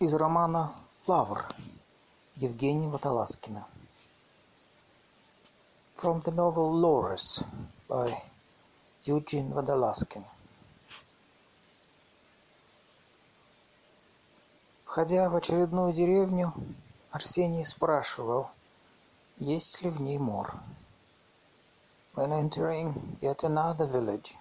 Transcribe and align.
Из 0.00 0.14
романа 0.14 0.72
«Лавр» 1.08 1.48
Евгения 2.36 2.86
Водолазкина. 2.86 3.66
From 5.96 6.22
the 6.22 6.30
novel 6.30 6.72
Laurus 6.72 7.42
by 7.88 8.16
Eugene 9.04 9.52
Водолазкин. 9.52 10.24
Входя 14.84 15.28
в 15.28 15.34
очередную 15.34 15.92
деревню, 15.92 16.54
Арсений 17.10 17.64
спрашивал, 17.64 18.50
есть 19.38 19.82
ли 19.82 19.90
в 19.90 20.00
ней 20.00 20.18
мор. 20.18 20.54
When 22.14 22.30
entering 22.30 23.18
yet 23.20 23.42
another 23.42 23.86
village, 23.86 24.36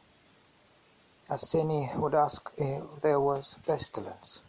Arseny 1.27 1.95
would 1.95 2.13
ask 2.13 2.51
if 2.57 2.83
there 3.01 3.19
was 3.19 3.55
pestilence. 3.65 4.39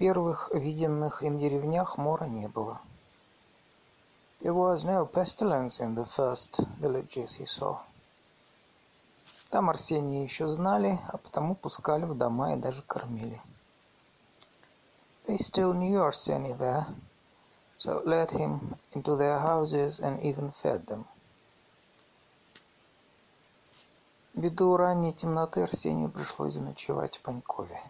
Первых 0.00 0.50
виденных 0.54 1.22
им 1.22 1.38
деревнях 1.38 1.98
мора 1.98 2.24
не 2.24 2.48
было. 2.48 2.80
There 4.40 4.54
was 4.54 4.82
no 4.82 5.04
pestilence 5.04 5.78
in 5.78 5.94
the 5.94 6.06
first 6.06 6.58
villages 6.78 7.36
he 7.36 7.44
saw. 7.44 7.76
Там 9.50 9.68
Арсения 9.68 10.22
еще 10.24 10.48
знали, 10.48 10.98
а 11.08 11.18
потому 11.18 11.54
пускали 11.54 12.06
в 12.06 12.16
дома 12.16 12.54
и 12.54 12.56
даже 12.56 12.80
кормили. 12.80 13.42
They 15.26 15.36
still 15.36 15.74
knew 15.74 16.00
Arseny 16.00 16.56
there, 16.56 16.86
so 17.78 18.02
led 18.06 18.30
him 18.30 18.78
into 18.94 19.18
their 19.18 19.38
houses 19.38 20.00
and 20.00 20.18
even 20.22 20.50
fed 20.62 20.86
them. 20.86 21.04
Ввиду 24.32 24.78
ранней 24.78 25.12
темноты 25.12 25.60
Арсению 25.64 26.08
пришлось 26.08 26.54
заночевать 26.54 27.18
в 27.18 27.20
Панькове. 27.20 27.82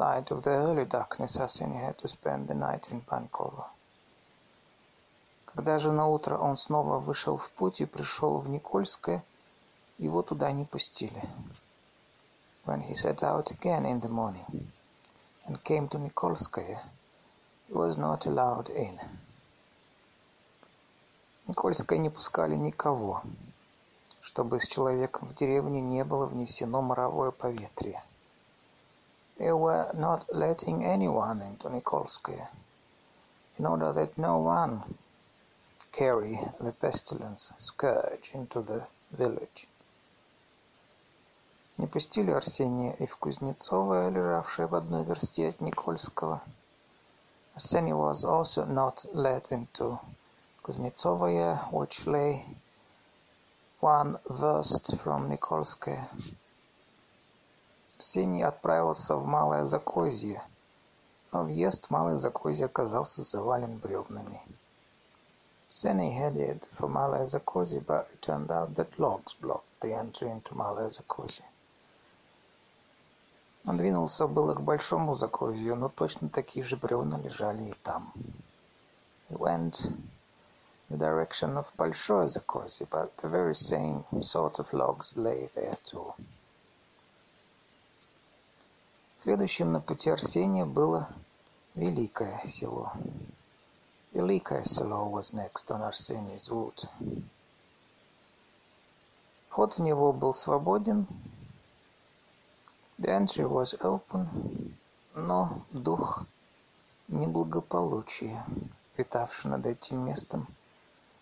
Light 0.00 0.30
of 0.30 0.44
the 0.44 0.50
early 0.52 0.86
darkness, 0.86 1.36
Arseny 1.36 1.78
had 1.78 1.98
to 1.98 2.08
spend 2.08 2.48
the 2.48 2.54
night 2.54 2.90
in 2.90 3.02
Pankovo. 3.02 3.66
Когда 5.44 5.78
же 5.78 5.92
на 5.92 6.06
утро 6.06 6.38
он 6.38 6.56
снова 6.56 6.98
вышел 6.98 7.36
в 7.36 7.50
путь 7.50 7.82
и 7.82 7.84
пришел 7.84 8.38
в 8.38 8.48
Никольское, 8.48 9.22
его 9.98 10.22
туда 10.22 10.52
не 10.52 10.64
пустили. 10.64 11.22
When 12.64 12.80
he 12.80 12.94
set 12.94 13.22
out 13.22 13.50
again 13.50 13.84
in 13.84 14.00
the 14.00 14.08
morning 14.08 14.72
and 15.46 15.62
came 15.64 15.86
to 15.88 15.98
Nikolskaya, 15.98 16.80
he 17.68 17.74
was 17.74 17.98
not 17.98 18.24
allowed 18.24 18.70
in. 18.70 18.98
Никольское 21.46 21.98
не 21.98 22.08
пускали 22.08 22.56
никого, 22.56 23.20
чтобы 24.22 24.60
с 24.60 24.66
человеком 24.66 25.28
в 25.28 25.34
деревню 25.34 25.82
не 25.82 26.04
было 26.04 26.24
внесено 26.24 26.80
моровое 26.80 27.32
поветрие. 27.32 28.02
They 29.39 29.51
were 29.51 29.91
not 29.93 30.33
letting 30.33 30.83
anyone 30.83 31.41
into 31.41 31.69
Nikolskaya, 31.69 32.49
in 33.57 33.65
order 33.65 33.93
that 33.93 34.17
no 34.17 34.39
one 34.39 34.83
carry 35.91 36.39
the 36.59 36.73
pestilence 36.73 37.53
scourge 37.57 38.31
into 38.33 38.61
the 38.61 38.87
village. 39.11 39.67
Не 41.77 41.87
пустили 41.87 42.31
Арсения 42.31 42.95
и 42.99 43.05
в 43.05 43.17
Кузнецово, 43.17 44.09
лежавшее 44.09 44.67
в 44.67 44.75
одной 44.75 45.03
версте 45.03 45.49
от 45.49 45.61
Никольского. 45.61 46.41
Arseny 47.55 47.93
was 47.93 48.23
also 48.23 48.65
not 48.65 49.05
let 49.13 49.51
into 49.51 49.99
Kuznetsovaya, 50.63 51.71
which 51.71 52.05
lay 52.05 52.45
one 53.79 54.17
verst 54.29 54.97
from 54.97 55.29
Никольское. 55.29 56.07
Арсений 58.00 58.42
отправился 58.42 59.14
в 59.14 59.26
Малое 59.26 59.66
Закозье, 59.66 60.42
но 61.32 61.44
въезд 61.44 61.84
в 61.84 61.90
Малое 61.90 62.16
Закозье 62.16 62.64
оказался 62.64 63.22
завален 63.24 63.76
бревнами. 63.76 64.40
Arseny 65.70 66.10
headed 66.16 66.66
for 66.78 66.88
Malaya 66.88 67.26
Zakozye, 67.26 67.84
but 67.84 68.08
it 68.10 68.22
turned 68.22 68.50
out 68.50 68.74
that 68.76 68.98
logs 68.98 69.34
blocked 69.34 69.80
the 69.82 69.92
entry 69.92 70.30
into 70.30 70.54
Malaya 70.54 70.88
Zakozye. 70.88 71.44
Он 73.66 73.76
двинулся 73.76 74.26
было 74.26 74.54
к 74.54 74.62
Большому 74.62 75.14
Закозью, 75.14 75.76
но 75.76 75.90
точно 75.90 76.30
такие 76.30 76.64
же 76.64 76.78
бревна 76.78 77.18
лежали 77.18 77.64
и 77.64 77.74
там. 77.82 78.14
He 79.28 79.36
went 79.36 79.92
the 80.88 80.96
direction 80.96 81.58
of 81.58 81.66
Большое 81.76 82.28
Закозье, 82.28 82.86
but 82.90 83.14
the 83.18 83.28
very 83.28 83.54
same 83.54 84.06
sort 84.22 84.58
of 84.58 84.72
logs 84.72 85.14
lay 85.16 85.50
there 85.54 85.76
too. 85.84 86.14
Следующим 89.22 89.72
на 89.72 89.80
пути 89.80 90.08
Арсения 90.08 90.64
было 90.64 91.06
Великое 91.74 92.40
село. 92.46 92.90
Великое 94.12 94.64
село 94.64 95.10
was 95.10 95.34
next 95.34 95.68
on 95.68 95.82
Arseny's 95.82 96.48
route. 96.48 96.88
Вход 99.50 99.76
в 99.76 99.82
него 99.82 100.14
был 100.14 100.32
свободен, 100.32 101.06
the 102.98 103.10
entry 103.10 103.46
was 103.46 103.78
open, 103.80 104.74
но 105.14 105.66
дух 105.70 106.24
неблагополучия, 107.08 108.46
витавший 108.96 109.50
над 109.50 109.66
этим 109.66 109.98
местом, 109.98 110.46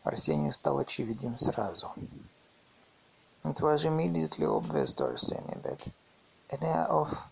Арсению 0.04 0.52
стал 0.52 0.78
очевиден 0.78 1.36
сразу. 1.36 1.90
It 3.42 3.58
was 3.60 3.84
immediately 3.84 4.46
obvious 4.46 4.92
to 4.94 5.12
Arseny 5.12 5.60
that 5.62 5.88
an 6.50 6.62
air 6.62 6.86
of 6.86 7.28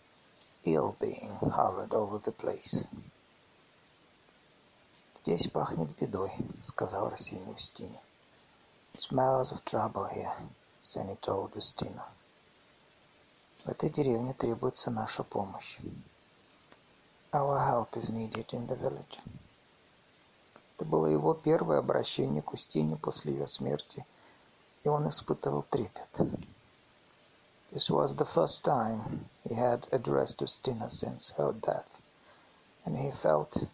ill-being 0.67 1.39
hovered 1.51 1.93
over 1.93 2.19
the 2.19 2.33
place. 2.33 2.85
«Здесь 5.21 5.49
пахнет 5.49 5.89
бедой»,— 5.99 6.33
сказал 6.63 7.07
Арсений 7.07 7.53
Устине. 7.53 8.01
«Smells 8.95 9.53
of 9.53 9.63
trouble 9.65 10.09
here»,— 10.15 10.33
Сеня 10.83 11.17
told 11.17 11.57
Устина. 11.57 12.05
«В 13.65 13.69
этой 13.69 13.91
деревне 13.91 14.35
требуется 14.35 14.91
наша 14.91 15.23
помощь». 15.23 15.79
«Our 17.33 17.59
help 17.59 17.91
is 17.93 18.11
needed 18.11 18.47
in 18.53 18.67
the 18.67 18.79
village». 18.79 19.19
Это 20.77 20.85
было 20.85 21.07
его 21.07 21.33
первое 21.35 21.79
обращение 21.79 22.43
к 22.43 22.53
Устине 22.53 22.97
после 22.97 23.33
ее 23.33 23.49
смерти, 23.49 24.05
и 24.85 24.89
он 24.89 25.09
испытывал 25.09 25.65
трепет. 25.71 26.09
This 27.73 27.91
was 27.91 28.17
the 28.17 28.25
first 28.25 28.65
time 28.65 29.29
he 29.47 29.55
had 29.55 29.87
addressed 29.93 30.41
Ustina 30.41 30.91
since 30.91 31.31
her 31.37 31.53
death, 31.53 32.01
and 32.85 32.97
he 32.97 33.11
felt 33.11 33.67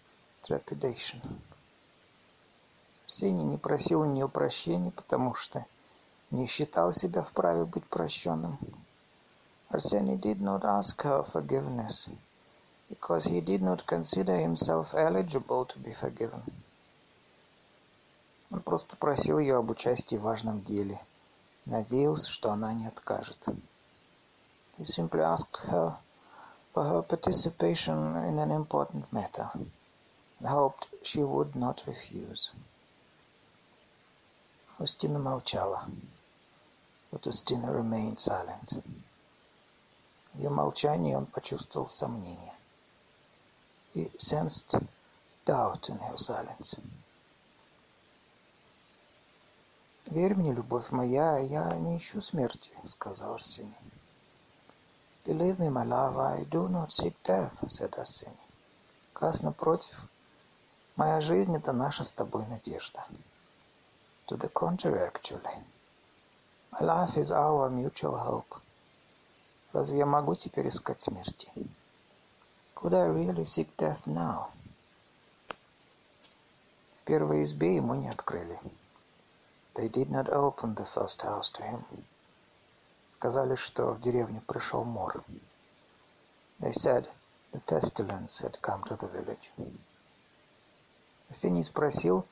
trepidation. 0.44 1.20
Арсений 3.06 3.44
не 3.44 3.58
просил 3.58 4.00
у 4.00 4.06
нее 4.06 4.26
прощения, 4.26 4.90
потому 4.90 5.34
что 5.34 5.66
не 6.30 6.46
считал 6.46 6.92
себя 6.94 7.22
вправе 7.22 7.64
быть 7.64 7.84
прощенным. 7.84 8.58
Arseny 9.70 10.18
did 10.18 10.40
not 10.40 10.64
ask 10.64 11.00
her 11.02 11.22
forgiveness, 11.24 12.08
because 12.88 13.24
he 13.24 13.40
did 13.40 13.62
not 13.62 13.86
consider 13.86 14.38
himself 14.38 14.94
eligible 14.94 15.66
to 15.66 15.78
be 15.78 15.92
forgiven. 15.92 16.42
Он 18.50 18.60
просто 18.60 18.96
просил 18.96 19.38
ее 19.38 19.56
об 19.56 19.70
участии 19.70 20.16
в 20.16 20.22
важном 20.22 20.62
деле, 20.62 20.98
надеялся, 21.66 22.28
что 22.28 22.50
она 22.50 22.72
не 22.72 22.86
откажет. 22.86 23.38
He 24.81 24.85
simply 24.85 25.21
asked 25.21 25.57
her 25.57 25.97
for 26.73 26.83
her 26.83 27.01
participation 27.01 28.15
in 28.17 28.39
an 28.39 28.51
important 28.51 29.11
matter 29.11 29.49
and 29.53 30.47
hoped 30.47 30.87
she 31.03 31.23
would 31.23 31.55
not 31.55 31.83
refuse. 31.87 32.51
Устина 34.79 35.19
молчала, 35.19 35.89
but 37.11 37.25
Устина 37.25 37.71
remained 37.71 38.19
silent. 38.19 38.73
В 40.33 40.39
ее 40.39 40.49
молчании 40.49 41.15
он 41.15 41.25
почувствовал 41.25 41.89
сомнение. 41.89 42.53
He 43.95 44.11
sensed 44.19 44.75
doubt 45.45 45.89
in 45.89 45.97
her 45.97 46.17
silence. 46.17 46.75
«Верь 50.05 50.35
мне, 50.35 50.53
любовь 50.53 50.91
моя, 50.91 51.39
я 51.39 51.75
не 51.75 51.97
ищу 51.97 52.21
смерти», — 52.21 52.89
сказал 52.89 53.33
Арсений. 53.33 53.73
«Believe 55.24 55.60
me, 55.60 55.68
my 55.68 55.84
love, 55.84 56.18
I 56.18 56.44
do 56.44 56.68
not 56.68 56.92
seek 56.92 57.14
death»,— 57.22 57.52
said 57.70 57.92
Арсений. 57.96 58.36
«Как 59.12 59.40
напротив, 59.42 59.94
моя 60.96 61.20
жизнь— 61.20 61.54
это 61.56 61.72
наша 61.72 62.02
с 62.02 62.10
тобой 62.10 62.44
надежда». 62.46 63.04
To 64.26 64.36
the 64.36 64.48
contrary, 64.48 65.00
actually. 65.06 65.62
My 66.72 66.80
life 66.80 67.16
is 67.16 67.30
our 67.30 67.70
mutual 67.70 68.18
hope. 68.18 68.60
Разве 69.72 69.98
я 69.98 70.06
могу 70.06 70.34
теперь 70.34 70.68
искать 70.68 71.00
смерти? 71.00 71.48
Could 72.74 72.94
I 72.94 73.06
really 73.06 73.44
seek 73.44 73.68
death 73.76 74.06
now? 74.06 74.48
В 76.96 77.04
первой 77.04 77.44
избе 77.44 77.76
ему 77.76 77.94
не 77.94 78.08
открыли. 78.08 78.58
They 79.74 79.88
did 79.88 80.10
not 80.10 80.28
open 80.30 80.74
the 80.74 80.84
first 80.84 81.22
house 81.22 81.50
to 81.52 81.62
him. 81.62 81.84
Сказали, 83.22 83.54
что 83.54 83.92
в 83.92 84.00
деревню 84.00 84.40
пришел 84.48 84.82
мор. 84.82 85.22
They 86.58 86.72
said 86.72 87.06
The 87.52 87.60
pestilence 87.60 88.40
had 88.40 88.60
come 88.60 88.82
to 88.88 88.96
the 88.96 89.06
village. 89.06 89.52
Арсений 91.30 91.62
спросил, 91.62 92.26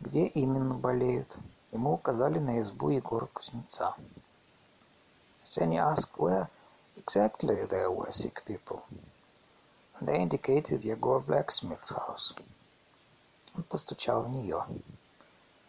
где 0.00 0.24
именно 0.24 0.72
болеют. 0.72 1.28
Ему 1.70 1.92
указали 1.92 2.38
на 2.38 2.62
избу 2.62 2.88
Егора 2.88 3.26
Кузнеца. 3.26 3.94
Арсений 5.42 5.76
asked 5.76 6.16
where 6.16 6.48
exactly 6.96 7.66
there 7.66 7.90
were 7.90 8.10
sick 8.10 8.42
people. 8.46 8.84
And 10.00 10.08
they 10.08 10.18
indicated 10.18 10.82
Егор 10.82 11.20
Blacksmith's 11.20 11.90
house. 11.90 12.34
Он 13.54 13.64
постучал 13.64 14.22
в 14.22 14.30
нее. 14.30 14.64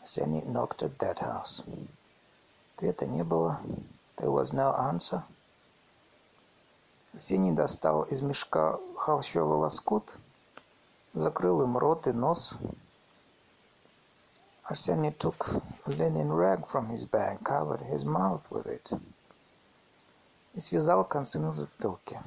Арсений 0.02 0.42
knocked 0.44 0.84
at 0.84 0.98
that 1.00 1.20
house. 1.20 1.62
Ответа 2.78 3.06
не 3.06 3.26
было. 3.26 3.60
There 4.17 4.31
was 4.31 4.53
no 4.53 4.75
answer. 4.77 5.23
Арсений 7.15 7.53
достал 7.53 8.03
из 8.05 8.21
мешка 8.21 8.79
холщовый 8.97 9.59
лоскут, 9.59 10.13
закрыл 11.15 11.63
им 11.63 11.77
рот 11.79 12.07
и 12.07 12.13
нос. 12.13 12.55
Арсений 14.65 15.13
took 15.13 15.63
a 15.87 15.91
linen 15.91 16.31
rag 16.31 16.67
from 16.67 16.89
his 16.91 17.05
bag, 17.05 17.43
covered 17.43 17.81
his 17.81 18.05
mouth 18.05 18.43
with 18.51 18.67
it, 18.67 19.01
и 20.55 20.61
связал 20.61 21.05
концы 21.05 21.39
на 21.39 21.53
затылке, 21.53 22.23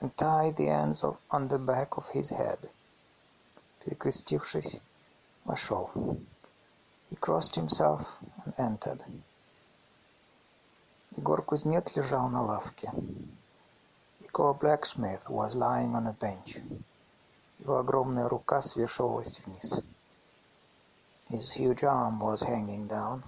and 0.00 0.16
tied 0.16 0.56
the 0.56 0.68
ends 0.68 1.04
of, 1.04 1.16
on 1.30 1.48
the 1.48 1.58
back 1.58 1.96
of 1.96 2.08
his 2.14 2.30
head. 2.30 2.70
Перекрестившись, 3.84 4.80
вошел. 5.44 5.90
He 7.10 7.16
crossed 7.16 7.56
himself 7.56 8.06
and 8.44 8.54
entered. 8.58 9.02
Егор 11.17 11.41
Кузнец 11.41 11.95
лежал 11.95 12.27
на 12.27 12.43
лавке. 12.43 12.91
Igor 14.21 14.53
Blacksmith 14.59 15.29
was 15.29 15.55
lying 15.55 15.95
on 15.95 16.07
a 16.07 16.13
bench. 16.13 16.61
Его 17.59 17.77
огромная 17.77 18.27
рука 18.27 18.61
свешивалась 18.61 19.39
вниз. 19.45 19.81
His 21.29 21.51
huge 21.55 21.83
arm 21.83 22.19
was 22.19 22.41
hanging 22.41 22.87
down. 22.87 23.23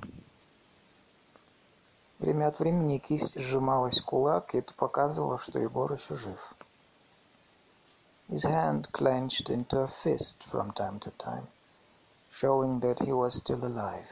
Время 2.20 2.48
от 2.48 2.60
времени 2.60 2.98
кисть 2.98 3.40
сжималась 3.40 4.00
в 4.00 4.06
кулак, 4.06 4.54
и 4.54 4.58
это 4.58 4.74
показывало, 4.74 5.40
что 5.40 5.60
Егор 5.60 5.94
еще 5.94 6.16
жив. 6.16 6.56
His 8.28 8.44
hand 8.44 8.92
clenched 8.92 9.50
into 9.50 9.84
a 9.84 9.88
fist 9.88 10.44
from 10.52 10.74
time 10.74 11.00
to 11.00 11.12
time, 11.18 11.48
showing 12.32 12.82
that 12.82 13.00
he 13.00 13.14
was 13.14 13.36
still 13.36 13.64
alive. 13.64 14.08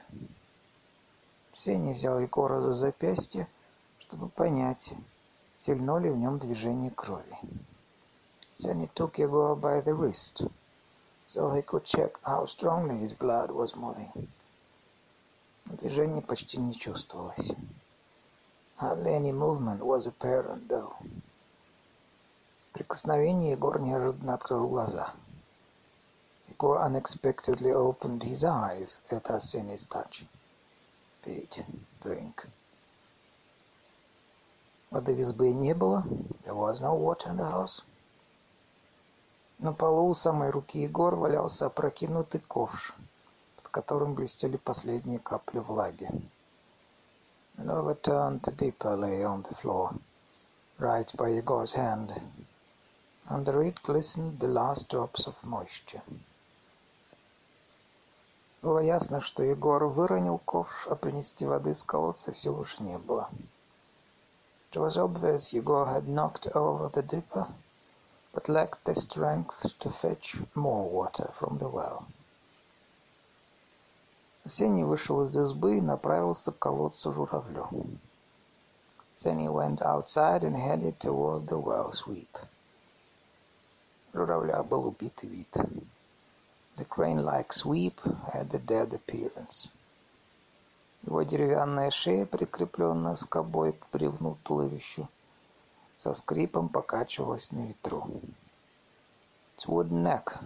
Сеня 1.53 1.93
взял 1.93 2.19
Егора 2.19 2.61
за 2.61 2.71
запястье, 2.71 3.47
чтобы 4.07 4.29
понять, 4.29 4.93
сильно 5.59 5.97
ли 5.97 6.09
в 6.09 6.17
нем 6.17 6.37
движение 6.37 6.91
крови. 6.91 7.37
Then 8.59 8.79
he 8.79 8.89
took 8.95 9.17
Yegor 9.17 9.55
by 9.55 9.81
the 9.81 9.93
wrist, 9.93 10.43
so 11.27 11.51
he 11.53 11.61
could 11.61 11.83
check 11.83 12.11
how 12.23 12.45
strongly 12.45 12.97
his 12.99 13.13
blood 13.13 13.51
was 13.51 13.75
moving. 13.75 14.29
Движение 15.65 16.21
почти 16.21 16.57
не 16.57 16.75
чувствовалось. 16.75 17.51
Hardly 18.77 19.15
any 19.15 19.31
movement 19.31 19.81
was 19.81 20.05
apparent, 20.05 20.67
though. 20.67 20.95
Прикосновение 22.73 23.51
Егор 23.51 23.79
неожиданно 23.79 24.35
открыл 24.35 24.67
глаза. 24.67 25.13
Егор 26.49 26.77
unexpectedly 26.81 27.71
opened 27.71 28.21
his 28.23 28.43
eyes 28.43 28.97
at 29.09 29.23
Arseny's 29.29 29.85
touch. 29.85 30.25
Pete, 31.23 31.65
drink. 32.01 32.45
Воды 34.95 35.13
в 35.13 35.21
избе 35.21 35.51
не 35.51 35.73
было. 35.73 36.05
There 36.45 36.55
was 36.55 36.79
no 36.79 36.95
water 36.95 37.29
in 37.29 37.35
the 37.35 37.51
house. 37.51 37.83
На 39.59 39.73
полу 39.73 40.07
у 40.07 40.15
самой 40.15 40.51
руки 40.51 40.79
Егор 40.79 41.15
валялся 41.15 41.65
опрокинутый 41.65 42.39
ковш, 42.39 42.95
под 43.57 43.67
которым 43.71 44.13
блестели 44.13 44.55
последние 44.55 45.19
капли 45.19 45.59
влаги. 45.59 46.09
An 47.57 47.67
overturned 47.67 48.39
dipper 48.55 48.95
lay 48.95 49.21
on 49.21 49.43
the 49.43 49.55
floor, 49.57 49.91
right 50.79 51.13
by 51.17 51.27
Yegor's 51.27 51.73
hand. 51.73 52.13
Under 53.29 53.63
it 53.63 53.75
glistened 53.83 54.39
the 54.39 54.47
last 54.47 54.87
drops 54.87 55.27
of 55.27 55.35
moisture. 55.43 56.03
Было 58.61 58.79
ясно, 58.79 59.19
что 59.19 59.43
Егор 59.43 59.83
выронил 59.87 60.37
ковш, 60.37 60.87
а 60.89 60.95
принести 60.95 61.45
воды 61.45 61.75
с 61.75 61.83
колодца 61.83 62.33
сил 62.33 62.57
уж 62.61 62.79
не 62.79 62.97
было. 62.97 63.29
It 64.74 64.78
was 64.78 64.96
obvious 64.96 65.52
Yegor 65.52 65.86
had 65.86 66.08
knocked 66.08 66.46
over 66.48 66.88
the 66.88 67.02
dipper, 67.02 67.48
but 68.32 68.48
lacked 68.48 68.84
the 68.84 68.94
strength 68.94 69.66
to 69.80 69.90
fetch 69.90 70.36
more 70.54 70.88
water 70.88 71.30
from 71.34 71.58
the 71.58 71.68
well. 71.68 72.06
Арсений 74.44 74.84
вышел 74.84 75.22
из 75.22 75.36
избы 75.36 75.78
и 75.78 75.80
направился 75.80 76.50
к 76.52 76.58
колодцу 76.58 77.12
журавлю. 77.12 77.68
Then 79.22 79.38
he 79.38 79.48
went 79.48 79.82
outside 79.82 80.44
and 80.44 80.56
headed 80.56 80.98
toward 80.98 81.46
the 81.46 81.58
well 81.58 81.92
sweep. 81.92 82.38
Журавля 84.12 84.62
был 84.62 84.86
убитый 84.86 85.28
вид. 85.28 85.52
The 86.76 86.84
crane-like 86.84 87.52
sweep 87.52 88.00
had 88.32 88.54
a 88.54 88.58
dead 88.58 88.94
appearance. 88.94 89.68
Его 91.05 91.21
деревянная 91.21 91.91
шея, 91.91 92.25
прикрепленная 92.25 93.15
скобой 93.15 93.73
к 93.73 93.87
бревну 93.91 94.37
туловищу, 94.41 95.07
со 95.95 96.15
скрипом 96.15 96.67
покачивалась 96.67 97.51
на 97.51 97.67
ветру. 97.67 98.09
Its 99.55 99.67
wooden 99.67 100.03
neck, 100.03 100.39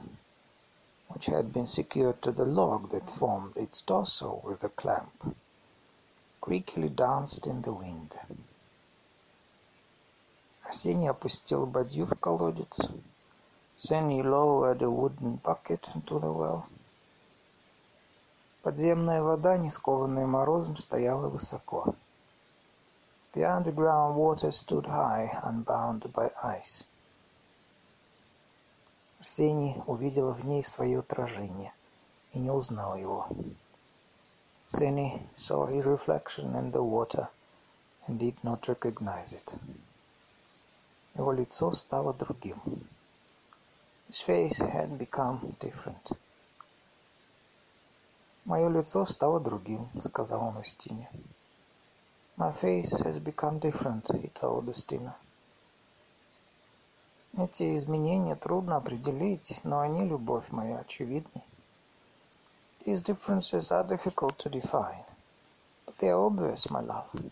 which 1.07 1.27
had 1.27 1.53
been 1.53 1.65
secured 1.65 2.21
to 2.21 2.31
the 2.33 2.43
log 2.43 2.89
that 2.91 3.09
formed 3.17 3.55
its 3.55 3.81
torso 3.81 4.41
with 4.43 4.61
a 4.63 4.69
clamp, 4.69 5.33
creakily 6.41 6.89
danced 6.89 7.47
in 7.47 7.61
the 7.61 7.71
wind. 7.71 8.17
Арсений 10.65 11.09
опустил 11.09 11.65
бадью 11.65 12.05
в 12.05 12.15
колодец. 12.19 12.81
Then 13.87 14.09
he 14.09 14.21
lowered 14.21 14.81
a 14.81 14.91
wooden 14.91 15.37
bucket 15.37 15.87
into 15.95 16.19
the 16.19 16.31
well. 16.31 16.65
Подземная 18.69 19.23
вода, 19.23 19.57
не 19.57 19.71
скованная 19.71 20.27
морозом, 20.27 20.77
стояла 20.77 21.27
высоко. 21.27 21.95
The 23.33 23.41
underground 23.41 24.13
water 24.13 24.51
stood 24.51 24.85
high, 24.85 25.39
unbound 25.41 26.01
by 26.13 26.31
ice. 26.43 26.83
Арсений 29.19 29.81
увидел 29.87 30.33
в 30.33 30.45
ней 30.45 30.63
свое 30.63 30.99
отражение 30.99 31.73
и 32.33 32.37
не 32.37 32.51
узнал 32.51 32.95
его. 32.95 33.27
Сений 34.61 35.27
saw 35.35 35.65
his 35.65 35.83
reflection 35.83 36.55
in 36.55 36.71
the 36.71 36.83
water 36.83 37.27
and 38.07 38.19
did 38.19 38.35
not 38.43 38.67
recognize 38.67 39.33
it. 39.33 39.51
Его 41.15 41.31
лицо 41.31 41.71
стало 41.71 42.13
другим. 42.13 42.61
His 44.09 44.21
face 44.21 44.59
had 44.59 44.99
become 44.99 45.55
different. 45.59 46.15
«Мое 48.45 48.69
лицо 48.69 49.05
стало 49.05 49.39
другим»,— 49.39 49.89
сказал 50.01 50.41
он 50.41 50.57
Устине. 50.57 51.09
«My 52.37 52.53
face 52.53 52.91
has 53.03 53.19
become 53.19 53.59
different»,— 53.59 54.05
he 54.09 54.31
told 54.33 54.67
Устина. 54.69 55.15
Эти 57.37 57.77
изменения 57.77 58.35
трудно 58.35 58.77
определить, 58.77 59.59
но 59.63 59.81
они, 59.81 60.05
любовь 60.05 60.49
моя, 60.51 60.79
очевидны. 60.79 61.43
These 62.85 63.03
differences 63.03 63.71
are 63.71 63.83
difficult 63.83 64.37
to 64.39 64.49
define, 64.49 65.05
but 65.85 65.97
they 65.99 66.09
are 66.09 66.25
obvious, 66.25 66.69
my 66.69 66.81
love. 66.81 67.31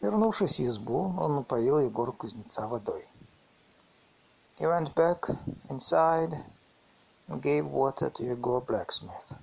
Вернувшись 0.00 0.58
в 0.58 0.66
избу, 0.66 1.14
он 1.18 1.36
напоил 1.36 1.78
Егора 1.80 2.12
Кузнеца 2.12 2.66
водой. 2.66 3.06
He 4.58 4.66
went 4.66 4.94
back 4.94 5.28
inside 5.68 6.38
and 7.29 7.41
gave 7.41 7.65
water 7.65 8.09
to 8.09 8.23
Егор 8.23 8.61
Blacksmith. 8.61 9.35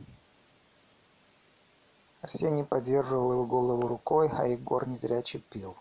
Арсений 2.22 2.64
поддерживал 2.64 3.32
его 3.32 3.44
голову 3.44 3.88
рукой, 3.88 4.28
а 4.28 4.46
Егор 4.46 4.86
незряче 4.86 5.40
пил. 5.50 5.76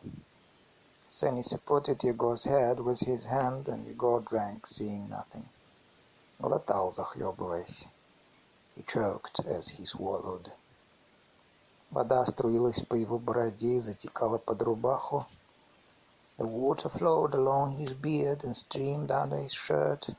Арсений 1.09 1.43
supported 1.43 2.03
Егор's 2.03 2.45
head 2.45 2.79
with 2.79 2.99
his 3.01 3.25
hand, 3.25 3.67
and 3.67 3.85
Егор 3.85 4.21
drank, 4.21 4.65
seeing 4.65 5.07
nothing. 5.09 5.45
Глотал, 6.39 6.91
захлебываясь. 6.93 7.85
He 8.75 8.83
choked 8.83 9.39
as 9.45 9.67
he 9.67 9.85
swallowed. 9.85 10.51
Вода 11.91 12.25
струилась 12.25 12.79
по 12.79 12.95
его 12.95 13.19
бороде 13.19 13.77
и 13.77 13.81
затекала 13.81 14.37
под 14.37 14.61
рубаху. 14.61 15.25
The 16.37 16.47
water 16.47 16.89
flowed 16.89 17.35
along 17.35 17.77
his 17.77 17.93
beard 17.93 18.43
and 18.43 18.55
streamed 18.55 19.11
under 19.11 19.37
his 19.37 19.51
shirt. 19.51 20.09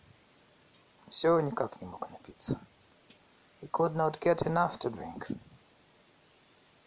Все 1.09 1.39
никак 1.39 1.81
не 1.81 1.87
мог 1.87 2.09
напиться. 2.09 2.59
He 3.61 3.69
could 3.71 3.95
not 3.95 4.19
get 4.19 4.45
enough 4.45 4.77
to 4.79 4.89
drink. 4.89 5.35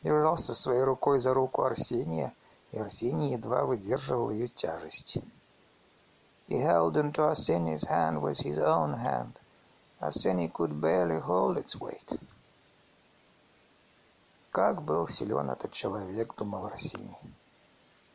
Держался 0.02 0.54
своей 0.54 0.82
рукой 0.82 1.20
за 1.20 1.34
руку 1.34 1.62
Арсения 1.62 2.32
и 2.72 2.78
Арсений 2.78 3.32
едва 3.32 3.64
выдерживал 3.64 4.30
ее 4.30 4.48
тяжесть. 4.48 5.18
He 6.48 6.58
held 6.58 6.96
into 6.96 7.22
Arseni's 7.22 7.84
hand 7.84 8.20
with 8.22 8.40
his 8.40 8.58
own 8.58 8.98
hand. 8.98 9.38
Arseny 10.00 10.52
could 10.52 10.80
barely 10.80 11.20
hold 11.20 11.56
its 11.56 11.78
weight. 11.78 12.18
Как 14.50 14.82
был 14.82 15.06
силен 15.08 15.50
этот 15.50 15.72
человек, 15.72 16.34
думал 16.36 16.66
Арсений. 16.66 17.16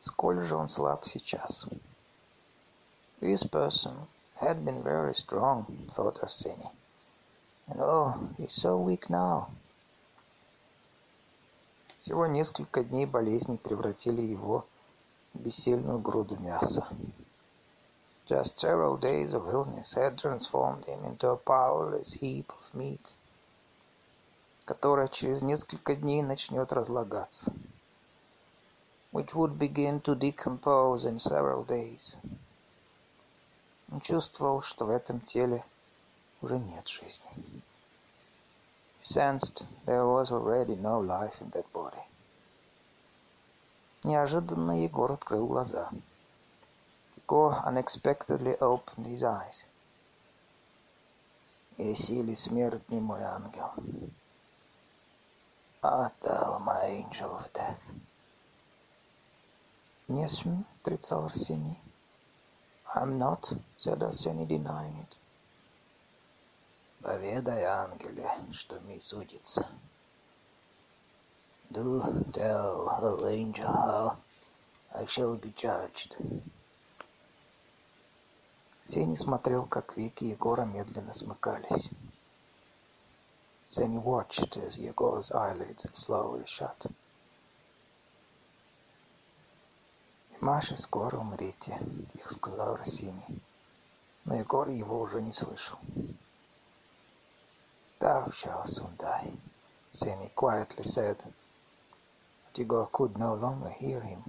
Сколь 0.00 0.44
же 0.44 0.54
он 0.54 0.68
слаб 0.68 1.06
сейчас. 1.06 1.66
This 3.20 3.42
person 3.42 4.06
had 4.37 4.65
been 4.65 4.81
very 4.83 5.13
strong, 5.13 5.87
thought 5.93 6.19
Arseny. 6.21 6.71
And 7.67 7.79
oh, 7.79 8.29
he's 8.37 8.53
so 8.53 8.77
weak 8.77 9.09
now. 9.09 9.49
Всего 11.99 12.25
несколько 12.25 12.83
дней 12.83 13.05
болезни 13.05 13.57
превратили 13.57 14.21
его 14.21 14.65
в 15.33 15.39
бессильную 15.39 15.99
груду 15.99 16.35
мяса. 16.37 16.87
Just 18.27 18.59
several 18.59 18.97
days 18.97 19.33
of 19.33 19.47
illness 19.47 19.93
had 19.93 20.17
transformed 20.17 20.85
him 20.85 21.05
into 21.05 21.29
a 21.29 21.37
powerless 21.37 22.13
heap 22.13 22.49
of 22.49 22.73
meat, 22.73 23.11
которая 24.65 25.07
через 25.09 25.41
несколько 25.41 25.95
дней 25.95 26.23
начнет 26.23 26.71
разлагаться, 26.71 27.53
which 29.11 29.35
would 29.35 29.59
begin 29.59 30.01
to 30.01 30.15
decompose 30.15 31.05
in 31.05 31.19
several 31.19 31.63
days. 31.63 32.15
Он 33.90 34.00
чувствовал, 34.00 34.62
что 34.62 34.86
в 34.86 34.90
этом 34.90 35.20
теле 35.20 35.64
уже 36.40 36.58
нет 36.58 36.88
жизни. 36.88 37.62
sensed 39.06 39.62
there 39.84 40.04
was 40.04 40.32
already 40.32 40.74
no 40.74 40.98
life 40.98 41.40
in 41.40 41.50
that 41.50 41.70
body. 41.72 42.02
Неожиданно 44.02 44.82
Егор 44.82 45.12
открыл 45.12 45.46
глаза. 45.46 45.90
Егор 47.16 47.62
unexpectedly 47.64 48.56
opened 48.58 49.06
his 49.06 49.22
eyes. 49.22 49.64
«Еси 51.78 52.22
ли 52.22 52.34
смертный 52.34 53.00
мой 53.00 53.22
ангел?» 53.22 53.72
«Art 55.82 56.14
thou 56.22 56.58
my 56.58 56.84
angel 56.86 57.36
of 57.36 57.52
death?» 57.52 57.82
«Не 60.08 60.28
смею»,— 60.28 60.64
отрицал 60.82 61.26
Арсений. 61.26 61.78
«I'm 62.93 63.17
not», — 63.17 63.77
said 63.77 63.99
Arsenij, 63.99 64.47
denying 64.47 64.97
it. 64.97 65.15
Поведай, 67.01 67.63
ангеле, 67.63 68.29
что 68.53 68.79
мне 68.81 68.99
судится. 69.01 69.67
Do 71.71 72.03
tell, 72.33 72.89
O 73.01 73.25
angel, 73.25 73.65
how 73.65 74.17
I 74.93 75.05
shall 75.05 75.35
be 75.35 75.53
judged. 75.55 76.15
Сеня 78.83 79.17
смотрел, 79.17 79.65
как 79.65 79.95
веки 79.97 80.25
Егора 80.25 80.65
медленно 80.65 81.13
смыкались. 81.13 81.89
Сеня 83.67 84.01
watched 84.01 84.57
as 84.57 84.77
Yegor's 84.77 85.31
eyelids 85.31 85.87
slowly 85.93 86.43
shut. 86.45 86.85
«Маша, 90.40 90.76
скоро 90.76 91.16
умрете»,— 91.16 91.78
тихо 92.12 92.32
сказал 92.32 92.74
Арсений. 92.74 93.42
Но 94.24 94.36
Егор 94.36 94.68
его 94.68 95.00
уже 95.00 95.22
не 95.22 95.32
слышал. 95.32 95.78
Thou 97.98 98.30
shalt 98.30 98.68
soon 98.68 98.94
die, 98.98 99.38
Seni 99.92 100.30
quietly 100.34 100.84
said. 100.84 101.16
But 102.44 102.60
Igor 102.60 102.88
could 102.92 103.16
no 103.16 103.34
longer 103.34 103.70
hear 103.70 104.00
him. 104.00 104.22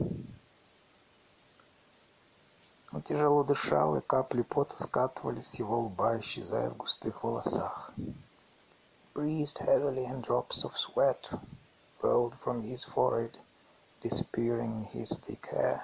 Он 2.93 3.01
тяжело 3.01 3.43
дышал, 3.43 3.97
и 3.97 4.01
капли 4.01 4.43
пота 4.43 4.81
скатывались 4.81 5.47
с 5.47 5.55
его 5.55 5.79
лба, 5.81 6.19
исчезая 6.19 6.69
в 6.69 6.77
густых 6.77 7.23
волосах. 7.23 7.91
Breathed 9.13 9.57
heavily, 9.57 10.05
and 10.05 10.23
drops 10.23 10.63
of 10.63 10.77
sweat 10.77 11.29
rolled 12.01 12.35
from 12.35 12.61
his 12.63 12.85
forehead, 12.85 13.37
disappearing 14.01 14.87
in 14.93 14.99
his 14.99 15.17
thick 15.17 15.47
hair. 15.51 15.81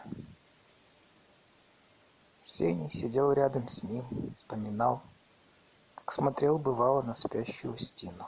Сеня 2.45 2.89
сидел 2.89 3.31
рядом 3.31 3.67
с 3.67 3.83
ним, 3.83 4.05
вспоминал, 4.35 5.01
смотрел 6.07 6.57
бывало 6.57 7.01
на 7.01 7.15
спящую 7.15 7.77
стену. 7.79 8.27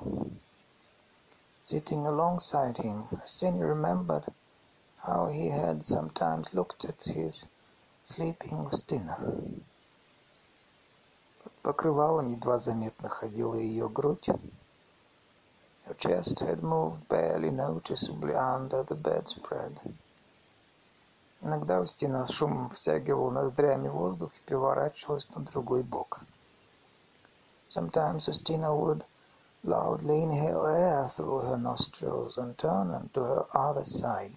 Sitting 1.61 2.05
alongside 2.05 2.77
him, 2.77 3.07
Arseny 3.11 3.61
remembered 3.61 4.25
how 4.97 5.27
he 5.27 5.49
had 5.49 5.85
sometimes 5.85 6.53
looked 6.53 6.85
at 6.85 7.03
his 7.03 7.43
sleeping 8.05 8.69
Ustina. 8.69 9.17
Под 11.43 11.51
покрывалом 11.63 12.31
едва 12.31 12.59
заметно 12.59 13.09
ходила 13.09 13.55
ее 13.55 13.89
грудь. 13.89 14.29
Her 15.84 15.94
chest 15.94 16.40
had 16.40 16.62
moved 16.62 17.08
barely 17.08 17.50
noticeably 17.50 18.34
under 18.34 18.82
the 18.82 18.94
bedspread. 18.94 19.78
Иногда 21.42 21.80
Устина 21.80 22.26
с 22.26 22.30
шумом 22.30 22.70
втягивала 22.70 23.30
ноздрями 23.30 23.88
воздух 23.88 24.30
и 24.36 24.40
переворачивалась 24.46 25.28
на 25.30 25.42
другой 25.42 25.82
бок. — 25.82 27.70
Sometimes 27.70 28.26
Justina 28.26 28.74
would 28.74 29.04
loudly 29.62 30.22
inhale 30.22 30.66
air 30.66 31.08
through 31.08 31.40
her 31.40 31.56
nostrils 31.56 32.36
and 32.36 32.58
turn 32.58 33.08
to 33.14 33.20
her 33.22 33.46
other 33.54 33.84
side. 33.84 34.36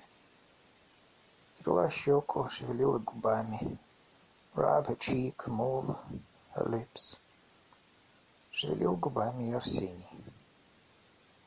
Тряла 1.58 1.90
щеку, 1.90 2.48
шевелила 2.50 3.00
губами. 3.00 3.78
Rub 4.56 4.86
her 4.88 4.96
cheek, 4.96 5.48
move 5.48 5.96
her 6.56 6.66
lips. 6.70 7.18
Шевелил 8.52 8.96
губами 8.96 9.50
и 9.50 9.54
Арсений. 9.54 10.07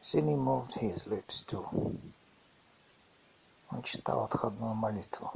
Арсений 0.01 0.37
moved 0.37 0.75
his 0.75 1.07
lips 1.07 1.43
too. 1.43 1.67
Он 3.71 3.83
читал 3.83 4.25
отходную 4.25 4.75
молитву. 4.75 5.31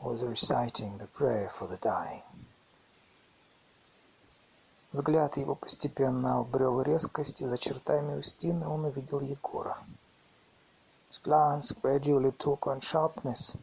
He 0.00 0.08
was 0.08 0.22
reciting 0.22 0.98
the 0.98 1.06
prayer 1.06 1.50
for 1.50 1.68
the 1.68 1.76
dying. 1.76 2.22
Взгляд 4.92 5.36
его 5.36 5.54
постепенно 5.54 6.38
обрел 6.38 6.82
резкость, 6.82 7.40
и 7.40 7.46
за 7.46 7.56
чертами 7.56 8.18
Устины 8.18 8.66
он 8.66 8.84
увидел 8.84 9.20
Егора. 9.20 9.78
His 11.10 11.18
glance 11.22 11.72
gradually 11.72 12.32
took 12.32 12.66
on 12.66 12.80
sharpness, 12.80 13.54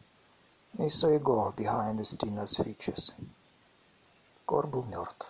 and 0.72 0.84
he 0.84 0.88
saw 0.88 1.08
Егор 1.08 1.52
behind 1.52 1.98
Ustina's 1.98 2.56
features. 2.56 3.12
Егор 4.42 4.66
был 4.66 4.82
мертв. 4.84 5.26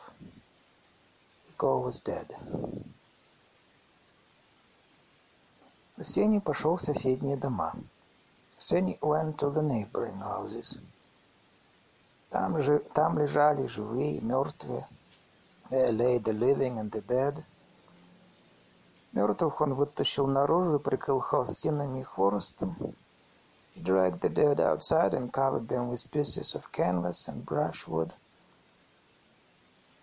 Егор 1.48 1.82
was 1.82 2.00
dead. 2.00 2.34
Арсений 5.97 6.41
пошел 6.41 6.75
в 6.75 6.81
соседние 6.81 7.37
дома. 7.37 7.73
Арсений 8.57 8.97
went 9.01 9.37
to 9.37 9.53
the 9.53 9.61
neighboring 9.61 10.19
houses. 10.19 10.77
Там, 12.29 12.61
же, 12.61 12.79
там 12.93 13.17
лежали 13.17 13.67
живые 13.67 14.17
и 14.17 14.21
мертвые, 14.21 14.87
There 15.69 15.91
lay 15.91 16.19
the 16.19 16.33
living 16.33 16.77
and 16.77 16.91
the 16.91 17.01
dead. 17.01 17.43
Мертвых 19.13 19.61
он 19.61 19.73
вытащил 19.73 20.27
наружу 20.27 20.75
и 20.75 20.79
прикрыл 20.79 21.21
холстинами 21.21 22.01
и 22.01 22.03
хворостом. 22.03 22.75
He 23.73 23.81
dragged 23.81 24.19
the 24.19 24.29
dead 24.29 24.59
outside 24.59 25.13
and 25.13 25.31
covered 25.31 25.67
them 25.67 25.89
with 25.89 26.11
pieces 26.11 26.53
of 26.53 26.71
canvas 26.71 27.27
and 27.27 27.43
brushwood. 27.45 28.11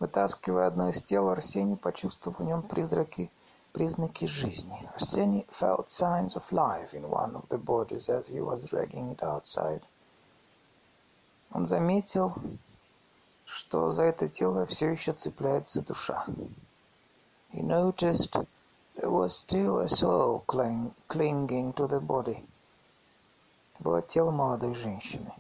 Вытаскивая 0.01 0.67
одно 0.67 0.89
из 0.89 1.01
тел, 1.03 1.29
Арсений 1.29 1.77
почувствовал 1.77 2.37
в 2.39 2.45
нем 2.45 2.63
призраки, 2.63 3.31
признаки 3.72 4.26
жизни. 4.26 4.90
Арсений 4.96 5.46
felt 5.50 5.90
signs 5.90 6.36
of 6.36 6.52
life 6.52 6.94
in 6.94 7.10
one 7.10 7.36
of 7.36 7.48
the 7.50 7.58
bodies 7.58 8.10
as 8.10 8.28
he 8.28 8.40
was 8.42 8.64
dragging 8.64 9.12
it 9.12 9.22
outside. 9.22 9.82
Он 11.52 11.66
заметил, 11.66 12.34
что 13.46 13.92
за 13.92 14.04
это 14.04 14.28
тело 14.28 14.66
все 14.66 14.90
еще 14.90 15.14
цепляется 15.14 15.82
душа. 15.82 16.26
He 17.54 17.62
noticed 17.62 18.32
there 18.96 19.10
was 19.10 19.38
still 19.38 19.80
a 19.80 19.88
soul 19.88 20.44
cling, 20.48 20.92
clinging 21.08 21.74
to 21.74 21.88
the 21.88 22.00
body. 22.00 22.44
Это 23.74 23.84
было 23.84 24.02
тело 24.02 24.32
молодой 24.32 24.76
женщины. 24.76 25.32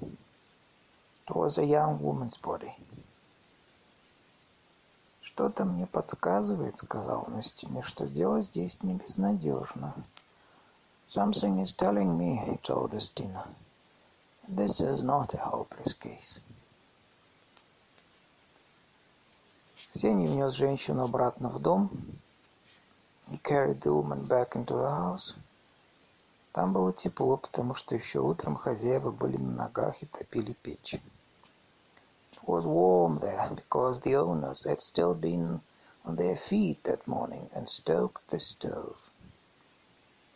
It 1.28 1.36
was 1.36 1.58
a 1.58 1.66
young 1.66 2.00
woman's 2.00 2.38
body. 2.38 2.72
«Что-то 5.43 5.65
мне 5.65 5.89
подсказывает,— 5.89 6.79
сказал 6.79 7.25
он 7.27 7.43
Стине,— 7.43 7.83
что 7.85 8.07
дело 8.07 8.43
здесь 8.43 8.81
не 8.85 8.95
безнадежно. 8.95 9.93
Something 11.09 11.61
is 11.61 11.75
telling 11.77 12.17
me, 12.17 12.37
he 12.47 12.63
told 12.63 12.93
Estina, 12.93 13.49
this 14.47 14.81
is 14.81 15.03
not 15.03 15.35
a 15.35 15.39
hopeless 15.39 15.99
case. 15.99 16.41
Сеня 19.93 20.29
внес 20.29 20.55
женщину 20.55 21.03
обратно 21.03 21.49
в 21.49 21.59
дом. 21.59 21.91
He 23.29 23.43
carried 23.43 23.81
the 23.81 23.91
woman 23.91 24.25
back 24.29 24.53
into 24.53 24.77
the 24.77 24.89
house. 24.89 25.35
Там 26.53 26.73
было 26.73 26.93
тепло, 26.93 27.37
потому 27.37 27.75
что 27.75 27.97
еще 27.97 28.21
утром 28.21 28.55
хозяева 28.55 29.11
были 29.11 29.39
на 29.39 29.65
ногах 29.65 30.01
и 30.05 30.07
топили 30.07 30.53
печь. 30.53 31.01
Was 32.45 32.67
warm 32.67 33.19
there 33.21 33.51
because 33.55 34.01
the 34.01 34.17
owners 34.17 34.65
had 34.65 34.81
still 34.81 35.15
been 35.15 35.61
on 36.05 36.17
their 36.17 36.37
feet 36.37 36.83
that 36.85 37.07
morning 37.07 37.49
and 37.55 37.69
stoked 37.69 38.29
the 38.31 38.41
stove. 38.41 38.97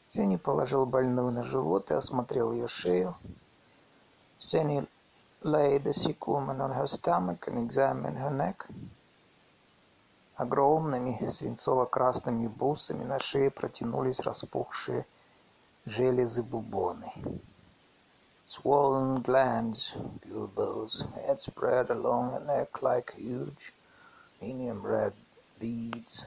Сенни 0.08 0.36
положил 0.36 0.86
больную 0.86 1.32
на 1.32 1.42
живот 1.42 1.90
и 1.90 1.94
осмотрел 1.94 2.52
ее 2.52 2.68
шею. 2.68 3.16
Сенни 4.38 4.86
laid 5.42 5.82
the 5.82 5.92
sick 5.92 6.26
woman 6.26 6.60
on 6.60 6.72
her 6.72 6.86
stomach 6.86 7.48
and 7.48 7.58
examined 7.58 8.18
her 8.18 8.30
neck. 8.30 8.66
Огромными 10.36 11.18
свинцово-красными 11.28 12.46
бусами 12.46 13.04
на 13.04 13.18
шее 13.18 13.50
протянулись 13.50 14.20
распухшие 14.20 15.06
железы 15.86 16.42
бубоны. 16.42 17.12
Swollen 18.45 19.21
glands, 19.24 19.95
bulbos, 20.27 21.05
had 21.25 21.41
spread 21.41 21.89
along 21.89 22.33
her 22.33 22.39
neck 22.39 22.81
like 22.83 23.13
huge, 23.13 23.74
medium 24.39 24.86
red 24.86 25.13
beads. 25.60 26.25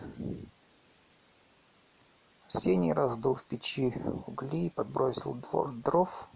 Арсений 2.49 2.93
раздул 2.93 3.35
в 3.35 3.45
печи 3.45 3.95
угли 4.27 4.67
и 4.67 4.71
подбросил 4.71 5.35
двор 5.35 5.71
дров. 5.71 6.27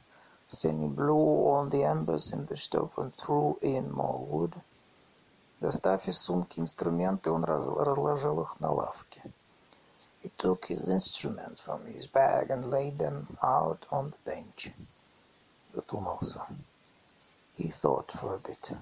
Арсений 0.49 0.89
blew 0.89 1.49
on 1.49 1.71
the 1.71 1.83
embers 1.83 2.33
in 2.33 2.47
the 2.47 2.57
stove 2.57 2.93
and 2.97 3.13
threw 3.17 3.59
in 3.61 3.91
more 3.93 4.25
wood. 4.27 4.55
Достав 5.61 6.07
из 6.07 6.19
сумки 6.19 6.61
инструменты, 6.61 7.33
он 7.33 7.45
разложил 7.45 8.43
их 8.43 8.61
на 8.61 8.73
лавке. 8.73 9.23
He 10.23 10.31
took 10.37 10.67
his 10.67 10.89
instruments 10.89 11.61
from 11.61 11.85
his 11.87 12.07
bag 12.07 12.51
and 12.51 12.71
laid 12.71 12.99
them 12.99 13.37
out 13.43 13.87
on 13.91 14.11
the 14.11 14.19
bench. 14.25 14.73
Задумался. 15.74 16.46
He 17.58 17.70
thought 17.70 18.12
for 18.12 18.36
a 18.36 18.40
bit. 18.40 18.78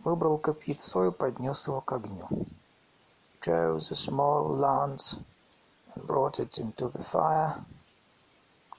Выбрал 0.00 0.38
копьецо 0.38 1.06
и 1.06 1.10
поднес 1.10 1.68
его 1.68 1.80
к 1.80 1.92
огню. 1.92 2.28
Chose 3.40 3.92
a 3.92 3.96
small 3.96 4.56
lance 4.56 5.16
and 5.94 6.06
brought 6.06 6.38
it 6.40 6.58
into 6.58 6.90
the 6.90 7.04
fire. 7.04 7.64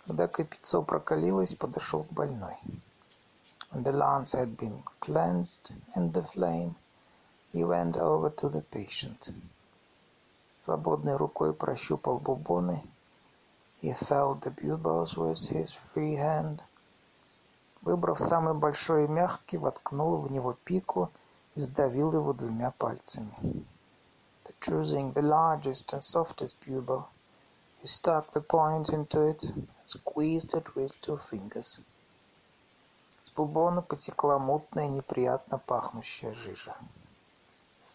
Когда 0.05 0.27
копьецо 0.27 0.81
прокалилось, 0.81 1.53
подошел 1.53 2.03
к 2.03 2.11
больной. 2.11 2.57
When 3.71 3.83
the 3.83 3.91
lance 3.91 4.33
had 4.33 4.57
been 4.57 4.83
cleansed 4.99 5.71
in 5.95 6.11
the 6.11 6.23
flame, 6.23 6.75
he 7.53 7.63
went 7.63 7.95
over 7.97 8.29
to 8.29 8.49
the 8.49 8.61
patient. 8.61 9.29
Свободной 10.59 11.15
рукой 11.15 11.53
прощупал 11.53 12.17
бубоны. 12.17 12.83
He 13.80 13.92
felt 13.92 14.40
the 14.40 14.50
buboes 14.50 15.16
with 15.16 15.48
his 15.48 15.72
free 15.72 16.16
hand. 16.16 16.62
Выбрав 17.82 18.18
самый 18.18 18.54
большой 18.54 19.04
и 19.04 19.08
мягкий, 19.08 19.58
воткнул 19.58 20.16
в 20.16 20.32
него 20.32 20.56
пику 20.64 21.10
и 21.54 21.60
сдавил 21.60 22.12
его 22.12 22.32
двумя 22.32 22.72
пальцами. 22.72 23.64
Choosing 24.60 25.12
the 25.12 25.20
largest 25.20 25.92
and 25.92 26.02
softest 26.02 26.56
bubo, 26.64 27.04
he 27.82 27.86
stuck 27.86 28.30
the 28.32 28.40
point 28.40 28.88
into 28.88 29.20
it 29.20 29.44
and 29.44 29.68
squeezed 29.84 30.54
it 30.54 30.74
with 30.74 30.98
two 31.02 31.18
fingers. 31.30 31.80
С 33.22 33.30
бубона 33.30 33.82
потекла 33.82 34.38
мутная, 34.38 34.88
неприятно 34.88 35.58
пахнущая 35.58 36.32
жижа. 36.32 36.74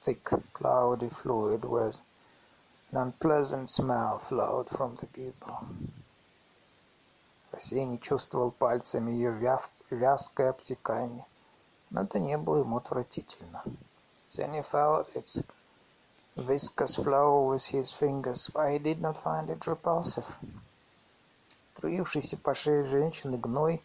Thick, 0.05 0.23
cloudy 0.53 1.09
fluid 1.09 1.65
was 1.65 1.97
An 2.94 3.00
unpleasant 3.00 3.68
smell 3.68 4.20
flowed 4.20 4.68
from 4.68 4.94
the 5.00 5.06
bubo. 5.06 5.66
Арсений 7.50 7.98
чувствовал 7.98 8.52
пальцами 8.52 9.10
ее 9.10 9.32
вяв... 9.32 9.68
вязкое 9.90 10.50
обтекание, 10.50 11.26
но 11.90 12.02
это 12.02 12.20
не 12.20 12.38
было 12.38 12.58
ему 12.58 12.76
отвратительно. 12.76 13.64
Then 14.36 14.52
he 14.52 14.62
felt 14.62 15.08
its 15.16 15.42
viscous 16.36 16.94
flow 16.94 17.48
with 17.48 17.64
his 17.64 17.90
fingers, 17.90 18.48
but 18.54 18.70
he 18.70 18.78
did 18.78 19.00
not 19.00 19.20
find 19.24 19.50
it 19.50 19.66
repulsive. 19.66 20.26
Труившийся 21.74 22.36
по 22.36 22.54
шее 22.54 22.84
женщины 22.84 23.36
гной 23.38 23.82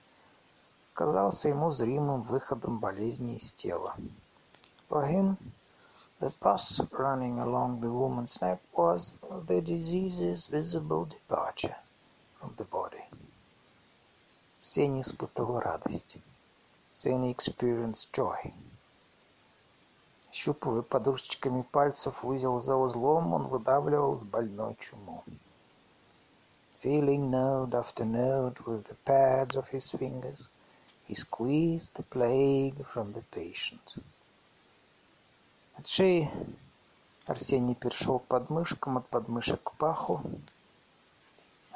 казался 0.93 1.49
ему 1.49 1.71
зримым 1.71 2.21
выходом 2.21 2.77
болезни 2.77 3.37
из 3.37 3.53
тела. 3.53 3.95
For 4.87 5.09
him, 5.09 5.37
The 6.18 6.30
pus 6.30 6.80
running 6.90 7.38
along 7.38 7.80
the 7.80 7.92
woman's 7.92 8.40
neck 8.40 8.60
was 8.72 9.14
the 9.46 9.60
disease's 9.60 10.46
visible 10.46 11.04
departure 11.04 11.76
from 12.40 12.54
the 12.56 12.64
body. 12.64 13.04
Все 14.62 14.88
не 14.88 15.02
испытывал 15.02 15.60
радость. 15.60 16.16
Все 16.94 17.14
не 17.14 17.32
experienced 17.32 18.10
joy. 18.12 18.52
Щупывая 20.32 20.82
подушечками 20.82 21.62
пальцев 21.62 22.24
узел 22.24 22.60
за 22.60 22.74
узлом, 22.74 23.32
он 23.32 23.46
выдавливал 23.46 24.18
с 24.18 24.22
больной 24.22 24.74
чуму. 24.80 25.22
Feeling 26.82 27.30
node 27.30 27.72
after 27.72 28.04
node 28.04 28.58
with 28.66 28.84
the 28.88 28.96
pads 29.04 29.54
of 29.54 29.68
his 29.68 29.90
fingers, 29.90 30.48
he 31.06 31.14
squeezed 31.14 31.94
the 31.94 32.02
plague 32.02 32.84
from 32.84 33.12
the 33.12 33.22
patient. 33.30 33.94
От 35.79 35.87
шеи 35.87 36.29
Арсений 37.25 37.73
перешел 37.73 38.19
к 38.19 38.23
подмышкам, 38.23 38.97
от 38.97 39.07
подмышек 39.07 39.63
к 39.63 39.71
паху. 39.77 40.21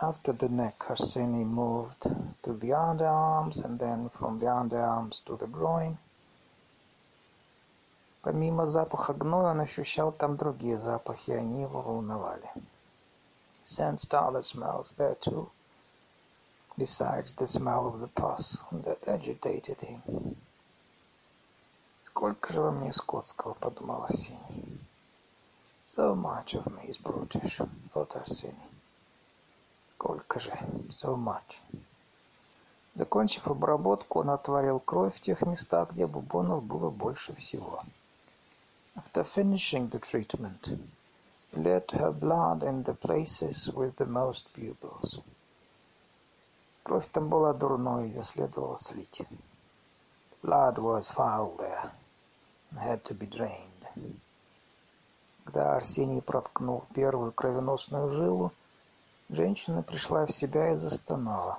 After 0.02 0.34
the 0.34 0.50
neck, 0.50 0.76
Arseny 0.90 1.46
moved 1.46 2.02
to 2.44 2.52
the 2.52 2.72
underarms 2.72 3.64
and 3.64 3.80
then 3.80 4.10
from 4.10 4.40
the 4.40 4.48
underarms 4.48 5.24
to 5.24 5.38
the 5.38 5.48
groin. 5.48 5.98
Помимо 8.24 8.68
запаха 8.68 9.14
гноя, 9.14 9.52
он 9.52 9.62
ощущал 9.62 10.12
там 10.12 10.36
другие 10.36 10.78
запахи, 10.78 11.32
они 11.32 11.62
его 11.62 11.82
волновали. 11.82 12.50
Sensed 13.66 14.14
other 14.14 14.44
smells 14.44 14.92
there 14.98 15.16
too, 15.16 15.50
besides 16.78 17.36
the 17.36 17.48
smell 17.48 17.88
of 17.88 18.02
the 18.02 18.08
pus 18.08 18.58
that 18.70 19.08
agitated 19.08 19.80
him. 19.80 20.02
«Сколько 22.16 22.54
же 22.54 22.62
во 22.62 22.72
мне 22.72 22.94
скотского?»— 22.94 23.54
подумал 23.60 24.04
Арсений. 24.04 24.80
«So 25.88 26.16
much 26.16 26.54
of 26.54 26.66
me 26.68 26.88
is 26.88 26.98
brutish»,— 27.02 27.60
thought 27.94 28.16
Арсений. 28.16 28.70
«Сколько 29.96 30.40
же? 30.40 30.52
So 30.92 31.18
much». 31.18 31.60
Закончив 32.94 33.48
обработку, 33.48 34.20
он 34.20 34.30
отварил 34.30 34.80
кровь 34.80 35.16
в 35.16 35.22
тех 35.22 35.42
местах, 35.42 35.92
где 35.92 36.06
бубонов 36.06 36.64
было 36.64 36.92
больше 36.92 37.34
всего. 37.36 37.82
After 38.96 39.24
finishing 39.26 39.90
the 39.90 40.00
treatment, 40.00 40.68
he 41.52 41.58
let 41.58 41.92
her 41.94 42.12
blood 42.12 42.62
in 42.62 42.84
the 42.84 42.94
places 42.94 43.68
with 43.74 43.96
the 43.98 44.06
most 44.06 44.54
pupils. 44.54 45.20
Кровь 46.84 47.08
там 47.12 47.28
была 47.28 47.54
дурной, 47.54 48.10
ее 48.10 48.24
следовало 48.24 48.78
слить. 48.78 49.24
Blood 50.44 50.78
was 50.78 51.08
foul 51.08 51.58
there. 51.58 51.92
Had 52.78 53.04
to 53.06 53.14
be 53.14 53.26
drained. 53.26 53.88
Когда 55.44 55.76
Арсений 55.76 56.22
проткнул 56.22 56.86
первую 56.96 57.32
кровеносную 57.32 58.10
жилу, 58.10 58.52
женщина 59.30 59.84
пришла 59.84 60.26
в 60.26 60.32
себя 60.32 60.72
и 60.72 60.76
застонала. 60.76 61.58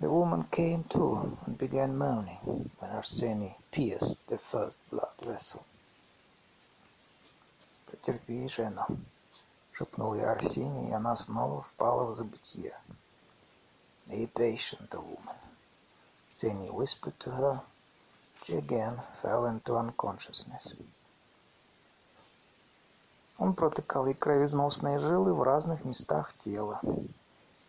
The 0.00 0.10
woman 0.10 0.48
came 0.50 0.84
to 0.88 1.38
and 1.46 1.56
began 1.56 1.96
moaning 1.96 2.40
when 2.80 2.90
Arseny 2.90 3.54
pierced 3.70 4.26
the 4.26 4.38
first 4.38 4.78
blood 4.90 5.14
vessel. 5.20 5.62
«Потерпи, 7.86 8.48
жена»,— 8.48 8.86
шепнул 9.72 10.14
я 10.14 10.32
Арсений, 10.32 10.90
и 10.90 10.92
она 10.92 11.16
снова 11.16 11.62
впала 11.62 12.04
в 12.04 12.16
забытье. 12.16 12.74
Be 14.08 14.26
patient, 14.26 14.90
the 14.90 15.00
woman. 15.00 15.36
Arsenij 16.32 16.72
whispered 16.72 17.18
to 17.20 17.30
her, 17.30 17.62
She 18.43 18.55
again 18.55 19.01
fell 19.21 19.45
into 19.45 19.77
unconsciousness. 19.77 20.73
Он 23.37 23.53
протыкал 23.53 24.07
ей 24.07 24.15
кровесносные 24.15 24.99
жилы 24.99 25.33
в 25.33 25.43
разных 25.43 25.85
местах 25.85 26.33
тела. 26.39 26.79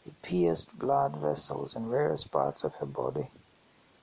He 0.04 0.14
pierced 0.22 0.78
blood 0.78 1.16
vessels 1.20 1.74
in 1.76 1.90
various 1.90 2.24
parts 2.24 2.64
of 2.64 2.74
her 2.80 2.86
body. 2.86 3.28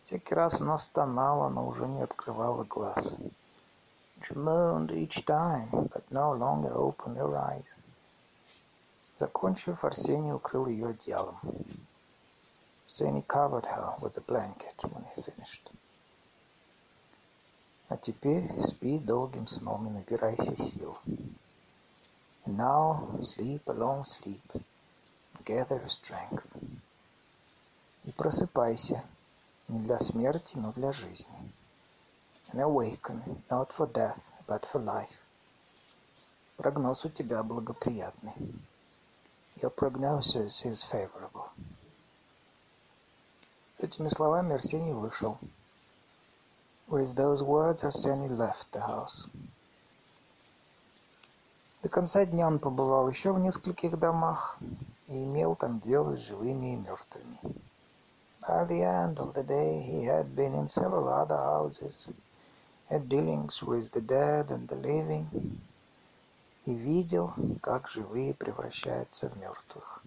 Всякий 0.06 0.36
раз 0.36 0.62
она 0.62 0.78
стонала, 0.78 1.50
но 1.50 1.68
уже 1.68 1.88
не 1.88 2.04
открывала 2.04 2.64
глаз. 2.64 3.12
She 4.22 4.36
moaned 4.36 4.92
each 4.92 5.26
time, 5.26 5.70
but 5.72 6.04
no 6.12 6.32
longer 6.34 6.76
opened 6.76 7.18
her 7.18 7.36
eyes. 7.36 7.74
Закончив, 9.20 9.84
Арсений 9.84 10.34
укрыл 10.34 10.68
ее 10.68 10.90
одеялом. 10.90 11.40
Arsenij 12.88 13.26
covered 13.28 13.66
her 13.66 13.96
with 14.02 14.18
a 14.18 14.22
blanket 14.22 14.76
when 14.84 15.06
he 15.16 15.22
finished. 15.22 15.70
А 17.91 17.97
теперь 17.97 18.49
спи 18.63 19.01
долгим 19.01 19.49
сном 19.49 19.89
и 19.89 19.91
набирайся 19.91 20.57
сил. 20.57 20.97
Now 22.47 23.21
sleep 23.23 23.63
a 23.67 23.73
long 23.73 24.05
sleep, 24.05 24.63
gather 25.45 25.85
strength. 25.89 26.47
И 28.05 28.13
просыпайся 28.13 29.03
не 29.67 29.81
для 29.81 29.99
смерти, 29.99 30.57
но 30.57 30.73
для 30.73 30.93
жизни. 30.93 31.35
And 32.53 32.61
awaken, 32.61 33.43
not 33.51 33.73
for 33.77 33.91
death, 33.93 34.23
but 34.47 34.65
for 34.73 34.81
life. 34.81 35.09
Прогноз 36.59 37.05
у 37.05 37.09
тебя 37.09 37.43
благоприятный. 37.43 38.35
Your 39.61 39.75
prognosis 39.75 40.65
is 40.65 40.85
favorable. 40.89 41.49
С 43.79 43.81
этими 43.81 44.09
словами 44.09 44.55
Арсений 44.55 44.93
вышел. 44.93 45.39
With 46.90 47.16
those 47.16 47.42
words 47.44 47.84
Арсений 47.84 48.30
left 48.30 48.72
the 48.72 48.82
house. 48.82 49.28
До 51.82 51.90
конца 51.90 52.26
дня 52.26 52.48
он 52.48 52.58
побывал 52.58 53.08
еще 53.10 53.32
в 53.32 53.40
нескольких 53.40 54.00
домах 54.00 54.58
и 55.08 55.24
имел 55.24 55.56
там 55.56 55.80
дело 55.80 56.16
с 56.16 56.20
живыми 56.20 56.74
и 56.74 56.78
мертвыми. 56.78 57.40
By 58.42 58.68
the 58.68 58.82
end 58.82 59.18
of 59.18 59.34
the 59.34 59.44
day 59.44 59.82
he 59.82 60.04
had 60.06 60.36
been 60.36 60.54
in 60.56 60.68
several 60.68 61.08
other 61.08 61.38
houses, 61.38 62.08
had 62.90 63.08
dealings 63.08 63.62
with 63.62 63.92
the 63.92 64.02
dead 64.02 64.50
and 64.50 64.68
the 64.68 64.76
living, 64.76 65.28
и 66.66 66.74
видел, 66.74 67.34
как 67.62 67.88
живые 67.88 68.34
превращаются 68.34 69.30
в 69.30 69.38
мертвых, 69.38 70.04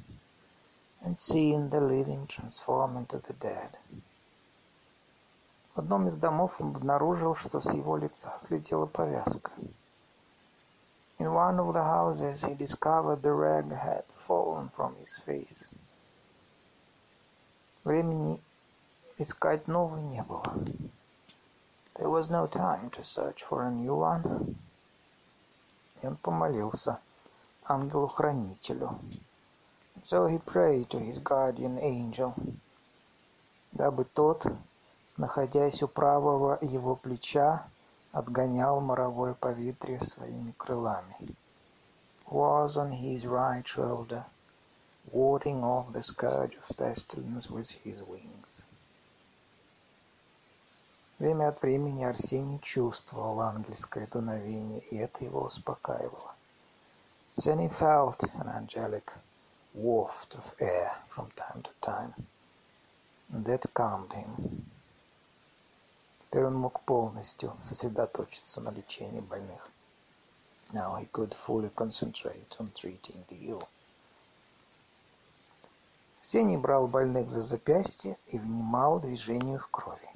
and 1.02 1.16
seen 1.16 1.70
the 1.70 1.80
living 1.80 2.26
transform 2.26 2.96
into 2.96 3.20
the 3.26 3.34
dead. 3.40 3.70
В 5.75 5.79
одном 5.79 6.07
из 6.07 6.17
домов 6.17 6.55
он 6.59 6.75
обнаружил, 6.75 7.33
что 7.33 7.59
с 7.59 7.73
его 7.73 7.97
лица 7.97 8.37
слетела 8.39 8.85
повязка. 8.85 9.51
In 11.17 11.31
one 11.33 11.57
of 11.57 11.73
the 11.73 11.83
houses 11.83 12.43
he 12.43 12.53
discovered 12.53 13.21
the 13.21 13.31
rag 13.31 13.71
had 13.71 14.03
fallen 14.27 14.69
from 14.75 14.95
his 14.97 15.17
face. 15.25 15.65
Времени 17.83 18.39
искать 19.17 19.67
новый 19.67 20.01
не 20.01 20.21
было. 20.21 20.43
There 21.95 22.09
was 22.09 22.29
no 22.29 22.47
time 22.47 22.89
to 22.91 23.03
search 23.03 23.43
for 23.43 23.63
a 23.63 23.71
new 23.71 23.95
one. 23.95 24.55
И 26.01 26.07
он 26.07 26.17
помолился 26.17 26.99
ангелу-хранителю. 27.65 28.99
So 30.03 30.27
he 30.27 30.37
prayed 30.37 30.89
to 30.89 30.99
his 30.99 31.19
guardian 31.19 31.79
angel, 31.79 32.33
дабы 33.71 34.05
тот, 34.05 34.45
находясь 35.17 35.83
у 35.83 35.87
правого 35.87 36.57
его 36.61 36.95
плеча, 36.95 37.67
отгонял 38.11 38.79
моровое 38.79 39.33
поветрие 39.33 39.99
своими 39.99 40.51
крылами. 40.57 41.15
Was 42.27 42.77
on 42.77 42.91
his 42.91 43.25
right 43.25 43.65
shoulder, 43.65 44.23
warding 45.11 45.63
off 45.63 45.91
the 45.93 46.01
scourge 46.01 46.55
of 46.55 46.77
pestilence 46.77 47.49
with 47.49 47.69
his 47.83 48.01
wings. 48.07 48.63
Время 51.19 51.49
от 51.49 51.61
времени 51.61 52.03
Арсений 52.03 52.59
чувствовал 52.59 53.39
ангельское 53.41 54.07
дуновение, 54.07 54.79
и 54.91 54.97
это 54.97 55.23
его 55.23 55.43
успокаивало. 55.43 56.33
Then 57.35 57.59
he 57.59 57.67
felt 57.67 58.23
an 58.35 58.47
angelic 58.47 59.11
waft 59.73 60.35
of 60.35 60.53
air 60.59 60.91
from 61.07 61.31
time 61.35 61.63
to 61.63 61.71
time. 61.81 62.13
And 63.31 63.45
that 63.45 63.73
calmed 63.73 64.13
him. 64.13 64.65
Теперь 66.33 66.47
он 66.47 66.55
мог 66.55 66.79
полностью 66.79 67.55
сосредоточиться 67.61 68.59
на 68.59 68.71
лечении 68.71 69.19
больных. 69.19 69.69
Now 70.71 70.99
he 70.99 71.07
could 71.11 71.35
fully 71.45 71.71
concentrate 71.75 72.57
on 72.57 72.73
treating 72.73 73.23
the 73.29 73.39
ill. 73.49 73.67
Сений 76.23 76.57
брал 76.57 76.87
больных 76.87 77.29
за 77.29 77.43
запястье 77.43 78.17
и 78.25 78.39
внимал 78.39 78.99
движению 78.99 79.57
их 79.57 79.69
крови. 79.69 80.09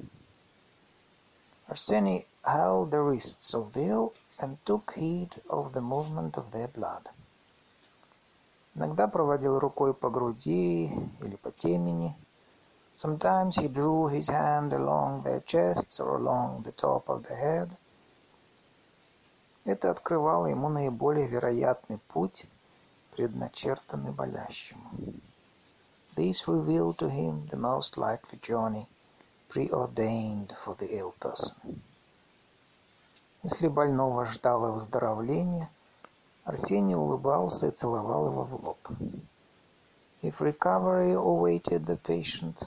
Arseny 1.67 2.25
held 2.43 2.89
the 2.89 2.99
wrists 2.99 3.53
of 3.53 3.71
the 3.73 3.85
ill 3.85 4.13
and 4.39 4.57
took 4.65 4.95
heed 4.95 5.29
of 5.49 5.71
the 5.73 5.81
movement 5.81 6.33
of 6.33 6.49
their 6.49 6.67
blood. 6.73 7.07
Иногда 8.73 9.07
проводил 9.07 9.59
рукой 9.59 9.93
по 9.93 10.09
груди 10.09 10.85
или 11.21 11.35
по 11.35 11.51
темени, 11.51 12.15
Sometimes 12.96 13.56
he 13.56 13.66
drew 13.66 14.06
his 14.06 14.28
hand 14.28 14.72
along 14.72 15.22
their 15.22 15.40
chests 15.40 15.98
or 15.98 16.16
along 16.16 16.62
the 16.62 16.70
top 16.70 17.08
of 17.08 17.24
the 17.26 17.34
head. 17.34 17.70
Это 19.64 19.90
открывало 19.90 20.46
ему 20.46 20.68
наиболее 20.68 21.26
вероятный 21.26 21.98
путь, 22.08 22.44
предначертанный 23.16 24.12
болящему. 24.12 24.88
This 26.14 26.46
revealed 26.46 26.98
to 26.98 27.08
him 27.08 27.48
the 27.48 27.56
most 27.56 27.96
likely 27.96 28.38
journey 28.40 28.86
preordained 29.48 30.54
for 30.64 30.76
the 30.76 30.88
ill 30.96 31.14
person. 31.18 31.82
Если 33.42 33.66
больного 33.66 34.26
ждало 34.26 34.70
выздоровления, 34.70 35.68
Арсений 36.44 36.94
улыбался 36.94 37.68
и 37.68 37.70
целовал 37.72 38.26
его 38.26 38.44
в 38.44 38.64
лоб. 38.64 38.78
If 40.22 40.40
recovery 40.40 41.14
awaited 41.14 41.86
the 41.86 41.96
patient, 41.96 42.62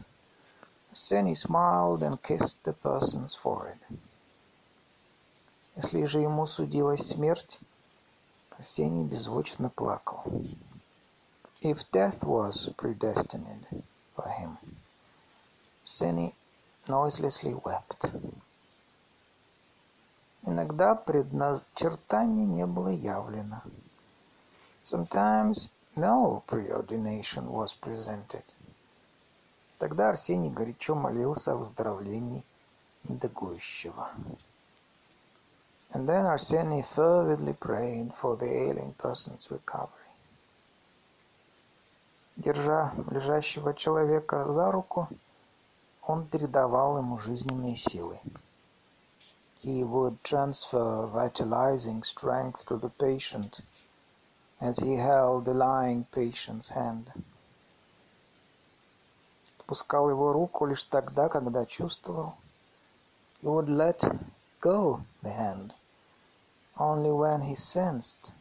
Арсений 0.92 1.36
smiled 1.36 2.02
and 2.02 2.22
kissed 2.24 2.64
the 2.64 2.74
person's 2.74 3.36
forehead. 3.36 3.78
Если 5.76 6.06
же 6.06 6.22
ему 6.22 6.48
судилась 6.48 7.08
смерть, 7.08 7.60
Арсений 8.58 9.04
беззвучно 9.04 9.70
плакал. 9.70 10.24
If 11.62 11.84
death 11.92 12.24
was 12.24 12.70
predestined 12.78 13.66
for 14.16 14.28
him, 14.30 14.58
Арсений 15.84 16.34
noiselessly 16.88 17.54
wept. 17.64 18.10
Иногда 20.48 20.96
предначертание 20.96 22.46
не 22.46 22.66
было 22.66 22.90
явлено. 22.90 23.62
Sometimes 24.82 25.70
no 25.96 26.44
preordination 26.48 27.50
was 27.50 27.74
presented. 27.74 28.44
Тогда 29.81 30.11
Арсений 30.11 30.51
горячо 30.51 30.95
молился 30.95 31.53
о 31.53 31.57
выздоровлении 31.57 32.45
недогующего. 33.05 34.11
And 35.93 36.07
then 36.07 36.27
Arseny 36.27 36.83
fervently 36.83 37.55
prayed 37.55 38.13
for 38.15 38.37
the 38.37 38.45
ailing 38.45 38.93
person's 38.99 39.51
recovery. 39.51 40.11
Держа 42.37 42.93
лежащего 43.11 43.73
человека 43.73 44.53
за 44.53 44.71
руку, 44.71 45.09
он 46.07 46.27
передавал 46.27 46.99
ему 46.99 47.19
жизненные 47.19 47.77
силы. 47.77 48.19
He 49.63 49.83
would 49.83 50.23
transfer 50.23 51.07
vitalizing 51.07 52.05
strength 52.05 52.67
to 52.67 52.77
the 52.77 52.91
patient 52.99 53.63
as 54.61 54.79
he 54.79 54.97
held 54.97 55.47
the 55.47 55.55
lying 55.55 56.05
patient's 56.13 56.69
hand 56.69 57.11
отпускал 59.71 60.11
его 60.11 60.33
руку 60.33 60.67
лишь 60.67 60.83
тогда, 60.83 61.29
когда 61.29 61.65
чувствовал. 61.65 62.35
He 63.41 63.47
would 63.47 63.69
let 63.69 64.01
go 64.61 65.01
the 65.23 65.31
hand 65.31 65.73
only 66.77 67.13
when 67.13 67.43
he 67.43 67.55
sensed, 67.55 68.33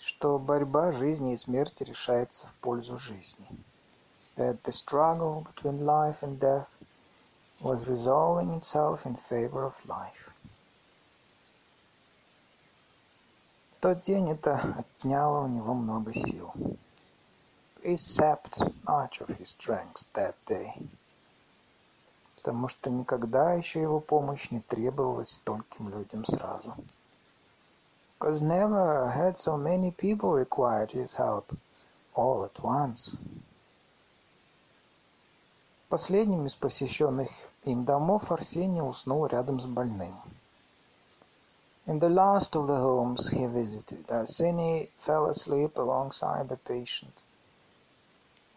что 0.00 0.40
борьба 0.40 0.90
жизни 0.90 1.34
и 1.34 1.36
смерти 1.36 1.84
решается 1.84 2.48
в 2.48 2.54
пользу 2.54 2.98
жизни. 2.98 3.46
That 4.36 4.60
the 4.64 4.72
struggle 4.72 5.46
between 5.54 5.84
life 5.84 6.20
and 6.20 6.40
death 6.40 6.66
was 7.60 7.86
resolving 7.86 8.58
itself 8.58 9.06
in 9.06 9.16
favor 9.30 9.64
of 9.64 9.74
life. 9.86 10.32
В 13.76 13.80
тот 13.80 14.00
день 14.00 14.32
это 14.32 14.84
отняло 14.98 15.44
у 15.44 15.46
него 15.46 15.74
много 15.74 16.12
сил. 16.12 16.52
He 17.85 17.95
sapped 17.95 18.59
much 18.87 19.21
of 19.21 19.29
his 19.37 19.49
strength 19.49 20.11
that 20.13 20.33
day, 20.47 20.73
потому 22.37 22.67
что 22.67 22.89
никогда 22.89 23.53
еще 23.53 23.81
его 23.81 23.99
помощь 23.99 24.49
не 24.49 24.61
требовалась 24.61 25.33
стольким 25.33 25.89
людям 25.89 26.25
сразу. 26.25 26.73
Because 28.19 28.41
never 28.41 29.11
had 29.11 29.37
so 29.37 29.57
many 29.57 29.91
people 29.91 30.31
required 30.31 30.91
his 30.91 31.13
help 31.13 31.55
all 32.15 32.43
at 32.43 32.59
once. 32.63 33.15
Последним 35.89 36.45
из 36.47 36.55
посещенных 36.55 37.29
им 37.65 37.83
домов 37.83 38.31
Арсений 38.31 38.81
уснул 38.81 39.25
рядом 39.25 39.59
с 39.59 39.65
больным. 39.65 40.15
In 41.85 41.99
the 41.99 42.09
last 42.09 42.55
of 42.55 42.67
the 42.67 42.77
homes 42.77 43.27
he 43.29 43.45
visited, 43.45 44.07
Arseny 44.07 44.89
fell 44.99 45.25
asleep 45.25 45.77
alongside 45.77 46.47
the 46.47 46.57
patient. 46.57 47.21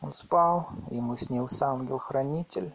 Он 0.02 0.14
спал, 0.14 0.70
ему 0.90 1.18
снился 1.18 1.68
ангел-хранитель. 1.68 2.74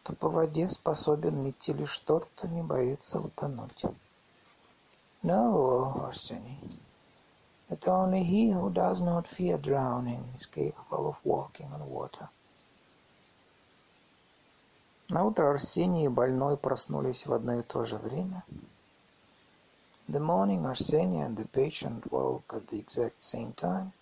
что 0.04 0.16
по 0.16 0.30
воде 0.30 0.68
способен 0.70 1.48
идти 1.48 1.72
лишь 1.72 2.00
тот, 2.00 2.26
кто 2.26 2.48
не 2.48 2.64
боится 2.64 3.20
утонуть. 3.20 3.86
No, 5.23 5.95
Arseny, 6.07 6.59
that 7.69 7.89
only 7.89 8.23
he 8.23 8.51
who 8.51 8.71
does 8.71 9.01
not 9.01 9.27
fear 9.27 9.57
drowning 9.57 10.33
is 10.37 10.47
capable 10.47 11.09
of 11.09 11.17
walking 11.25 11.71
on 11.73 11.89
water. 11.89 12.29
На 15.09 15.25
утро 15.25 15.51
Арсений 15.51 16.07
и 16.07 16.09
больной 16.09 16.57
проснулись 16.57 17.27
в 17.27 17.33
одно 17.33 17.61
и 17.61 17.63
то 17.63 17.85
же 17.85 17.97
время. 17.97 18.43
The 20.09 20.21
morning 20.21 20.65
Arseny 20.65 21.25
and 21.25 21.37
the 21.37 21.47
patient 21.47 22.11
woke 22.11 22.53
at 22.55 22.67
the 22.69 22.79
exact 22.79 23.23
same 23.23 23.53
time. 23.55 23.93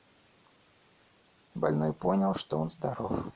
Больной 1.55 1.93
понял, 1.93 2.35
что 2.35 2.59
он 2.59 2.71
здоров. 2.71 3.33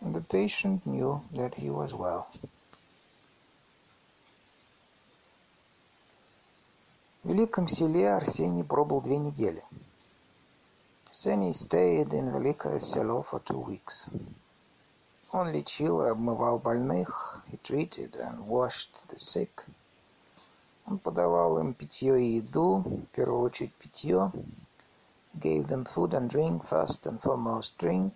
And 0.00 0.14
the 0.14 0.20
patient 0.20 0.84
knew 0.84 1.22
that 1.32 1.54
he 1.54 1.70
was 1.70 1.92
well. 1.92 2.26
Великом 7.23 7.67
Селе 7.67 8.11
Арсений 8.11 8.63
пробыл 8.63 8.99
две 8.99 9.19
недели. 9.19 9.63
Арсений 11.07 11.51
stayed 11.51 12.09
in 12.09 12.31
Великое 12.31 12.79
Село 12.79 13.23
for 13.31 13.39
two 13.43 13.63
weeks. 13.63 14.07
Он 15.31 15.51
лечил 15.51 16.01
и 16.01 16.09
обмывал 16.09 16.57
больных, 16.57 17.43
he 17.51 17.61
treated 17.61 18.13
and 18.13 18.47
washed 18.47 18.89
the 19.09 19.19
sick. 19.19 19.51
Он 20.87 20.97
подавал 20.97 21.59
им 21.59 21.75
питье 21.75 22.19
и 22.19 22.37
еду, 22.37 22.77
в 22.77 23.05
первую 23.15 23.41
очередь 23.41 23.75
питье, 23.75 24.31
gave 25.35 25.67
them 25.67 25.85
food 25.85 26.13
and 26.13 26.27
drink, 26.27 26.67
first 26.67 27.03
and 27.03 27.21
foremost 27.21 27.77
drink. 27.77 28.13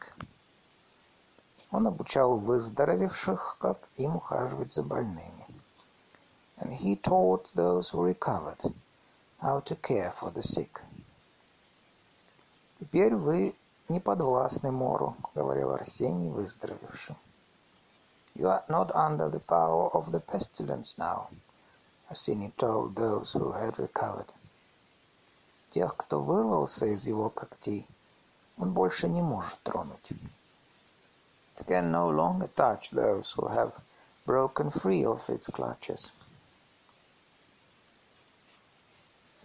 Он 1.69 1.85
обучал 1.85 2.37
выздоровевших, 2.37 3.57
как 3.59 3.77
им 3.97 4.15
ухаживать 4.15 4.73
за 4.73 4.81
больными. 4.81 5.45
And 6.57 6.75
he 6.75 6.95
taught 6.95 7.45
those 7.53 7.91
who 7.91 8.01
recovered 8.01 8.73
how 9.45 9.59
to 9.59 9.75
care 9.75 10.11
for 10.19 10.31
the 10.31 10.41
sick. 10.41 10.81
«Теперь 12.79 13.13
вы 13.13 13.53
не 13.89 13.99
подвластны 13.99 14.71
мору»,— 14.71 15.15
говорил 15.35 15.71
Арсений, 15.71 16.31
выздоровевший. 16.31 17.15
«You 18.33 18.47
are 18.47 18.63
not 18.67 18.91
under 18.95 19.29
the 19.29 19.39
power 19.39 19.91
of 19.93 20.09
the 20.09 20.19
pestilence 20.19 20.97
now»,— 20.97 21.27
Арсений 22.09 22.53
told 22.57 22.95
those 22.95 23.33
who 23.33 23.51
had 23.51 23.77
recovered. 23.77 24.27
Тех, 25.69 25.95
кто 25.95 26.19
вырвался 26.19 26.87
из 26.87 27.05
его 27.05 27.29
когтей, 27.29 27.85
он 28.57 28.73
больше 28.73 29.07
не 29.07 29.21
может 29.21 29.61
тронуть. 29.61 30.09
It 31.57 31.67
can 31.67 31.91
no 31.91 32.09
longer 32.09 32.49
touch 32.55 32.89
those 32.89 33.31
who 33.37 33.47
have 33.49 33.73
broken 34.25 34.71
free 34.71 35.05
of 35.05 35.21
its 35.29 35.47
clutches. 35.47 36.09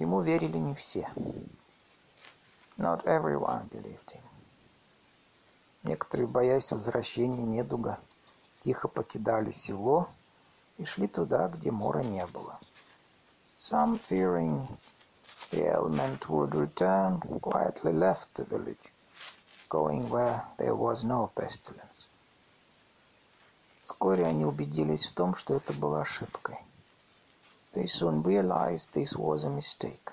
Ему 0.01 0.23
верили 0.23 0.57
не 0.57 0.75
все. 0.75 1.07
Not 2.79 3.05
everyone 3.05 3.69
believed 3.69 4.11
him. 4.11 4.23
Некоторые, 5.83 6.27
боясь 6.27 6.73
возвращения 6.73 7.43
недуга, 7.43 8.01
тихо 8.65 8.89
покидали 8.89 9.51
село 9.51 10.09
и 10.79 10.87
шли 10.87 11.07
туда, 11.07 11.49
где 11.49 11.71
мора 11.71 12.03
не 12.03 12.25
было. 12.27 12.59
Some, 13.61 14.01
fearing 14.09 14.67
the 15.51 15.67
ailment 15.67 16.27
would 16.31 16.55
return, 16.55 17.21
quietly 17.43 17.93
left 17.93 18.27
the 18.37 18.45
village, 18.45 18.91
going 19.69 20.09
where 20.09 20.43
there 20.57 20.75
was 20.75 21.05
no 21.05 21.31
pestilence. 21.35 22.09
Вскоре 23.83 24.25
они 24.25 24.47
убедились 24.47 25.05
в 25.05 25.13
том, 25.13 25.35
что 25.35 25.57
это 25.57 25.75
была 25.75 26.01
ошибкой. 26.01 26.59
They 27.73 27.87
soon 27.87 28.23
realized 28.23 28.93
this 28.93 29.15
was 29.15 29.45
a 29.45 29.49
mistake. 29.49 30.11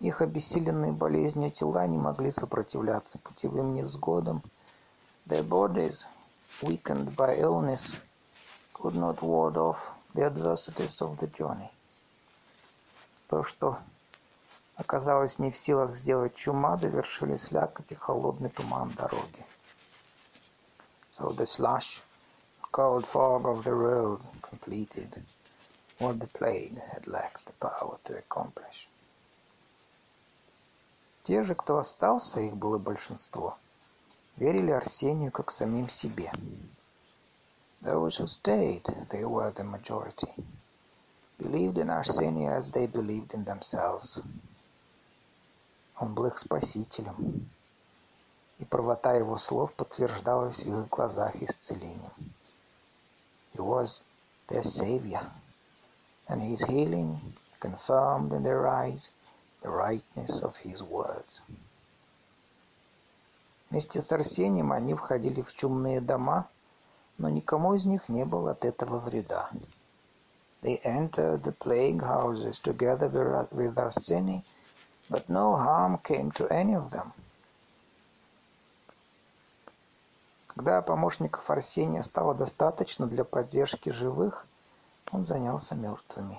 Их 0.00 0.22
обессиленные 0.22 0.92
болезнью 0.92 1.50
тела 1.50 1.86
не 1.86 1.98
могли 1.98 2.30
сопротивляться 2.30 3.18
путевым 3.18 3.74
невзгодам. 3.74 4.42
Their 5.26 5.42
bodies, 5.42 6.06
weakened 6.62 7.14
by 7.14 7.38
illness, 7.38 7.92
could 8.72 8.94
not 8.94 9.20
ward 9.20 9.56
off 9.56 9.78
the 10.14 10.24
adversities 10.26 11.00
of 11.02 11.18
the 11.18 11.26
journey. 11.26 11.70
То, 13.28 13.44
что 13.44 13.78
оказалось 14.76 15.38
не 15.38 15.50
в 15.50 15.58
силах 15.58 15.94
сделать 15.94 16.34
чума, 16.36 16.76
довершили 16.76 17.36
слякоть 17.36 17.92
и 17.92 17.94
холодный 17.96 18.48
туман 18.48 18.92
дороги. 18.92 19.44
So 21.18 21.30
the 21.30 21.46
slush, 21.46 22.00
cold 22.72 23.06
fog 23.06 23.44
of 23.46 23.64
the 23.64 23.74
road 23.74 24.20
completed 24.42 25.22
what 25.98 26.20
the 26.20 26.26
plague 26.26 26.76
had 26.92 27.06
lacked 27.06 27.46
the 27.46 27.52
power 27.52 27.98
to 28.04 28.16
accomplish. 28.18 28.88
Те 31.24 31.42
же, 31.42 31.54
кто 31.54 31.78
остался, 31.78 32.40
их 32.40 32.56
было 32.56 32.78
большинство, 32.78 33.56
верили 34.36 34.70
Арсению 34.70 35.32
как 35.32 35.50
самим 35.50 35.88
себе. 35.88 36.30
Those 37.82 38.18
who 38.18 38.26
stayed, 38.26 38.84
they 39.10 39.24
were 39.24 39.52
the 39.52 39.64
majority, 39.64 40.32
believed 41.38 41.78
in 41.78 41.88
Arsenia 41.88 42.52
as 42.58 42.70
they 42.70 42.86
believed 42.86 43.34
in 43.34 43.44
themselves. 43.44 44.20
Он 45.98 46.14
был 46.14 46.26
их 46.26 46.38
спасителем, 46.38 47.48
и 48.58 48.64
правота 48.64 49.14
его 49.14 49.38
слов 49.38 49.72
подтверждалась 49.74 50.62
в 50.62 50.80
их 50.80 50.88
глазах 50.88 51.36
исцелением. 51.36 52.12
He 53.54 53.60
was 53.60 54.04
their 54.48 54.62
savior, 54.62 55.24
and 56.28 56.42
his 56.42 56.64
healing 56.64 57.20
confirmed 57.60 58.32
in 58.32 58.42
their 58.42 58.66
eyes 58.66 59.10
the 59.62 59.68
rightness 59.68 60.40
of 60.42 60.56
his 60.56 60.82
words. 60.82 61.40
Вместе 63.70 64.00
с 64.00 64.12
Арсением 64.12 64.72
они 64.72 64.94
входили 64.94 65.42
в 65.42 65.52
чумные 65.52 66.00
дома, 66.00 66.48
но 67.18 67.28
никому 67.28 67.74
из 67.74 67.84
них 67.84 68.08
не 68.08 68.24
было 68.24 68.52
от 68.52 68.64
этого 68.64 68.98
вреда. 68.98 69.50
They 70.62 70.80
entered 70.82 71.42
the 71.42 71.52
plague 71.52 72.00
houses 72.00 72.60
together 72.60 73.08
with 73.50 73.74
Arseny, 73.74 74.42
but 75.08 75.28
no 75.28 75.56
harm 75.56 75.98
came 76.02 76.30
to 76.32 76.48
any 76.48 76.74
of 76.74 76.90
them. 76.90 77.12
Когда 80.48 80.80
помощников 80.80 81.50
Арсения 81.50 82.02
стало 82.02 82.34
достаточно 82.34 83.06
для 83.06 83.24
поддержки 83.24 83.90
живых, 83.90 84.46
Он 85.12 85.24
занялся 85.24 85.74
мертвыми. 85.74 86.38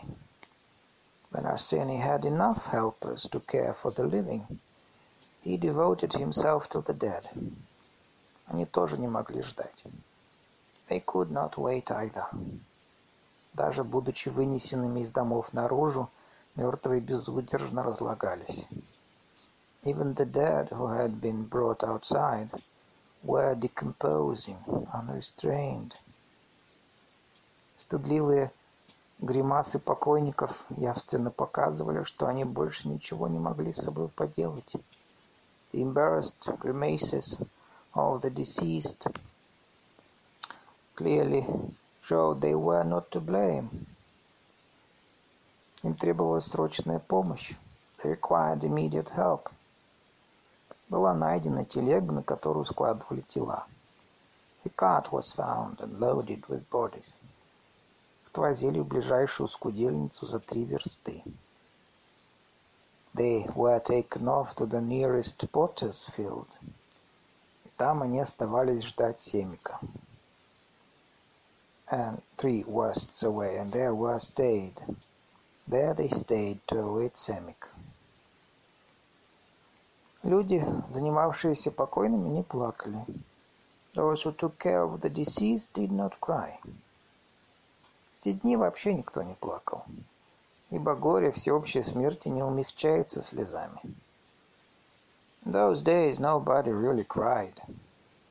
When 1.31 1.45
Arseny 1.45 1.99
had 1.99 2.25
enough 2.25 2.65
helpers 2.67 3.27
to 3.29 3.39
care 3.39 3.73
for 3.73 3.91
the 3.91 4.03
living, 4.03 4.59
he 5.41 5.57
devoted 5.57 6.13
himself 6.13 6.69
to 6.69 6.81
the 6.81 6.93
dead. 6.93 7.29
Они 8.47 8.65
тоже 8.65 8.97
не 8.97 9.07
могли 9.07 9.41
ждать. 9.43 9.83
They 10.89 11.03
could 11.03 11.31
not 11.31 11.57
wait 11.57 11.91
either. 11.91 12.25
Даже 13.53 13.83
будучи 13.83 14.29
вынесенными 14.29 15.01
из 15.01 15.11
домов 15.11 15.51
наружу, 15.53 16.09
мертвые 16.55 17.01
безудержно 17.01 17.83
разлагались. 17.83 18.65
Even 19.83 20.13
the 20.15 20.25
dead 20.25 20.69
who 20.69 20.87
had 20.87 21.21
been 21.21 21.47
brought 21.47 21.83
outside 21.83 22.51
were 23.23 23.55
decomposing, 23.55 24.57
unrestrained. 24.93 25.93
Стыдливые 27.77 28.51
гримасы 29.19 29.79
покойников 29.79 30.65
явственно 30.69 31.31
показывали, 31.31 32.03
что 32.03 32.27
они 32.27 32.43
больше 32.43 32.87
ничего 32.87 33.27
не 33.27 33.39
могли 33.39 33.73
с 33.73 33.83
собой 33.83 34.09
поделать. 34.09 34.71
The 35.71 35.81
embarrassed 35.81 36.47
grimaces 36.59 37.37
of 37.93 38.21
the 38.21 38.29
deceased 38.29 39.07
clearly 40.95 41.45
showed 42.01 42.39
they 42.41 42.55
were 42.55 42.83
not 42.83 43.09
to 43.11 43.19
blame. 43.19 43.69
Им 45.83 45.95
требовалась 45.95 46.45
срочная 46.45 46.99
помощь. 46.99 47.53
They 48.01 48.11
required 48.11 48.61
immediate 48.61 49.09
help. 49.15 49.49
Была 50.89 51.13
найдена 51.13 51.65
телега, 51.65 52.13
на 52.13 52.23
которую 52.23 52.65
складывали 52.65 53.21
тела. 53.21 53.65
A 54.63 54.69
cart 54.69 55.11
was 55.11 55.31
found 55.31 55.79
and 55.79 55.99
loaded 55.99 56.47
with 56.47 56.67
bodies. 56.69 57.13
Отвозили 58.37 58.81
в 58.81 58.85
ближайшую 58.85 59.47
скудельницу 59.47 60.27
за 60.27 60.37
три 60.37 60.63
версты. 60.63 61.23
They 63.15 63.51
were 63.55 63.83
taken 63.83 64.27
off 64.27 64.55
to 64.57 64.67
the 64.67 64.79
nearest 64.79 65.49
potter's 65.49 66.05
field. 66.15 66.45
И 67.65 67.69
там 67.77 68.03
они 68.03 68.19
оставались 68.19 68.83
ждать 68.83 69.19
семика. 69.19 69.79
And 71.89 72.21
three 72.37 72.63
versts 72.63 73.23
away, 73.23 73.57
and 73.57 73.71
there 73.71 73.95
were 73.95 74.19
stayed. 74.19 74.83
There 75.67 75.95
they 75.95 76.09
stayed 76.09 76.59
to 76.67 76.79
await 76.79 77.17
семик. 77.17 77.69
Люди, 80.21 80.63
занимавшиеся 80.91 81.71
покойными, 81.71 82.29
не 82.29 82.43
плакали. 82.43 83.03
Those 83.95 84.21
who 84.21 84.31
took 84.31 84.59
care 84.59 84.83
of 84.83 85.01
the 85.01 85.09
deceased 85.09 85.73
did 85.73 85.91
not 85.91 86.21
cry. 86.21 86.59
В 88.17 88.19
те 88.19 88.33
дни 88.33 88.57
вообще 88.57 88.95
никто 88.95 89.21
не 89.21 89.35
плакал, 89.35 89.85
ибо 90.71 90.95
горе 90.95 91.31
всеобщей 91.31 91.83
смерти 91.83 92.29
не 92.29 92.41
умягчается 92.41 93.21
слезами. 93.21 93.79
In 95.45 95.51
those 95.51 95.83
days 95.83 96.19
nobody 96.19 96.71
really 96.71 97.05
cried, 97.05 97.53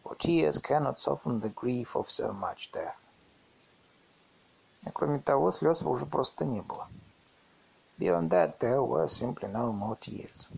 for 0.03 0.17
tears 0.17 0.59
cannot 0.59 0.99
soften 0.99 1.41
the 1.41 1.55
grief 1.55 1.95
of 1.95 2.11
so 2.11 2.33
much 2.33 2.73
death. 2.73 2.97
И 4.85 4.91
кроме 4.91 5.21
того, 5.21 5.53
слез 5.53 5.83
уже 5.83 6.05
просто 6.05 6.45
не 6.45 6.63
было. 6.63 6.89
Beyond 7.97 8.31
that, 8.31 8.59
there 8.59 8.83
were 8.83 9.07
simply 9.07 9.49
no 9.49 9.73
more 9.73 9.97
tears. 10.01 10.49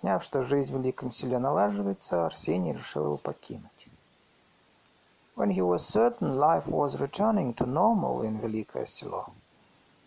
Поняв, 0.00 0.24
что 0.24 0.44
жизнь 0.44 0.72
в 0.72 0.78
Великом 0.78 1.12
селе 1.12 1.38
налаживается, 1.38 2.24
Арсений 2.24 2.72
решил 2.72 3.04
его 3.04 3.16
покинуть. 3.18 3.70
When 5.35 5.51
he 5.51 5.61
was 5.61 5.85
certain 5.85 6.37
life 6.37 6.67
was 6.67 6.99
returning 6.99 7.53
to 7.53 7.65
normal 7.65 8.23
in 8.23 8.39
Великое 8.41 8.85
село, 8.85 9.31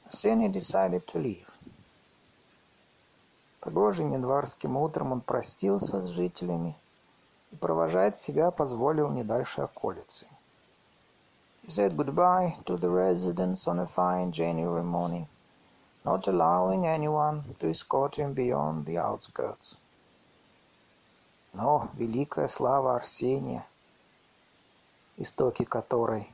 Арсений 0.06 0.52
decided 0.52 1.06
to 1.06 1.18
leave. 1.18 1.48
Погожим 3.60 4.12
январским 4.12 4.76
утром 4.76 5.12
он 5.12 5.20
простился 5.20 6.02
с 6.02 6.08
жителями 6.08 6.76
и 7.52 7.56
провожать 7.56 8.18
себя 8.18 8.50
позволил 8.50 9.08
не 9.10 9.22
дальше 9.22 9.62
околицы. 9.62 10.26
He 11.62 11.70
said 11.70 11.96
goodbye 11.96 12.56
to 12.66 12.76
the 12.76 12.90
residents 12.90 13.68
on 13.68 13.78
a 13.78 13.86
fine 13.86 14.32
January 14.32 14.82
morning, 14.82 15.28
not 16.04 16.26
allowing 16.26 16.86
anyone 16.86 17.42
to 17.60 17.68
escort 17.70 18.16
him 18.16 18.32
beyond 18.32 18.86
the 18.86 18.96
outskirts. 18.96 19.76
Но 21.52 21.88
великая 21.94 22.48
слава 22.48 22.96
Арсения, 22.96 23.64
истоки 25.17 25.63
которой 25.63 26.31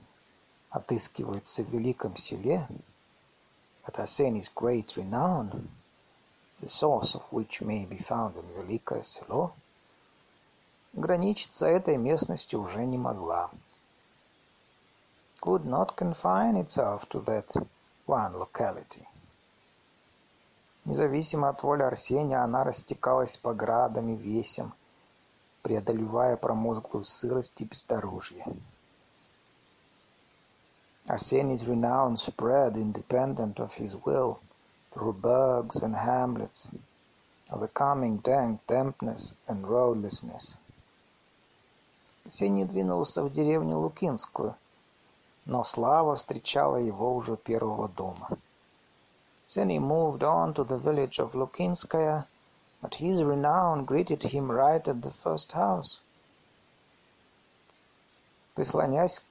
отыскиваются 0.69 1.63
в 1.63 1.69
великом 1.69 2.17
селе, 2.17 2.67
at 3.85 3.95
Arseni's 3.95 4.49
great 4.53 4.95
renown, 4.95 5.67
the 6.61 6.69
source 6.69 7.15
of 7.15 7.23
which 7.31 7.61
may 7.61 7.85
be 7.85 7.97
found 7.97 8.35
in 8.35 8.45
Великое 8.61 9.03
село, 9.03 9.53
граничиться 10.93 11.67
этой 11.67 11.97
местностью 11.97 12.61
уже 12.61 12.85
не 12.85 12.97
могла. 12.97 13.49
Could 15.41 15.65
not 15.65 15.95
confine 15.95 16.55
itself 16.57 17.09
to 17.09 17.23
that 17.25 17.47
one 18.05 18.33
locality. 18.37 19.07
Независимо 20.85 21.49
от 21.49 21.63
воли 21.63 21.83
Арсения, 21.83 22.43
она 22.43 22.63
растекалась 22.63 23.37
по 23.37 23.53
градам 23.53 24.09
и 24.09 24.15
весям, 24.15 24.73
преодолевая 25.61 26.37
промозглую 26.37 27.05
сырость 27.05 27.61
и 27.61 27.65
бездорожье. 27.65 28.45
Arseny's 31.10 31.66
renown 31.66 32.16
spread 32.16 32.76
independent 32.76 33.60
of 33.60 33.74
his 33.74 33.94
will 34.04 34.40
through 34.90 35.12
burgs 35.12 35.82
and 35.82 35.94
hamlets, 35.94 36.68
overcoming 37.50 38.18
dank 38.18 38.66
dampness 38.66 39.34
and 39.46 39.68
roadlessness. 39.68 40.54
Арсений 42.24 42.64
двинулся 42.64 43.22
в 43.22 43.30
деревню 43.30 43.78
Лукинскую, 43.78 44.56
но 45.44 45.62
слава 45.62 46.16
встречала 46.16 46.76
его 46.76 47.14
уже 47.14 47.36
первого 47.36 47.88
дома. 47.88 48.36
Then 49.54 49.70
he 49.70 49.78
moved 49.78 50.24
on 50.24 50.54
to 50.54 50.64
the 50.64 50.76
village 50.76 51.20
of 51.20 51.34
Lukinskaya, 51.34 52.26
but 52.82 52.96
his 52.96 53.22
renown 53.22 53.84
greeted 53.84 54.24
him 54.24 54.50
right 54.50 54.86
at 54.88 55.02
the 55.02 55.12
first 55.12 55.52
house. 55.52 56.00
Прислонясь 58.56 59.20
к 59.20 59.24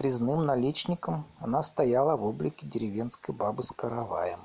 резным 0.00 0.46
наличникам, 0.46 1.24
она 1.38 1.62
стояла 1.62 2.16
в 2.16 2.24
облике 2.24 2.66
деревенской 2.66 3.34
бабы 3.34 3.62
с 3.62 3.70
караваем. 3.70 4.40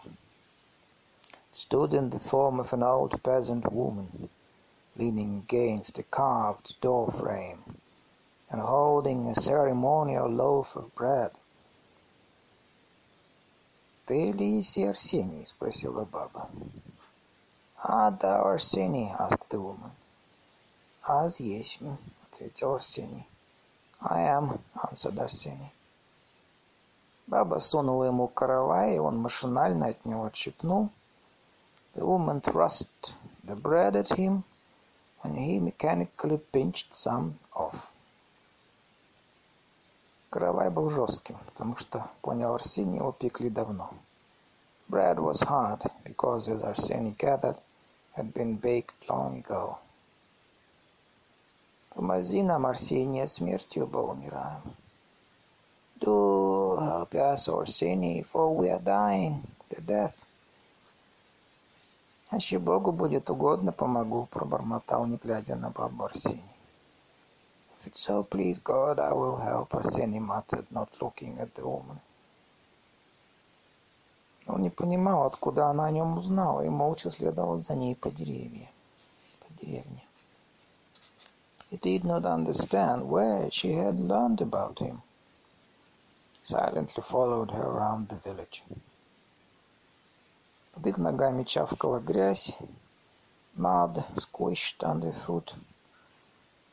Stood 1.53 1.93
in 1.93 2.09
the 2.09 2.19
form 2.19 2.59
of 2.59 2.73
an 2.73 2.83
old 2.83 3.23
peasant 3.23 3.71
woman, 3.71 4.29
leaning 4.97 5.43
against 5.47 5.97
a 5.97 6.03
carved 6.03 6.75
door 6.81 7.09
frame 7.11 7.63
and 8.49 8.61
holding 8.61 9.29
a 9.29 9.35
ceremonial 9.35 10.29
loaf 10.29 10.75
of 10.75 10.93
bread. 10.95 11.31
«Ты 14.05 14.29
Елисей 14.29 14.89
Арсений?»— 14.89 15.45
спросила 15.47 16.05
баба. 16.05 16.49
«А, 17.77 18.11
да, 18.11 18.41
Арсений»,— 18.43 19.13
asked 19.19 19.49
the 19.49 19.57
woman. 19.57 19.91
«Аз 21.01 21.39
есть»,— 21.39 21.79
ответил 22.31 22.75
Арсений. 22.75 23.25
«I 24.07 24.21
am»,— 24.21 24.59
answered 24.83 25.17
Арсений. 25.17 25.71
Баба 27.25 27.59
сунула 27.59 28.05
ему 28.05 28.27
каравай, 28.27 28.95
и 28.95 28.99
он 28.99 29.17
машинально 29.17 29.87
от 29.87 30.05
него 30.05 30.25
отщипнул. 30.25 30.89
The 31.95 32.05
woman 32.05 32.39
thrust 32.41 32.89
the 33.43 33.55
bread 33.55 33.95
at 33.95 34.09
him, 34.09 34.43
and 35.23 35.35
he 35.35 35.59
mechanically 35.59 36.37
pinched 36.51 36.93
some 36.93 37.39
off. 37.55 37.91
Каравай 40.29 40.69
был 40.69 40.91
жестким, 40.91 41.37
потому 41.47 41.75
что, 41.77 42.07
понял 42.21 42.53
Арсений, 42.53 42.97
его 42.97 43.11
пекли 43.11 43.49
давно. 43.49 43.89
Bread 44.87 45.17
was 45.17 45.41
hard, 45.41 45.81
because, 46.03 46.47
as 46.47 46.61
Arseny 46.61 47.17
gathered, 47.17 47.57
had 48.11 48.35
been 48.35 48.55
baked 48.57 49.09
long 49.09 49.39
ago. 49.39 49.79
Помози 51.95 52.43
нам, 52.43 52.65
Арсения, 52.65 53.25
смертью, 53.25 53.83
ибо 53.83 53.99
умираем. 53.99 54.61
Do 56.01 56.77
help 56.77 57.13
us, 57.13 57.47
Арсений, 57.47 58.21
for 58.21 58.53
we 58.53 58.69
are 58.69 58.83
dying, 58.83 59.41
the 59.69 59.79
death. 59.79 60.13
Если 62.33 62.57
Богу 62.57 62.91
будет 62.91 63.29
угодно, 63.29 63.71
помогу, 63.71 64.27
пробормотал, 64.29 65.05
не 65.05 65.15
глядя 65.15 65.55
на 65.55 65.69
бабу 65.69 66.03
Арсений. 66.03 66.43
If 67.79 67.87
it 67.87 67.95
so 67.95 68.27
please 68.27 68.61
God, 68.61 68.99
I 68.99 69.13
will 69.13 69.37
help, 69.37 69.69
Арсений 69.69 70.19
muttered, 70.19 70.65
not 70.71 70.89
looking 70.99 71.39
at 71.39 71.53
the 71.55 71.63
woman. 71.63 71.97
Он 74.47 74.61
не 74.61 74.69
понимал, 74.69 75.27
откуда 75.27 75.67
она 75.69 75.85
о 75.85 75.91
нем 75.91 76.17
узнала, 76.17 76.59
и 76.59 76.67
молча 76.67 77.09
следовал 77.09 77.61
за 77.61 77.73
ней 77.73 77.95
по 77.95 78.11
деревьям, 78.11 78.67
по 79.39 79.65
деревне. 79.65 80.04
He 81.74 81.78
did 81.78 82.04
not 82.04 82.24
understand 82.24 83.10
where 83.10 83.50
she 83.50 83.72
had 83.72 83.98
learned 83.98 84.40
about 84.40 84.78
him. 84.78 85.02
He 86.40 86.46
silently 86.46 87.02
followed 87.02 87.50
her 87.50 87.62
around 87.64 88.08
the 88.08 88.14
village. 88.14 88.62
Под 90.72 90.86
их 90.86 90.96
ногами 90.96 91.42
чавкала 91.42 91.98
грязь, 91.98 92.52
mud 93.56 94.04
squished 94.14 94.84
underfoot. 94.84 95.54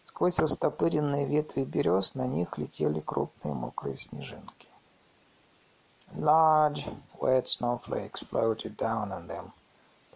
Сквозь 0.05 0.37
растопыренные 0.37 1.25
ветви 1.25 1.63
берез 1.63 2.13
на 2.13 2.27
них 2.27 2.57
летели 2.59 2.99
крупные 2.99 3.55
мокрые 3.55 3.97
снежинки. 3.97 4.67
Large, 6.15 6.87
wet 7.19 7.47
snowflakes 7.47 8.21
floated 8.21 8.77
down 8.77 9.11
on 9.11 9.27
them 9.27 9.51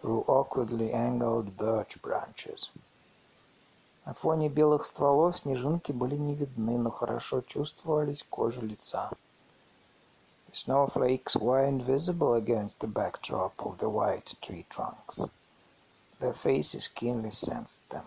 through 0.00 0.24
awkwardly 0.26 0.92
angled 0.92 1.56
birch 1.56 2.00
branches. 2.00 2.70
На 4.07 4.13
фоне 4.13 4.47
белых 4.47 4.85
стволов 4.85 5.39
снежинки 5.39 5.91
были 5.91 6.15
не 6.15 6.33
видны, 6.33 6.77
но 6.77 6.89
хорошо 6.89 7.41
чувствовались 7.41 8.23
кожа 8.23 8.61
лица. 8.61 9.11
The 10.47 10.53
snowflakes 10.53 11.35
were 11.35 11.67
invisible 11.67 12.33
against 12.35 12.79
the 12.79 12.87
backdrop 12.87 13.51
of 13.57 13.79
the 13.79 13.89
white 13.89 14.33
tree 14.39 14.65
trunks. 14.69 15.29
Their 16.21 16.31
faces 16.31 16.87
keenly 16.87 17.31
sensed 17.31 17.81
them. 17.89 18.05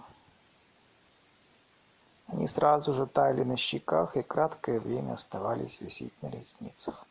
Они 2.28 2.46
сразу 2.46 2.94
же 2.94 3.04
таяли 3.04 3.44
на 3.44 3.58
щеках 3.58 4.16
и 4.16 4.22
краткое 4.22 4.80
время 4.80 5.12
оставались 5.12 5.82
висеть 5.82 6.14
на 6.22 6.30
ресницах. 6.30 7.04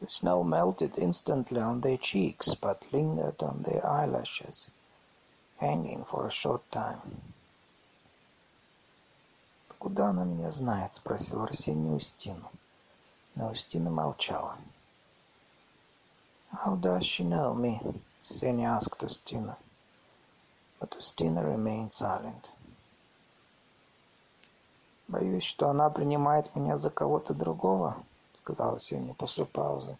The 0.00 0.06
snow 0.06 0.44
melted 0.44 0.96
instantly 0.98 1.58
on 1.58 1.80
their 1.80 1.98
cheeks, 1.98 2.54
but 2.54 2.86
lingered 2.92 3.42
on 3.42 3.64
their 3.64 3.84
eyelashes, 3.84 4.68
hanging 5.58 6.04
for 6.04 6.28
a 6.28 6.30
short 6.30 6.62
time. 6.70 7.00
«Куда 9.82 10.10
она 10.10 10.22
меня 10.22 10.52
знает?»— 10.52 10.94
спросил 10.94 11.42
Арсений 11.42 11.96
Устину. 11.96 12.48
Но 13.34 13.50
Устина 13.50 13.90
молчала. 13.90 14.56
«How 16.52 16.80
does 16.80 17.00
she 17.00 17.24
know 17.24 17.52
me?»— 17.52 17.80
Сеня 18.24 18.78
asked 18.78 19.02
Устина. 19.02 19.56
But 20.78 20.96
Устина 20.96 21.42
remained 21.42 21.92
silent. 21.92 22.52
«Боюсь, 25.08 25.42
что 25.42 25.68
она 25.68 25.90
принимает 25.90 26.54
меня 26.54 26.76
за 26.76 26.90
кого-то 26.90 27.34
другого»,— 27.34 27.96
сказала 28.40 28.78
Сеня 28.78 29.14
после 29.14 29.46
паузы. 29.46 29.98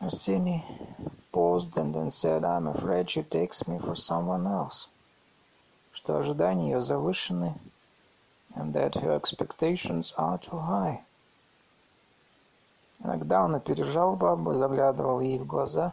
Arseny 0.00 0.64
paused 1.32 1.76
and 1.76 1.94
then 1.94 2.10
said, 2.10 2.44
I'm 2.44 2.66
afraid 2.66 3.10
she 3.10 3.22
takes 3.22 3.68
me 3.68 3.78
for 3.78 3.94
someone 3.94 4.46
else. 4.46 4.88
Что 5.98 6.16
ожидания 6.16 6.70
ее 6.70 6.80
завышены, 6.80 7.58
and 8.54 8.72
that 8.72 8.94
her 8.94 9.20
expectations 9.20 10.14
are 10.16 10.38
too 10.38 10.60
high. 10.60 11.00
Иногда 13.02 13.42
он 13.42 13.56
опережал 13.56 14.14
бабу, 14.14 14.54
заглядывал 14.54 15.20
ей 15.20 15.40
в 15.40 15.46
глаза. 15.46 15.92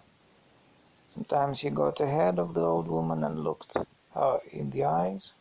Sometimes 1.07 1.63
he 1.63 1.71
got 1.71 1.99
ahead 2.01 2.37
of 2.37 2.53
the 2.53 2.63
old 2.63 2.87
woman 2.87 3.23
and 3.23 3.39
looked 3.39 3.75
her 4.13 4.41
in 4.51 4.69
the 4.69 4.83
eyes. 4.83 5.33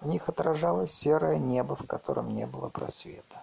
В 0.00 0.06
них 0.06 0.28
отражалось 0.28 0.92
серое 0.92 1.38
небо, 1.38 1.74
в 1.74 1.84
котором 1.84 2.32
не 2.32 2.46
было 2.46 2.68
просвета. 2.68 3.42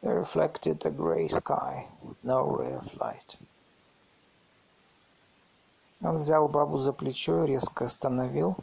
They 0.00 0.14
reflected 0.14 0.82
a 0.86 0.90
grey 0.90 1.28
sky 1.28 1.88
with 2.02 2.24
no 2.24 2.42
ray 2.42 2.72
of 2.72 2.98
light. 2.98 3.36
Он 6.02 6.16
взял 6.16 6.48
бабу 6.48 6.78
за 6.78 6.92
плечо 6.92 7.44
и 7.44 7.48
резко 7.48 7.84
остановил. 7.84 8.56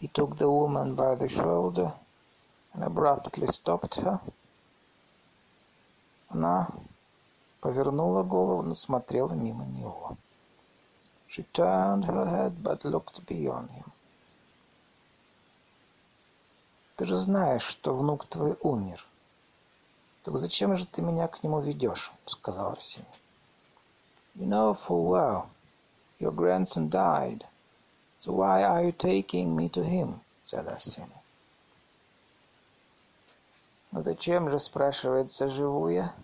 He 0.00 0.06
took 0.06 0.36
the 0.36 0.48
woman 0.48 0.94
by 0.94 1.16
the 1.16 1.28
shoulder 1.28 1.92
and 2.72 2.84
abruptly 2.84 3.48
stopped 3.48 3.96
her. 3.96 4.20
Она 6.28 6.68
повернула 7.60 8.22
голову, 8.22 8.62
но 8.62 8.74
смотрела 8.76 9.32
мимо 9.32 9.64
него. 9.64 10.16
She 11.28 11.44
turned 11.52 12.04
her 12.04 12.26
head 12.26 12.62
but 12.62 12.84
looked 12.84 13.26
beyond 13.26 13.70
him. 13.70 13.92
Ты 16.94 17.04
же 17.04 17.16
знаешь, 17.16 17.64
что 17.64 17.94
внук 17.94 18.26
твой 18.26 18.56
умер. 18.62 19.04
Так 20.22 20.36
зачем 20.36 20.76
же 20.76 20.86
ты 20.86 21.02
меня 21.02 21.26
к 21.26 21.42
нему 21.42 21.60
ведешь? 21.60 22.12
сказал 22.26 22.72
Арсений. 22.72 23.06
You 24.36 24.46
know 24.46 24.74
full 24.74 25.08
well 25.08 25.48
your 26.18 26.32
grandson 26.32 26.88
died, 26.88 27.44
so 28.20 28.32
why 28.32 28.62
are 28.62 28.84
you 28.84 28.92
taking 28.92 29.54
me 29.54 29.68
to 29.68 29.82
him? 29.84 30.20
said 30.44 30.66
Арсений. 30.66 31.22
«Ну 33.92 34.02
зачем 34.02 34.50
же, 34.50 34.60
спрашивается, 34.60 35.48
живу 35.48 35.88
я?» 35.88 36.14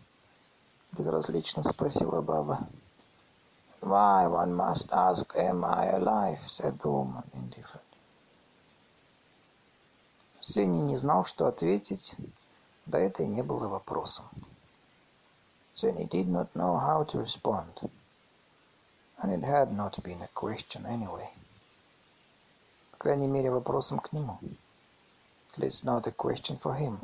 Безразлично 0.92 1.62
спросила 1.62 2.20
баба. 2.20 2.68
Why, 3.80 4.26
one 4.26 4.55
must 4.55 4.90
ask, 4.92 5.34
am 5.36 5.64
I 5.64 5.88
alive? 5.88 6.40
said 6.49 6.78
the 6.78 6.88
woman 6.88 7.24
indifferent. 7.34 7.82
Сеня 10.40 10.80
не 10.80 10.97
знал, 10.97 11.24
что 11.24 11.47
ответить, 11.47 12.14
да 12.86 12.99
это 12.99 13.24
и 13.24 13.26
не 13.26 13.42
было 13.42 13.68
вопросом. 13.68 14.24
Сеня 15.74 16.07
did 16.07 16.28
not 16.28 16.49
know 16.55 16.78
how 16.78 17.05
to 17.05 17.18
respond, 17.20 17.90
and 19.25 19.33
it 19.33 19.43
had 19.43 19.72
not 19.75 20.03
been 20.03 20.20
a 20.20 20.29
question 20.35 20.85
anyway. 20.85 21.31
По 22.93 22.99
крайней 22.99 23.27
мере, 23.27 23.51
вопросом 23.51 23.99
к 23.99 24.12
нему. 24.12 24.39
At 25.53 25.59
least 25.59 25.83
not 25.83 26.07
a 26.07 26.12
question 26.12 26.59
for 26.59 26.77
him. 26.77 26.99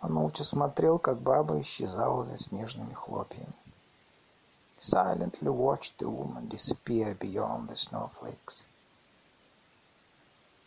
Он 0.00 0.12
молча 0.12 0.44
смотрел, 0.44 1.00
как 1.00 1.18
баба 1.20 1.60
исчезала 1.60 2.24
за 2.24 2.38
снежными 2.38 2.94
хлопьями. 2.94 3.52
Silently 4.80 5.50
watched 5.50 5.98
the 5.98 6.08
woman 6.08 6.48
disappear 6.48 7.16
beyond 7.18 7.68
the 7.68 7.76
snowflakes. 7.76 8.64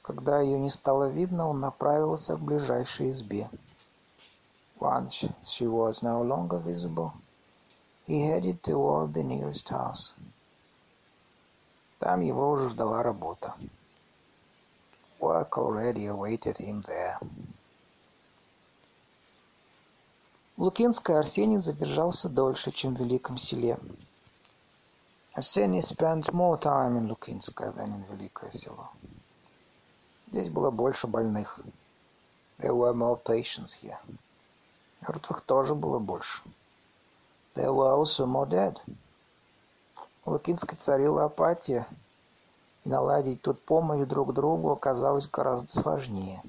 Когда 0.02 0.42
ее 0.42 0.60
не 0.60 0.70
стало 0.70 1.06
видно, 1.06 1.48
он 1.48 1.62
направился 1.62 2.36
к 2.36 2.42
ближайшей 2.42 3.12
избе. 3.12 3.50
Once 4.82 5.30
she 5.46 5.66
was 5.66 6.02
no 6.02 6.22
longer 6.22 6.60
visible, 6.60 7.14
he 8.06 8.22
headed 8.22 8.62
toward 8.62 9.14
the 9.14 9.24
nearest 9.24 9.70
house. 9.70 10.12
Там 12.00 12.22
его 12.22 12.52
уже 12.52 12.70
ждала 12.70 13.02
работа. 13.02 13.54
Work 15.20 15.58
already 15.58 16.08
awaited 16.08 16.58
him 16.58 16.84
there. 16.84 17.18
В 20.58 20.64
Лукинской 20.64 21.18
Арсений 21.18 21.58
задержался 21.58 22.30
дольше, 22.30 22.72
чем 22.72 22.96
в 22.96 23.00
Великом 23.00 23.38
селе. 23.38 23.80
Арсений 25.34 25.80
spent 25.80 26.32
more 26.34 26.60
time 26.60 26.98
in 26.98 27.08
Лукинское 27.08 27.72
than 27.72 27.88
in 27.88 28.06
Великое 28.12 28.52
село. 28.52 28.92
Здесь 30.28 30.50
было 30.50 30.72
больше 30.72 31.08
больных. 31.08 31.60
There 32.60 32.74
were 32.74 32.94
more 32.94 33.20
patients 33.24 33.74
here. 33.82 33.98
Мертвых 35.02 35.42
тоже 35.42 35.74
было 35.74 36.00
больше. 36.00 36.42
There 37.55 37.73
were 37.73 37.93
also 37.93 38.27
more 38.27 38.47
dead. 38.47 38.79
В 40.25 40.31
Лукинской 40.33 40.77
царила 40.79 41.25
апатия, 41.25 41.87
и 42.85 42.89
наладить 42.89 43.43
тут 43.43 43.63
помощь 43.65 44.07
друг 44.07 44.33
другу 44.33 44.71
оказалось 44.71 45.27
гораздо 45.27 45.69
сложнее. 45.69 46.43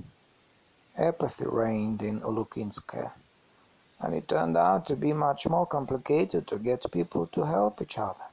Apathy 0.96 1.46
reigned 1.46 2.02
in 2.02 2.22
Лукинская, 2.22 3.12
and 4.00 4.14
it 4.14 4.28
turned 4.28 4.58
out 4.58 4.86
to 4.86 4.96
be 4.96 5.14
much 5.14 5.48
more 5.48 5.66
complicated 5.66 6.46
to 6.48 6.60
get 6.60 6.92
people 6.92 7.28
to 7.28 7.44
help 7.44 7.82
each 7.82 7.98
other. 7.98 8.26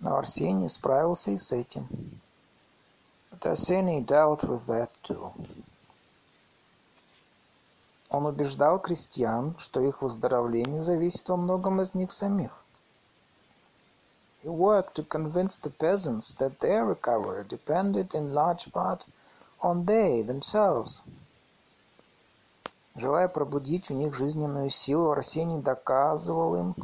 Но 0.00 0.16
Арсений 0.18 0.68
справился 0.68 1.30
и 1.30 1.38
с 1.38 1.52
этим. 1.52 1.88
Tassini 3.40 4.00
dealt 4.00 4.42
with 4.44 4.66
that 4.66 4.88
too. 5.02 5.32
Он 8.10 8.26
убеждал 8.26 8.78
крестьян, 8.78 9.56
что 9.58 9.80
их 9.80 10.02
выздоровление 10.02 10.82
зависит 10.82 11.28
во 11.28 11.36
многом 11.36 11.80
от 11.80 11.94
них 11.94 12.12
самих. 12.12 12.52
He 14.44 14.48
worked 14.48 14.94
to 14.96 15.02
convince 15.02 15.58
the 15.58 15.70
peasants 15.70 16.34
that 16.34 16.60
their 16.60 16.84
recovery 16.84 17.44
depended 17.48 18.14
in 18.14 18.34
large 18.34 18.70
part 18.72 19.04
on 19.60 19.86
they 19.86 20.22
themselves. 20.22 21.00
Желая 22.94 23.28
пробудить 23.28 23.88
в 23.88 23.94
них 23.94 24.14
жизненную 24.14 24.70
силу, 24.70 25.10
Арсений 25.10 25.60
доказывал 25.60 26.56
им, 26.56 26.74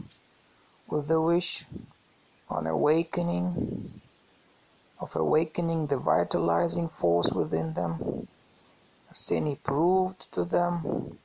with 0.88 1.06
the 1.06 1.20
wish 1.20 1.66
on 2.48 2.66
awakening, 2.66 4.00
of 4.98 5.14
awakening 5.14 5.86
the 5.86 5.98
vitalizing 5.98 6.88
force 6.88 7.30
within 7.30 7.74
them. 7.74 8.26
Арсений 9.15 9.55
proved 9.55 10.29
to 10.31 10.43
them, 10.43 11.17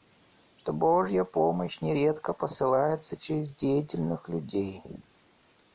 что 0.59 0.73
Божья 0.73 1.25
помощь 1.25 1.81
нередко 1.81 2.33
посылается 2.33 3.17
через 3.17 3.51
деятельных 3.51 4.29
людей. 4.29 4.85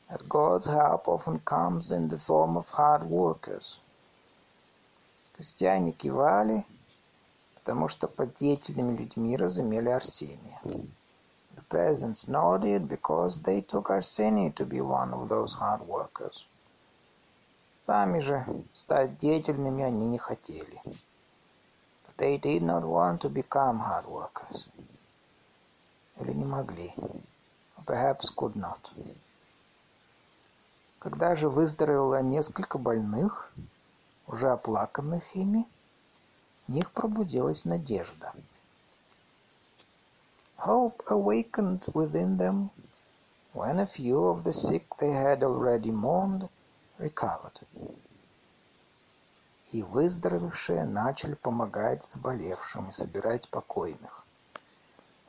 That 0.08 0.26
God's 0.26 0.64
help 0.64 1.08
often 1.08 1.40
comes 1.44 1.90
in 1.90 2.08
the 2.08 2.16
form 2.16 2.56
of 2.56 2.70
hard 2.70 3.04
workers. 3.10 3.80
Крестьяне 5.34 5.92
кивали, 5.92 6.64
потому 7.56 7.88
что 7.88 8.08
под 8.08 8.34
деятельными 8.36 8.96
людьми 8.96 9.36
разумели 9.36 9.90
Арсения. 9.90 10.62
The 10.64 11.62
peasants, 11.68 12.28
nor 12.28 12.58
did 12.58 12.88
because 12.88 13.42
they 13.42 13.60
took 13.60 13.90
Arseny 13.90 14.54
to 14.54 14.64
be 14.64 14.80
one 14.80 15.12
of 15.12 15.28
those 15.28 15.52
hard 15.52 15.86
workers. 15.86 16.46
Сами 17.82 18.20
же 18.20 18.46
стать 18.72 19.18
деятельными 19.18 19.84
они 19.84 20.06
не 20.06 20.18
хотели. 20.18 20.80
But 22.15 22.17
they 22.17 22.37
did 22.37 22.63
not 22.63 22.83
want 22.83 23.21
to 23.21 23.29
become 23.29 23.79
hard 23.79 24.05
workers. 24.05 24.67
Или 26.19 26.33
не 26.33 26.45
могли. 26.45 26.93
Or 27.77 27.83
perhaps 27.85 28.29
could 28.29 28.55
not. 28.55 28.91
Когда 30.99 31.35
же 31.35 31.49
выздоровело 31.49 32.21
несколько 32.21 32.77
больных, 32.77 33.51
уже 34.27 34.51
оплаканных 34.51 35.35
ими, 35.35 35.67
в 36.67 36.71
них 36.71 36.91
пробудилась 36.91 37.65
надежда. 37.65 38.33
Hope 40.57 41.03
awakened 41.07 41.87
within 41.93 42.37
them 42.37 42.69
when 43.53 43.79
a 43.79 43.85
few 43.85 44.27
of 44.27 44.43
the 44.43 44.53
sick 44.53 44.85
they 44.99 45.11
had 45.11 45.43
already 45.43 45.91
mourned 45.91 46.47
recovered. 46.99 47.59
И 49.72 49.82
выздоровевшие 49.82 50.84
начали 50.84 51.34
помогать 51.34 52.04
заболевшим 52.06 52.88
и 52.88 52.92
собирать 52.92 53.48
покойных. 53.48 54.24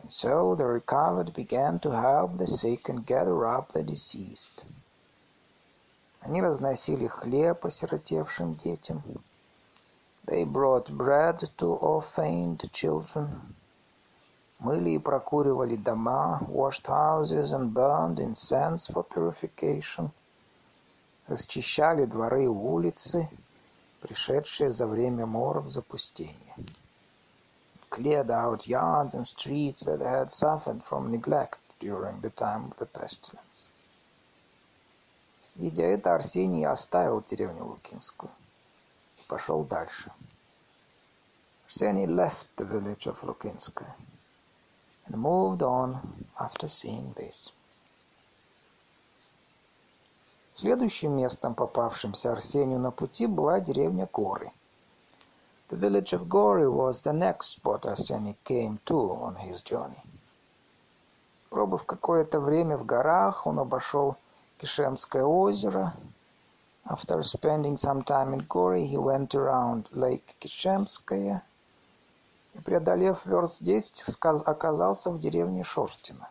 And 0.02 0.12
so 0.12 0.56
the 0.56 0.66
recovered 0.66 1.34
began 1.34 1.80
to 1.80 1.92
help 1.92 2.38
the 2.38 2.46
sick 2.48 2.88
and 2.88 3.06
gather 3.06 3.46
up 3.46 3.74
the 3.74 3.84
deceased. 3.84 4.64
Они 6.22 6.42
разносили 6.42 7.08
хлеб 7.08 7.66
осиротевшим 7.66 8.56
детям. 8.56 9.02
They 10.26 10.44
brought 10.44 10.90
bread 10.92 11.40
to 11.58 11.80
orphaned 11.80 12.70
children. 12.72 13.56
Мыли 14.60 14.92
и 14.92 15.00
прокуривали 15.00 15.76
дома, 15.76 16.42
washed 16.50 16.88
houses 16.88 17.52
and 17.52 17.74
burned 17.74 18.20
incense 18.20 18.88
for 18.88 19.04
purification. 19.04 20.12
Расчищали 21.28 22.06
дворы 22.06 22.44
и 22.44 22.48
улицы, 22.48 23.30
пришедшие 24.02 24.72
за 24.72 24.86
время 24.88 25.26
моров 25.26 25.72
запустения. 25.72 26.56
Cleared 27.89 28.30
out 28.30 28.68
yards 28.68 29.14
and 29.14 29.26
streets 29.26 29.86
that 29.86 30.02
had 30.02 30.32
suffered 30.32 30.84
from 30.84 31.10
neglect 31.10 31.60
during 31.80 32.20
the 32.22 32.30
time 32.30 32.72
of 32.72 32.78
the 32.78 32.86
pestilence. 32.86 33.68
Видя 35.56 35.84
это, 35.84 36.14
Арсений 36.14 36.66
оставил 36.66 37.24
деревню 37.24 37.66
Лукинскую 37.66 38.30
и 39.18 39.22
пошел 39.28 39.64
дальше. 39.64 40.12
Arsenij 41.68 42.08
left 42.08 42.48
the 42.56 42.66
village 42.66 43.08
of 43.08 43.24
Lukinskaya 43.24 43.93
and 45.06 45.18
moved 45.18 45.62
on 45.62 46.26
after 46.39 46.70
seeing 46.70 47.14
this. 47.14 47.52
Следующим 50.60 51.16
местом, 51.16 51.53
попавшимся 51.53 52.32
Арсению 52.32 52.80
на 52.80 52.89
пути, 52.89 53.28
была 53.28 53.60
деревня 53.60 54.10
Горы. 54.12 54.51
The 55.70 55.78
village 55.78 56.14
of 56.14 56.28
Gori 56.28 56.68
was 56.68 57.03
the 57.03 57.14
next 57.14 57.60
spot 57.62 57.86
Arseний 57.86 58.36
came 58.43 58.80
to 58.86 59.12
on 59.22 59.36
his 59.36 59.62
journey. 59.62 60.01
Пробыв 61.51 61.86
какое-то 61.86 62.39
время 62.39 62.76
в 62.76 62.88
горах, 62.88 63.45
он 63.45 63.60
обошел 63.60 64.16
Кишемское 64.58 65.24
озеро. 65.24 65.93
After 66.86 67.22
spending 67.22 67.76
some 67.76 68.03
time 68.03 68.34
in 68.34 68.47
Gori, 68.47 68.88
he 68.88 68.97
went 68.97 69.36
around 69.36 69.86
Lake 69.91 70.26
Кишемское 70.39 71.43
и, 72.55 72.60
преодолев 72.62 73.24
верст 73.28 73.62
десять, 73.62 74.03
оказался 74.24 75.12
в 75.12 75.20
деревне 75.20 75.64
Шортино. 75.64 76.28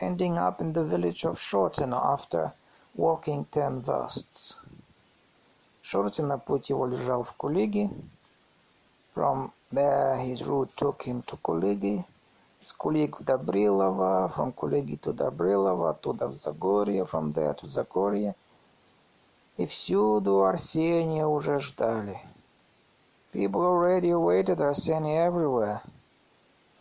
Ending 0.00 0.36
up 0.36 0.60
in 0.60 0.72
the 0.72 0.84
village 0.84 1.24
of 1.24 1.40
Shortino 1.40 2.00
after 2.00 2.52
walking 2.98 3.46
ten 3.52 3.80
versts. 3.80 4.60
Шортино 5.82 6.36
путь 6.36 6.68
его 6.68 6.84
лежал 6.84 7.22
в 7.22 7.32
Кулиге. 7.34 7.90
From 9.14 9.52
there 9.70 10.16
his 10.18 10.42
route 10.42 10.74
took 10.74 11.04
him 11.04 11.22
to 11.22 11.38
Kuligi. 11.40 12.04
С 12.62 12.72
Кулиг 12.72 13.20
в 13.20 13.24
Добрилово, 13.24 14.32
from 14.36 14.52
Кулиги 14.52 14.96
to 14.96 15.12
Добрилово, 15.12 15.90
оттуда 15.90 16.26
в 16.26 16.34
Загорье, 16.34 17.04
from 17.04 17.32
there 17.32 17.54
to 17.54 17.68
Загорье. 17.68 18.34
И 19.56 19.66
всюду 19.66 20.44
Арсения 20.44 21.24
уже 21.24 21.60
ждали. 21.60 22.20
People 23.32 23.62
already 23.62 24.10
awaited 24.10 24.60
Арсения 24.60 25.28
everywhere. 25.28 25.80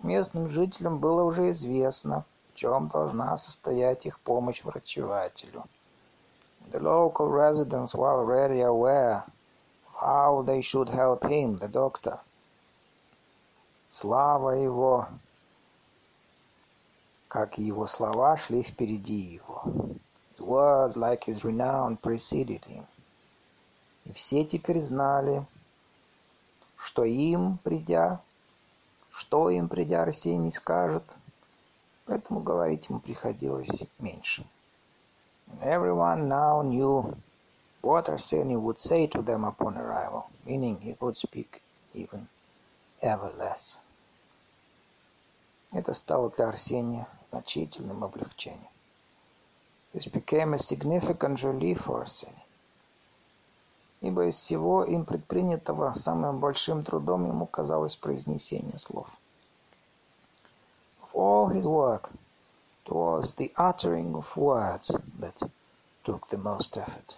Местным 0.02 0.50
жителям 0.50 0.98
было 0.98 1.24
уже 1.24 1.52
известно, 1.52 2.26
в 2.52 2.56
чем 2.56 2.88
должна 2.88 3.38
состоять 3.38 4.08
их 4.08 4.20
помощь 4.20 4.64
врачевателю. 4.64 5.64
The 6.70 6.80
local 6.80 7.28
residents 7.28 7.96
were 7.96 8.12
already 8.12 8.62
aware 8.62 9.24
of 9.88 9.94
how 10.02 10.44
they 10.46 10.62
should 10.62 10.90
help 10.90 11.24
him, 11.24 11.58
the 11.58 11.68
doctor. 11.68 12.20
Слава 13.90 14.52
его, 14.52 15.08
как 17.30 17.58
его 17.58 17.88
слова, 17.88 18.36
шли 18.38 18.64
впереди 18.64 19.40
его. 19.40 19.64
His 20.36 20.42
words, 20.42 20.98
like 20.98 21.24
his 21.24 21.44
renown, 21.44 21.98
preceded 21.98 22.66
him. 22.66 22.86
И 24.06 24.12
все 24.12 24.44
теперь 24.44 24.82
знали, 24.82 25.46
что 26.78 27.06
им, 27.06 27.58
придя, 27.64 28.22
что 29.10 29.50
им, 29.50 29.68
придя, 29.68 30.04
Арсений 30.04 30.52
скажет, 30.52 31.04
поэтому 32.06 32.42
говорить 32.42 32.90
ему 32.90 33.00
приходилось 33.00 33.84
меньше. 34.00 34.46
Everyone 35.62 36.28
now 36.30 36.62
knew 36.62 37.16
what 37.82 38.06
Arseny 38.06 38.60
would 38.60 38.80
say 38.80 39.08
to 39.08 39.22
them 39.22 39.44
upon 39.44 39.78
arrival, 39.78 40.30
meaning 40.46 40.80
he 40.82 40.96
would 41.00 41.18
speak 41.18 41.62
even 41.94 42.28
ever 43.02 43.32
less. 43.38 43.80
Это 45.74 45.94
стало 45.94 46.30
для 46.30 46.50
Арсения 46.50 47.08
значительным 47.32 48.04
облегчением. 48.04 48.70
This 49.94 50.06
became 50.08 50.54
a 50.54 50.60
significant 50.60 51.44
relief 51.44 51.82
for 51.82 52.04
Arseny. 52.04 52.44
Ибо 54.02 54.30
из 54.30 54.36
всего 54.36 54.84
им 54.84 55.06
предпринятого 55.06 55.94
самым 55.94 56.40
большим 56.40 56.84
трудом 56.84 57.26
ему 57.28 57.46
казалось 57.46 57.96
произнесение 57.96 58.78
слов. 58.80 59.08
Of 61.02 61.16
all 61.16 61.50
his 61.50 61.66
work, 61.66 62.12
it 62.88 62.94
was 62.94 63.36
the 63.36 63.52
uttering 63.58 64.16
of 64.16 64.38
words 64.38 64.92
that 65.20 65.42
took 66.06 66.30
the 66.30 66.38
most 66.38 66.78
effort. 66.78 67.18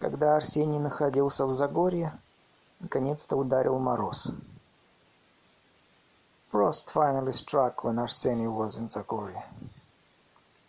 Когда 0.00 0.36
Арсений 0.36 0.78
находился 0.78 1.44
в 1.46 1.52
Загорье, 1.52 2.18
наконец-то 2.80 3.36
ударил 3.36 3.78
мороз. 3.78 4.30
Frost 6.50 6.90
finally 6.90 7.32
struck 7.32 7.84
when 7.84 7.98
Arseny 7.98 8.46
was 8.46 8.78
in 8.78 8.88
Zagorje. 8.88 9.42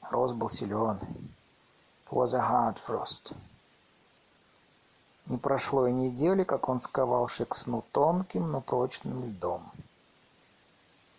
Мороз 0.02 0.34
был 0.34 0.50
силен. 0.50 1.00
It 1.00 2.12
was 2.12 2.34
a 2.34 2.42
hard 2.42 2.78
frost. 2.78 3.34
Не 5.28 5.38
прошло 5.38 5.88
и 5.88 5.94
недели, 5.94 6.44
как 6.44 6.68
он 6.68 6.82
сковал 6.82 7.30
Шексну 7.30 7.84
тонким, 7.94 8.52
но 8.52 8.60
прочным 8.60 9.24
льдом. 9.24 9.72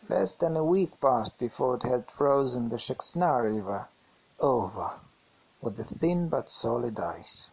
Less 0.10 0.34
than 0.34 0.58
a 0.58 0.64
week 0.64 1.00
passed 1.00 1.38
before 1.38 1.76
it 1.76 1.84
had 1.84 2.12
frozen 2.12 2.70
the 2.70 2.78
Sheksna 2.78 3.42
river 3.42 3.88
over 4.40 4.92
with 5.62 5.78
the 5.78 5.84
thin 5.84 6.28
but 6.30 6.50
solid 6.50 7.00
ice. 7.00 7.50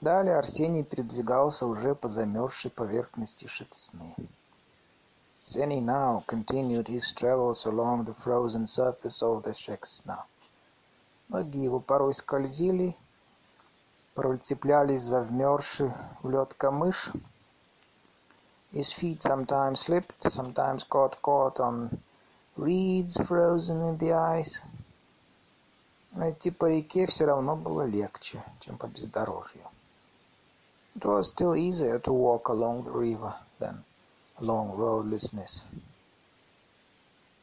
Далее 0.00 0.36
Арсений 0.36 0.84
передвигался 0.84 1.66
уже 1.66 1.94
по 1.94 2.08
замерзшей 2.08 2.70
поверхности 2.70 3.46
Шексны. 3.46 4.14
Seni 5.40 5.80
now 5.80 6.22
continued 6.26 6.86
his 6.86 7.12
travels 7.12 7.66
along 7.66 8.04
the 8.04 8.14
frozen 8.14 8.66
surface 8.66 9.22
of 9.22 9.42
the 9.42 9.54
Sheksna. 9.54 10.24
Ноги 11.28 11.58
его 11.58 11.80
порой 11.80 12.14
скользили, 12.14 12.96
порой 14.14 14.38
цеплялись 14.38 15.02
за 15.02 15.20
вмерзший 15.20 15.92
в 16.22 16.30
лед 16.30 16.54
камыш. 16.54 17.12
His 18.72 18.90
feet 18.90 19.22
sometimes 19.22 19.80
slipped, 19.80 20.22
sometimes 20.30 20.84
got 20.84 21.20
caught 21.20 21.60
on 21.60 22.00
reeds 22.56 23.16
frozen 23.18 23.82
in 23.82 23.98
the 23.98 24.12
ice. 24.12 24.62
Но 26.14 26.30
идти 26.30 26.50
по 26.50 26.66
реке 26.66 27.06
все 27.06 27.26
равно 27.26 27.56
было 27.56 27.86
легче, 27.86 28.42
чем 28.60 28.76
по 28.76 28.86
бездорожью. 28.86 29.62
It 30.94 31.04
was 31.04 31.28
still 31.28 31.54
easier 31.54 31.98
to 32.00 32.12
walk 32.12 32.48
along 32.48 32.84
the 32.84 32.90
river 32.90 33.34
than 33.58 33.84
along 34.38 34.76
roadlessness. 34.76 35.62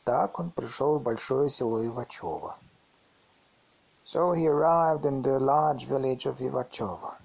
Так 0.04 0.40
он 0.40 0.52
пришел 0.52 0.98
в 0.98 1.04
большое 1.04 1.50
село 1.50 1.84
Ивачево. 1.84 2.56
So 4.06 4.34
he 4.34 4.48
arrived 4.48 5.06
in 5.06 5.22
the 5.22 5.40
large 5.40 5.86
village 5.86 6.26
of 6.26 6.40
Ивачево. 6.40 7.16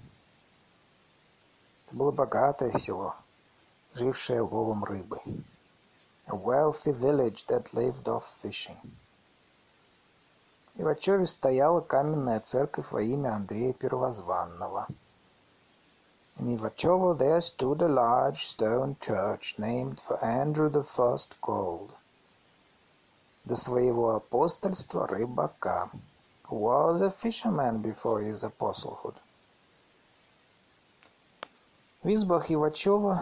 Это 1.85 1.95
было 1.95 2.11
богатое 2.11 2.71
село, 2.79 3.15
жившее 3.93 4.41
ловом 4.41 4.83
рыбы. 4.83 5.19
a 6.27 6.35
wealthy 6.35 6.91
village 6.91 7.45
that 7.47 7.73
lived 7.73 8.07
off 8.07 8.35
fishing. 8.41 8.77
В 10.75 10.81
Ивачеве 10.81 11.27
стояла 11.27 11.81
каменная 11.81 12.39
церковь 12.39 12.91
во 12.91 13.01
имя 13.01 13.35
Андрея 13.35 13.73
Первозванного. 13.73 14.87
In 16.39 16.57
Ivachovo 16.57 17.13
there 17.13 17.39
stood 17.41 17.81
a 17.81 17.87
large 17.87 18.47
stone 18.47 18.97
church 18.99 19.55
named 19.59 19.99
for 19.99 20.17
Andrew 20.23 20.69
the 20.69 20.83
First 20.83 21.39
Gold, 21.41 21.91
до 23.45 23.55
своего 23.55 24.15
апостольства 24.15 25.07
рыбака, 25.07 25.91
who 26.45 26.55
was 26.55 27.01
a 27.01 27.11
fisherman 27.11 27.81
before 27.81 28.21
his 28.21 28.43
apostlehood. 28.43 29.15
В 32.02 32.08
избах 32.08 32.50
Ивачева 32.50 33.20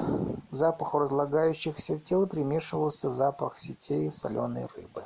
к 0.51 0.55
запаху 0.55 1.01
разлагающихся 1.01 1.99
тел 1.99 2.29
примешивался 2.29 3.11
запах 3.11 3.59
сетей 3.59 4.13
соленой 4.13 4.67
рыбы. 4.67 5.05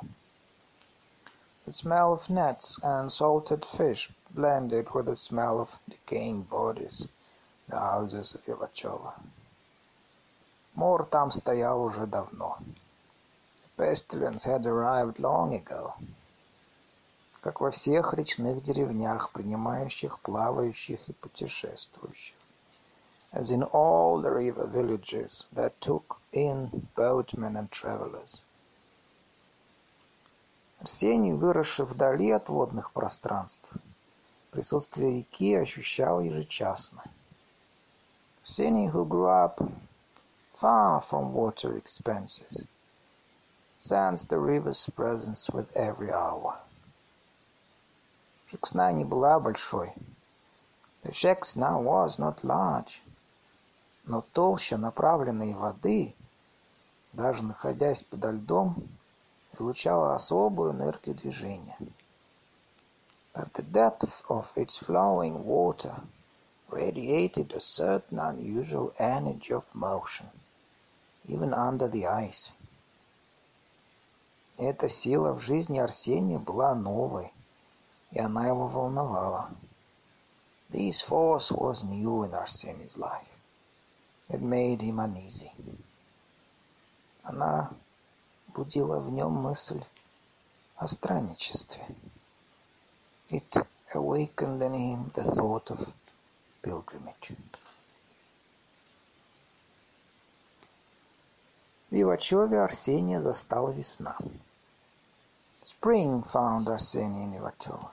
The 1.65 1.71
smell 1.71 2.13
of 2.13 2.29
nets 2.29 2.77
and 2.83 3.09
salted 3.09 3.65
fish 3.65 4.11
blended 4.29 4.91
with 4.93 5.05
the 5.05 5.15
smell 5.15 5.59
of 5.59 5.69
decaying 5.87 6.43
bodies– 6.43 7.07
the 7.67 7.79
houses 7.79 8.35
of 8.35 8.41
Ивачева. 8.45 9.15
Мор 10.75 11.05
там 11.05 11.31
стоял 11.31 11.81
уже 11.81 12.05
давно. 12.05 12.59
The 13.77 13.85
pestilence 13.85 14.45
had 14.45 14.67
arrived 14.67 15.17
long 15.17 15.55
ago. 15.55 15.93
Как 17.41 17.59
во 17.59 17.71
всех 17.71 18.13
речных 18.13 18.61
деревнях, 18.61 19.31
принимающих 19.31 20.19
плавающих 20.19 21.09
и 21.09 21.13
путешествующих. 21.13 22.35
as 23.32 23.50
in 23.50 23.62
all 23.62 24.20
the 24.20 24.30
river 24.30 24.66
villages 24.66 25.44
that 25.52 25.80
took 25.80 26.18
in 26.32 26.88
boatmen 26.96 27.56
and 27.56 27.70
travelers. 27.70 28.42
Арсений, 30.80 31.32
выросший 31.32 31.84
вдали 31.84 32.30
от 32.30 32.48
водных 32.48 32.92
пространств, 32.92 33.68
присутствие 34.50 35.18
реки 35.18 35.54
ощущал 35.54 36.20
ежечасно. 36.20 37.02
Арсений, 38.44 38.88
who 38.88 39.04
grew 39.04 39.28
up 39.28 39.60
far 40.54 41.02
from 41.02 41.32
water 41.32 41.76
expanses, 41.76 42.64
sensed 43.80 44.28
the 44.28 44.38
river's 44.38 44.88
presence 44.90 45.50
with 45.50 45.70
every 45.76 46.10
hour. 46.10 46.56
Шексна 48.50 48.92
не 48.92 49.04
была 49.04 49.38
большой. 49.38 49.92
The 51.02 51.12
Sheksna 51.12 51.80
was 51.80 52.18
not 52.18 52.42
large. 52.42 53.02
Но 54.05 54.21
толща 54.33 54.77
направленной 54.77 55.53
воды, 55.53 56.13
даже 57.13 57.43
находясь 57.43 58.01
подо 58.01 58.31
льдом, 58.31 58.75
излучала 59.53 60.15
особую 60.15 60.73
энергию 60.73 61.15
движения. 61.15 61.77
But 63.33 63.53
the 63.53 63.63
depth 63.63 64.23
of 64.29 64.45
its 64.55 64.77
flowing 64.77 65.43
water 65.43 65.95
radiated 66.69 67.53
a 67.53 67.59
certain 67.59 68.19
unusual 68.19 68.93
energy 68.99 69.53
of 69.53 69.73
motion, 69.73 70.29
even 71.27 71.53
under 71.53 71.87
the 71.87 72.05
ice. 72.05 72.51
Эта 74.57 74.87
сила 74.87 75.33
в 75.33 75.41
жизни 75.41 75.79
Арсения 75.79 76.37
была 76.37 76.75
новой, 76.75 77.31
и 78.11 78.19
она 78.19 78.47
его 78.47 78.67
волновала. 78.67 79.49
This 80.69 81.01
force 81.01 81.51
was 81.51 81.83
new 81.83 82.23
in 82.23 82.33
Arseni's 82.33 82.97
life. 82.97 83.32
It 84.29 84.41
made 84.41 84.79
him 84.81 84.99
uneasy. 84.99 85.51
Она 87.23 87.71
будила 88.47 88.99
в 88.99 89.11
нем 89.11 89.31
мысль 89.31 89.83
о 90.75 90.87
странничестве. 90.87 91.85
It 93.29 93.67
awakened 93.93 94.61
in 94.61 94.73
him 94.73 95.11
the 95.13 95.23
thought 95.23 95.69
of 95.71 95.87
pilgrimage. 96.61 97.35
В 101.89 101.95
Ивачеве 101.95 102.59
Арсения 102.59 103.21
застала 103.21 103.69
весна. 103.69 104.17
Spring 105.61 106.23
found 106.23 106.65
in 106.65 107.37
Ивачево. 107.37 107.91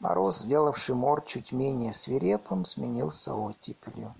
Мороз, 0.00 0.38
сделавший 0.38 0.94
мор 0.94 1.22
чуть 1.26 1.52
менее 1.52 1.92
свирепым, 1.92 2.64
сменился 2.64 3.34
оттепелью. 3.34 4.14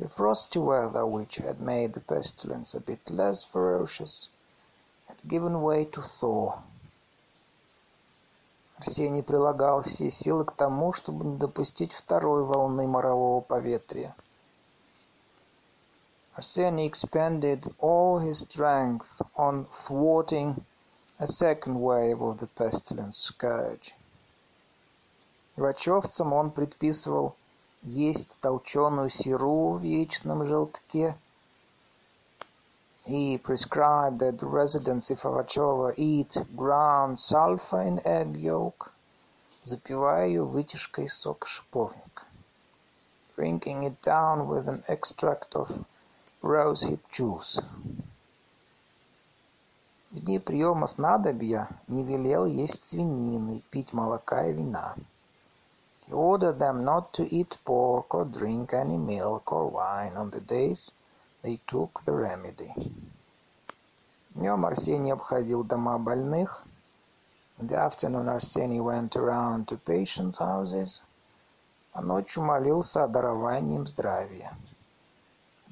The 0.00 0.08
frosty 0.08 0.58
weather, 0.58 1.06
which 1.06 1.36
had 1.36 1.60
made 1.60 1.94
the 1.94 2.00
pestilence 2.00 2.74
a 2.74 2.80
bit 2.80 3.10
less 3.10 3.42
ferocious, 3.42 4.28
had 5.06 5.16
given 5.26 5.62
way 5.62 5.84
to 5.86 6.02
thaw. 6.02 6.62
Арсений 8.78 9.22
прилагал 9.22 9.82
все 9.82 10.10
силы 10.10 10.44
к 10.44 10.52
тому, 10.52 10.92
чтобы 10.92 11.24
не 11.24 11.38
допустить 11.38 11.92
второй 11.92 12.44
волны 12.44 12.86
морового 12.86 13.40
поветрия. 13.40 14.14
Arseny 16.36 16.84
expended 16.86 17.74
all 17.78 18.18
his 18.18 18.40
strength 18.40 19.22
on 19.36 19.64
thwarting 19.64 20.62
a 21.18 21.26
second 21.26 21.80
wave 21.80 22.20
of 22.20 22.38
the 22.40 22.46
pestilence 22.48 23.16
scourge. 23.16 23.94
Ивачевцам 25.56 26.34
он 26.34 26.50
предписывал 26.50 27.36
есть 27.83 28.37
толченую 28.41 29.09
сиру 29.09 29.73
в 29.73 29.81
яичном 29.81 30.45
желтке. 30.45 31.15
He 33.05 33.37
prescribed 33.37 34.19
that 34.19 34.37
the 34.37 34.45
residents 34.45 35.09
of 35.09 35.21
Avachova 35.23 35.93
eat 35.97 36.37
ground 36.55 37.19
sulfur 37.19 37.81
in 37.81 37.99
egg 38.05 38.37
yolk, 38.37 38.91
запивая 39.63 40.27
ее 40.27 40.45
вытяжкой 40.45 41.09
сока 41.09 41.47
шиповника. 41.47 42.23
Drinking 43.35 43.83
it 43.83 43.99
down 44.03 44.47
with 44.47 44.67
an 44.67 44.83
extract 44.87 45.55
of 45.55 45.83
rosehip 46.43 46.99
juice. 47.11 47.59
В 50.11 50.19
дни 50.19 50.37
приема 50.37 50.87
снадобья 50.87 51.69
не 51.87 52.03
велел 52.03 52.45
есть 52.45 52.89
свинины, 52.89 53.61
пить 53.71 53.93
молока 53.93 54.45
и 54.45 54.53
вина. 54.53 54.95
Ordered 56.11 56.59
them 56.59 56.83
not 56.83 57.13
to 57.13 57.33
eat 57.33 57.57
pork 57.63 58.13
or 58.13 58.25
drink 58.25 58.73
any 58.73 58.97
milk 58.97 59.51
or 59.51 59.67
wine 59.67 60.17
on 60.17 60.29
the 60.31 60.41
days 60.41 60.91
they 61.41 61.59
took 61.67 62.03
the 62.03 62.11
remedy. 62.11 62.73
Днем 64.35 64.65
Арсений 64.65 65.13
обходил 65.13 65.63
дома 65.63 65.97
больных. 65.97 66.63
In 67.59 67.67
the 67.67 67.77
afternoon 67.77 68.27
Arsenij 68.27 68.83
went 68.83 69.15
around 69.15 69.67
to 69.67 69.77
patients' 69.77 70.37
houses, 70.37 71.01
а 71.93 72.01
ночью 72.01 72.43
молился 72.43 73.05
о 73.05 73.07
даровании 73.07 73.75
им 73.75 73.87
здравия. 73.87 74.53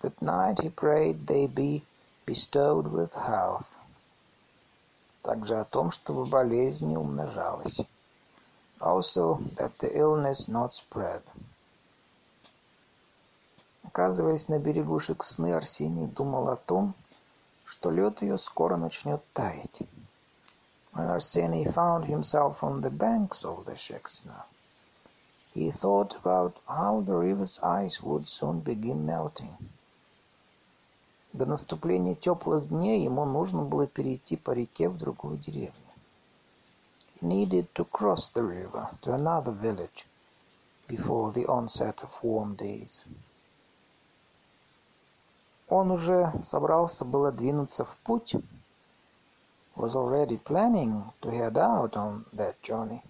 That 0.01 0.21
night 0.21 0.59
he 0.59 0.69
prayed 0.69 1.25
they 1.25 1.47
be 1.47 1.83
bestowed 2.25 2.87
with 2.87 3.13
health. 3.13 3.67
Также 5.21 5.59
о 5.59 5.65
том, 5.65 5.91
чтобы 5.91 6.25
болезнь 6.25 6.87
не 6.87 6.97
умножалась. 6.97 7.81
Also, 8.81 9.41
that 9.57 9.77
the 9.79 9.93
illness 9.93 10.47
not 10.47 10.73
spread. 10.73 11.21
Оказываясь 13.83 14.47
на 14.47 14.57
берегу 14.57 14.99
Шексны, 14.99 15.51
Арсений 15.53 16.07
думал 16.07 16.47
о 16.47 16.55
том, 16.55 16.93
что 17.65 17.91
лед 17.91 18.21
ее 18.21 18.37
скоро 18.37 18.77
начнет 18.77 19.21
таять. 19.33 19.81
When 20.93 21.09
Arseny 21.09 21.65
found 21.65 22.05
himself 22.05 22.63
on 22.63 22.81
the 22.81 22.89
banks 22.89 23.43
of 23.43 23.65
the 23.65 23.75
Sheksna, 23.75 24.45
he 25.53 25.71
thought 25.71 26.15
about 26.23 26.55
how 26.65 27.01
the 27.01 27.15
river's 27.15 27.59
ice 27.61 28.01
would 28.01 28.29
soon 28.29 28.61
begin 28.61 29.05
melting. 29.05 29.57
До 31.33 31.45
наступления 31.45 32.15
теплых 32.15 32.69
дней 32.69 33.03
ему 33.03 33.25
нужно 33.25 33.63
было 33.63 33.87
перейти 33.87 34.37
по 34.37 34.51
реке 34.51 34.87
в 34.87 34.97
другую 34.97 35.37
деревню 35.37 35.88
needed 37.21 37.67
to 37.75 37.85
cross 37.85 38.29
the 38.29 38.43
river 38.43 38.89
to 39.01 39.13
another 39.13 39.51
village 39.51 40.05
before 40.87 41.31
the 41.31 41.45
onset 41.45 42.01
of 42.01 42.23
warm 42.23 42.55
days. 42.55 43.01
Он 45.69 45.91
уже 45.91 46.33
собрался 46.43 47.05
было 47.05 47.31
двинуться 47.31 47.85
в 47.85 47.95
путь, 47.97 48.35
was 49.75 49.95
already 49.95 50.37
planning 50.37 51.03
to 51.21 51.29
head 51.29 51.57
out 51.57 51.95
on 51.95 52.25
that 52.33 52.55
journey. 52.63 53.01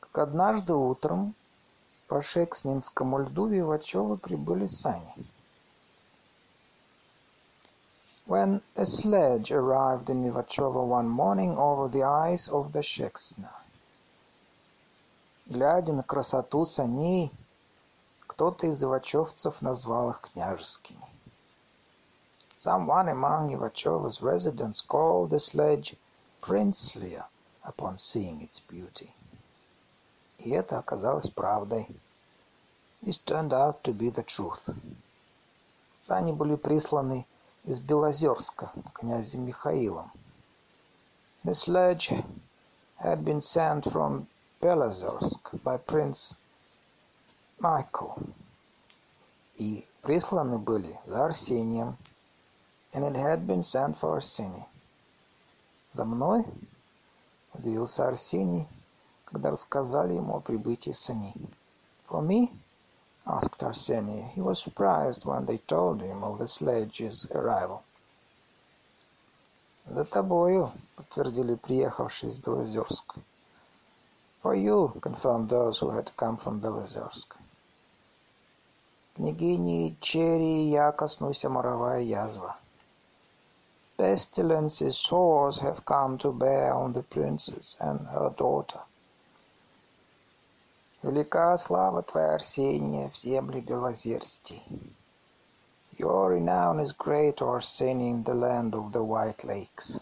Как 0.00 0.18
однажды 0.18 0.74
утром 0.74 1.34
по 2.08 2.22
Шекснинскому 2.22 3.20
льду 3.20 3.46
Вивачева 3.46 4.16
прибыли 4.16 4.66
сани. 4.66 5.14
when 8.29 8.61
a 8.75 8.85
sledge 8.85 9.51
arrived 9.51 10.09
in 10.09 10.23
Ивачево 10.23 10.83
one 10.83 11.07
morning 11.07 11.57
over 11.57 11.87
the 11.87 12.03
ice 12.03 12.47
of 12.47 12.71
the 12.73 12.81
Sheksna. 12.81 13.49
Глядя 15.47 15.93
на 15.93 16.01
красоту 16.01 16.65
саней, 16.65 17.31
кто-то 18.25 18.65
из 18.67 18.83
ивачевцев 18.83 19.61
назвал 19.61 20.09
их 20.09 20.21
княжескими. 20.21 21.05
Someone 22.57 23.09
among 23.09 23.51
Ivachova's 23.51 24.23
residents 24.23 24.81
called 24.81 25.29
the 25.29 25.39
sledge 25.39 25.95
Princelier 26.41 27.25
upon 27.63 27.99
seeing 27.99 28.41
its 28.41 28.59
beauty. 28.59 29.11
И 30.39 30.49
это 30.49 30.79
оказалось 30.79 31.29
правдой. 31.29 31.87
This 33.03 33.19
turned 33.19 33.53
out 33.53 33.83
to 33.83 33.93
be 33.93 34.09
the 34.09 34.23
truth. 34.23 34.75
Сани 36.03 36.31
были 36.31 36.55
присланы 36.55 37.27
из 37.64 37.78
Белозерска 37.80 38.72
князем 38.94 39.46
Михаилом. 39.46 40.10
The 41.44 41.54
sledge 41.54 42.24
had 42.98 43.24
been 43.24 43.40
sent 43.40 43.84
from 43.84 44.26
Belozersk 44.60 45.62
by 45.62 45.78
Prince 45.78 46.34
Michael. 47.58 48.22
И 49.56 49.86
присланы 50.02 50.58
были 50.58 50.98
за 51.06 51.26
Арсением. 51.26 51.96
And 52.92 53.04
it 53.04 53.14
had 53.14 53.46
been 53.46 53.62
sent 53.62 53.98
for 53.98 54.16
Arsenij. 54.16 54.64
За 55.94 56.04
мной 56.04 56.44
удивился 57.54 58.06
Арсений, 58.06 58.66
когда 59.24 59.50
рассказали 59.50 60.14
ему 60.14 60.36
о 60.36 60.40
прибытии 60.40 60.92
саней. 60.92 61.34
For 62.08 62.20
me? 62.20 62.50
asked 63.27 63.61
Arseny. 63.61 64.29
He 64.33 64.41
was 64.41 64.61
surprised 64.61 65.25
when 65.25 65.45
they 65.45 65.57
told 65.57 66.01
him 66.01 66.23
of 66.23 66.37
the 66.37 66.47
sledge's 66.47 67.25
arrival. 67.31 67.83
«За 69.89 70.03
тобою», — 70.05 70.95
подтвердили 70.95 71.55
приехавшие 71.55 72.29
из 72.29 72.37
Белозерска. 72.37 73.21
«For 74.41 74.55
you», — 74.55 75.01
confirmed 75.01 75.49
those 75.49 75.79
who 75.79 75.89
had 75.89 76.15
come 76.15 76.37
from 76.37 76.59
Белозерск. 76.59 77.35
Княгини 79.15 79.95
Черри 80.01 80.69
я 80.69 80.91
коснусь 80.91 81.43
моровая 81.43 82.01
язва. 82.01 82.57
Pestilence's 83.97 84.97
sores 84.97 85.59
have 85.59 85.85
come 85.85 86.17
to 86.17 86.33
bear 86.33 86.73
on 86.73 86.91
the 86.93 87.01
princess 87.01 87.77
and 87.79 88.07
her 88.07 88.29
daughter. 88.37 88.81
Велика 91.02 91.56
слава 91.56 92.02
твоя, 92.02 92.34
Арсения, 92.34 93.08
в 93.08 93.16
земле 93.16 93.62
Белозерстий. 93.62 94.62
Your 95.98 96.28
renown 96.28 96.78
is 96.78 96.92
great, 96.92 97.40
O 97.40 97.58
in 97.80 98.22
the 98.24 98.34
land 98.34 98.74
of 98.74 98.92
the 98.92 99.02
White 99.02 99.42
Lakes. 99.44 99.98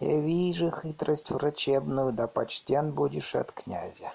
Я 0.00 0.20
вижу 0.20 0.72
хитрость 0.72 1.30
врачебную, 1.30 2.12
да 2.12 2.26
почтен 2.26 2.90
будешь 2.90 3.36
от 3.36 3.52
князя. 3.52 4.12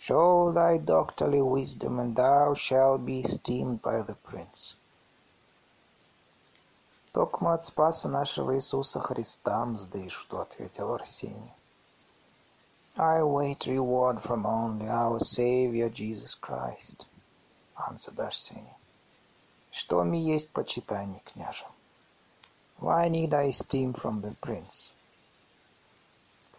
Show 0.00 0.54
thy 0.54 0.78
doctorly 0.78 1.42
wisdom, 1.42 2.00
and 2.00 2.16
thou 2.16 2.54
shalt 2.54 3.04
be 3.04 3.20
esteemed 3.20 3.82
by 3.82 4.00
the 4.00 4.16
prince. 4.24 4.74
Токмо 7.12 7.52
от 7.52 7.66
спаса 7.66 8.08
нашего 8.08 8.56
Иисуса 8.56 9.00
Христа 9.00 9.66
мздыш, 9.66 10.12
что 10.12 10.40
ответил 10.40 10.94
Арсений. 10.94 11.52
I 12.97 13.23
wait 13.23 13.65
reward 13.65 14.21
from 14.21 14.45
only 14.45 14.87
our 14.87 15.19
Savior 15.19 15.89
Jesus 15.89 16.35
Christ, 16.35 17.05
answered 17.89 18.17
Arseny. 18.17 18.75
Что 19.71 20.03
ми 20.03 20.21
есть 20.21 20.49
почитание, 20.49 21.21
княже? 21.23 21.65
Why 22.79 23.09
need 23.09 23.33
I 23.33 23.49
esteem 23.49 23.93
from 23.93 24.21
the 24.21 24.35
prince? 24.41 24.91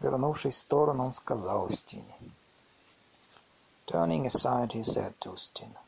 Вернувшись 0.01 0.55
в 0.55 0.59
сторону, 0.59 1.05
он 1.05 1.13
сказал 1.13 1.67
Устине. 1.67 2.15
Turning 3.87 4.27
aside, 4.27 4.73
he 4.73 4.83
said 4.83 5.13
to 5.21 5.33
Ustina. 5.33 5.79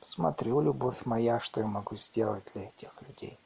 Посмотрю, 0.00 0.60
любовь 0.60 1.04
моя, 1.04 1.40
что 1.40 1.60
я 1.60 1.66
могу 1.66 1.96
сделать 1.96 2.44
для 2.54 2.64
этих 2.68 2.90
людей. 3.02 3.38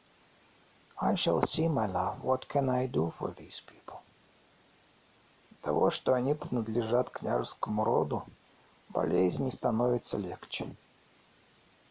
I 1.01 1.14
shall 1.14 1.43
see, 1.43 1.66
my 1.68 1.87
love, 1.87 2.23
what 2.23 2.47
can 2.49 2.68
I 2.68 2.87
do 2.87 3.12
for 3.18 3.35
these 3.35 3.61
people? 3.61 3.76
Того, 5.68 5.89
что 5.89 6.13
они 6.13 6.34
принадлежат 6.34 7.09
княжескому 7.09 7.84
роду, 7.84 8.24
болезнь 8.88 9.43
не 9.43 9.51
становится 9.51 10.18
легче. 10.18 10.74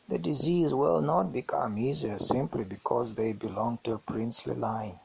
The 0.08 0.16
disease 0.16 0.72
will 0.72 1.02
not 1.02 1.30
become 1.30 1.76
easier 1.76 2.18
simply 2.18 2.64
because 2.64 3.14
they 3.14 3.34
belong 3.34 3.78
to 3.82 3.92
a 3.92 3.98
princely 3.98 4.54
line. 4.54 4.98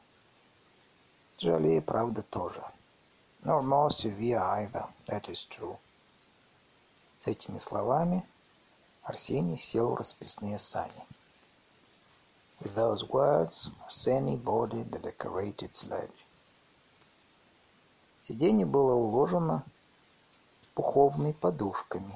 Тяжелее, 1.36 1.82
правда, 1.82 2.22
тоже. 2.22 2.62
Nor 3.44 3.62
more 3.62 3.90
severe 3.90 4.40
either, 4.40 4.86
that 5.06 5.28
is 5.28 5.46
true. 5.50 5.76
С 7.18 7.26
этими 7.26 7.58
словами 7.58 8.24
Арсений 9.02 9.58
сел 9.58 9.90
в 9.90 9.96
расписные 9.96 10.58
сани. 10.58 11.04
With 12.62 12.74
those 12.74 13.06
words, 13.10 13.68
Arsenij 13.86 14.42
boarded 14.42 14.90
the 14.92 14.98
decorated 14.98 15.74
sledge. 15.74 16.24
Сиденье 18.22 18.66
было 18.66 18.94
уложено 18.94 19.64
пуховыми 20.74 21.32
подушками. 21.32 22.14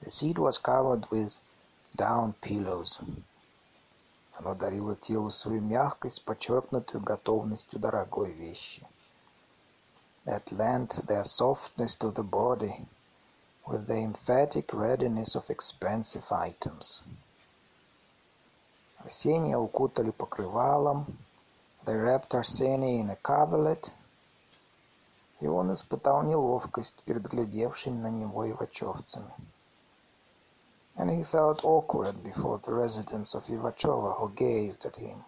The 0.00 0.08
seat 0.08 0.38
was 0.38 0.56
covered 0.56 1.06
with 1.10 1.36
down 1.94 2.32
pillows. 2.40 2.98
Оно 4.38 4.54
дарило 4.54 4.96
телу 4.96 5.30
свою 5.30 5.60
мягкость, 5.60 6.24
подчеркнутую 6.24 7.02
готовностью 7.02 7.78
дорогой 7.78 8.30
вещи. 8.32 8.86
That 10.24 10.44
lent 10.52 11.04
their 11.06 11.24
softness 11.24 11.94
to 11.98 12.10
the 12.10 12.22
body 12.22 12.86
with 13.66 13.86
the 13.86 14.02
emphatic 14.02 14.72
readiness 14.72 15.34
of 15.34 15.50
expensive 15.50 16.30
items. 16.30 17.02
Арсения 19.04 19.58
укутали 19.58 20.12
покрывалом. 20.12 21.04
They 21.84 21.94
wrapped 21.94 22.30
Arseny 22.30 23.00
in 23.00 23.10
a 23.10 23.16
coverlet 23.16 23.92
и 25.40 25.46
он 25.46 25.72
испытал 25.72 26.22
неловкость 26.22 27.02
перед 27.04 27.22
глядевшими 27.22 27.96
на 28.00 28.10
него 28.10 28.50
ивачевцами. 28.50 29.32
And 30.96 31.10
he 31.10 31.22
felt 31.22 31.64
awkward 31.64 32.24
before 32.24 32.58
the 32.58 32.72
residents 32.72 33.34
of 33.34 33.46
Ivachova 33.48 34.18
who 34.18 34.34
gazed 34.34 34.84
at 34.84 34.96
him. 34.96 35.22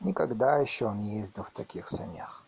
Никогда 0.00 0.58
еще 0.58 0.86
он 0.86 1.02
не 1.02 1.18
ездил 1.18 1.44
в 1.44 1.52
таких 1.52 1.88
санях. 1.88 2.42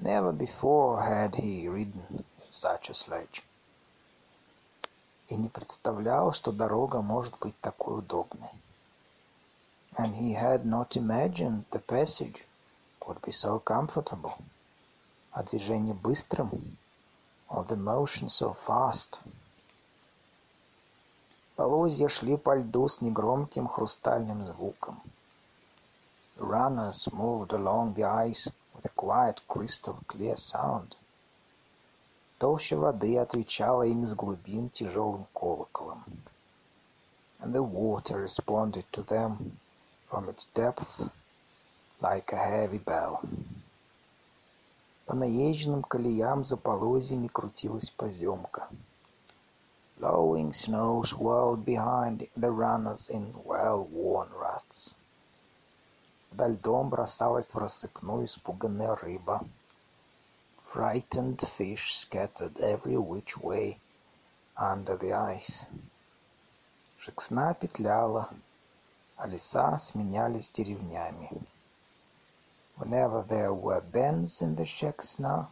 Never 0.00 0.32
before 0.32 1.00
had 1.00 1.36
he 1.36 1.68
ridden 1.68 2.04
in 2.10 2.24
such 2.50 2.90
a 2.90 2.94
sledge. 2.94 3.44
И 5.28 5.36
не 5.36 5.48
представлял, 5.48 6.32
что 6.32 6.50
дорога 6.50 7.00
может 7.00 7.38
быть 7.38 7.58
такой 7.60 8.00
удобной. 8.00 8.50
And 9.96 10.14
he 10.16 10.34
had 10.34 10.64
not 10.64 10.96
imagined 10.96 11.64
the 11.70 11.78
passage 11.78 12.45
would 13.07 13.21
be 13.21 13.31
so 13.31 13.59
comfortable. 13.59 14.33
А 15.31 15.43
движение 15.43 15.93
быстрым, 15.93 16.77
or 17.49 17.65
the 17.65 17.75
motion 17.75 18.29
so 18.29 18.53
fast. 18.65 19.19
Полозья 21.55 22.09
шли 22.09 22.37
по 22.37 22.55
льду 22.55 22.87
с 22.87 23.01
негромким 23.01 23.67
хрустальным 23.67 24.43
звуком. 24.45 25.01
runners 26.41 27.07
moved 27.13 27.53
along 27.53 27.93
the 27.93 28.03
ice 28.03 28.49
with 28.73 28.85
a 28.85 28.89
quiet, 28.89 29.39
crystal 29.47 29.99
clear 30.07 30.35
sound. 30.35 30.95
Толща 32.39 32.75
воды 32.75 33.17
отвечала 33.17 33.83
им 33.83 34.05
из 34.05 34.13
глубин 34.15 34.69
тяжелым 34.69 35.27
колоколом. 35.33 36.03
And 37.39 37.53
the 37.53 37.61
water 37.61 38.21
responded 38.21 38.85
to 38.91 39.03
them 39.03 39.59
from 40.09 40.29
its 40.29 40.45
depth 40.45 41.09
like 42.00 42.32
a 42.32 42.36
heavy 42.36 42.78
bell. 42.78 43.20
По 45.06 45.14
наезженным 45.14 45.82
колеям 45.82 46.44
за 46.44 46.56
полозьями 46.56 47.28
крутилась 47.28 47.90
поземка. 47.90 48.68
Blowing 49.98 50.52
snow 50.52 51.02
swirled 51.04 51.64
behind 51.64 52.28
the 52.36 52.50
runners 52.50 53.08
in 53.08 53.32
well-worn 53.44 54.28
ruts. 54.32 54.94
Вдаль 56.32 56.52
льдом 56.52 56.90
бросалась 56.90 57.54
в 57.54 57.58
рассыпную 57.58 58.26
испуганная 58.26 58.94
рыба. 58.96 59.42
Frightened 60.70 61.40
fish 61.56 61.94
scattered 61.94 62.58
every 62.58 62.98
which 62.98 63.38
way 63.38 63.78
under 64.56 64.98
the 64.98 65.12
ice. 65.12 65.64
Шексна 66.98 67.54
петляла, 67.54 68.28
а 69.16 69.26
леса 69.26 69.78
сменялись 69.78 70.50
деревнями. 70.50 71.30
Whenever 72.75 73.23
there 73.27 73.53
were 73.53 73.81
bends 73.81 74.41
in 74.41 74.55
the 74.55 74.65
Sheksna, 74.65 75.47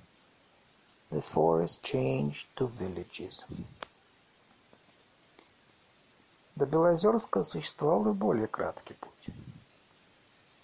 the 1.10 1.22
forest 1.22 1.82
changed 1.84 2.48
to 2.56 2.68
villages. 2.68 3.46
До 6.56 6.66
Белозерска 6.66 7.44
существовал 7.44 8.10
и 8.10 8.14
более 8.14 8.48
краткий 8.48 8.96
путь. 8.96 9.36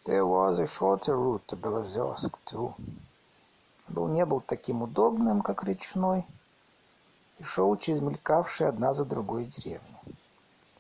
There 0.05 0.26
was 0.26 0.59
a 0.59 0.68
shorter 0.68 1.16
route 1.16 1.45
to 1.47 1.55
Белозерск, 1.55 2.38
too. 2.45 2.74
Был 3.88 4.07
не 4.07 4.26
был 4.26 4.41
таким 4.41 4.82
удобным, 4.82 5.41
как 5.41 5.63
речной, 5.63 6.26
и 7.39 7.43
шел 7.43 7.78
через 7.78 8.01
мелькавшие 8.01 8.68
одна 8.68 8.93
за 8.93 9.05
другой 9.05 9.45
деревни. 9.45 9.97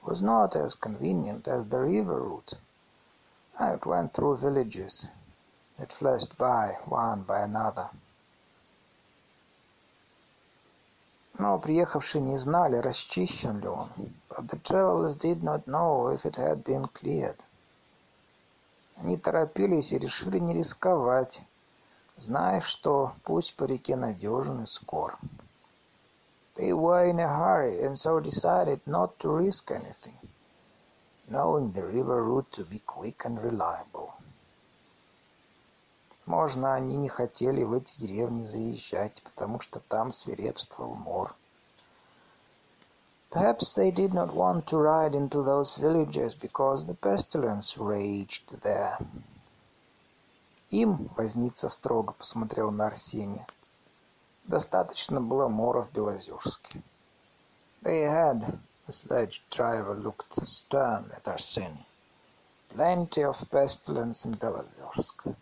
was 0.05 0.21
not 0.21 0.55
as 0.55 0.75
convenient 0.75 1.47
as 1.47 1.67
the 1.69 1.79
river 1.79 2.21
route. 2.21 2.53
It 3.59 3.85
went 3.85 4.13
through 4.13 4.37
villages 4.37 5.07
that 5.79 5.91
flashed 5.91 6.37
by 6.37 6.77
one 6.85 7.23
by 7.23 7.41
another. 7.41 7.89
Но 11.37 11.57
приехавшие 11.59 12.21
не 12.21 12.37
знали, 12.37 12.77
расчищен 12.77 13.59
ли 13.59 13.67
он. 13.67 13.89
But 14.29 14.47
the 14.47 14.57
travelers 14.63 15.15
did 15.15 15.43
not 15.43 15.65
know 15.67 16.07
if 16.07 16.25
it 16.25 16.35
had 16.37 16.63
been 16.63 16.87
cleared. 16.87 17.37
Они 18.97 19.17
торопились 19.17 19.91
и 19.91 19.97
решили 19.97 20.39
не 20.39 20.53
рисковать, 20.53 21.41
зная, 22.15 22.61
что 22.61 23.13
путь 23.23 23.53
по 23.57 23.65
реке 23.65 23.97
надежен 23.97 24.63
и 24.63 24.65
скор. 24.65 25.17
They 26.55 26.71
were 26.71 27.05
in 27.05 27.19
a 27.19 27.27
hurry 27.27 27.83
and 27.83 27.99
so 27.99 28.21
decided 28.21 28.79
not 28.85 29.19
to 29.19 29.29
risk 29.29 29.71
anything, 29.71 30.17
knowing 31.27 31.73
the 31.73 31.83
river 31.83 32.23
route 32.23 32.49
to 32.53 32.63
be 32.63 32.79
quick 32.79 33.25
and 33.25 33.43
reliable. 33.43 34.13
Можно, 36.30 36.74
они 36.74 36.96
не 36.96 37.08
хотели 37.08 37.64
в 37.64 37.72
эти 37.72 37.98
деревни 37.98 38.44
заезжать, 38.44 39.20
потому 39.24 39.58
что 39.58 39.80
там 39.80 40.12
свирепствовал 40.12 40.94
мор. 40.94 41.34
Perhaps 43.32 43.74
they 43.74 43.90
did 43.90 44.14
not 44.14 44.32
want 44.32 44.64
to 44.66 44.78
ride 44.78 45.16
into 45.16 45.42
those 45.42 45.74
villages 45.76 46.36
because 46.36 46.86
the 46.86 46.94
pestilence 46.94 47.76
raged 47.76 48.44
there. 48.62 48.96
Им, 50.70 51.10
возница 51.16 51.68
строго 51.68 52.12
посмотрел 52.12 52.70
на 52.70 52.86
Арсения, 52.86 53.44
достаточно 54.44 55.20
было 55.20 55.48
мора 55.48 55.82
в 55.82 55.92
Белозерске. 55.92 56.80
They 57.82 58.04
had, 58.04 58.56
the 58.86 58.92
sledge 58.92 59.42
driver 59.50 59.96
looked 59.96 60.46
stern 60.46 61.10
at 61.10 61.24
Arseny, 61.24 61.84
plenty 62.68 63.24
of 63.24 63.50
pestilence 63.50 64.24
in 64.24 64.38
Белозерск. 64.38 65.34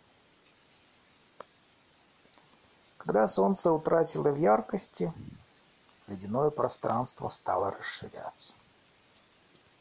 Когда 2.99 3.27
солнце 3.27 3.71
утратило 3.71 4.29
в 4.29 4.37
яркости, 4.37 5.11
ледяное 6.07 6.49
пространство 6.49 7.29
стало 7.29 7.71
расширяться. 7.71 8.53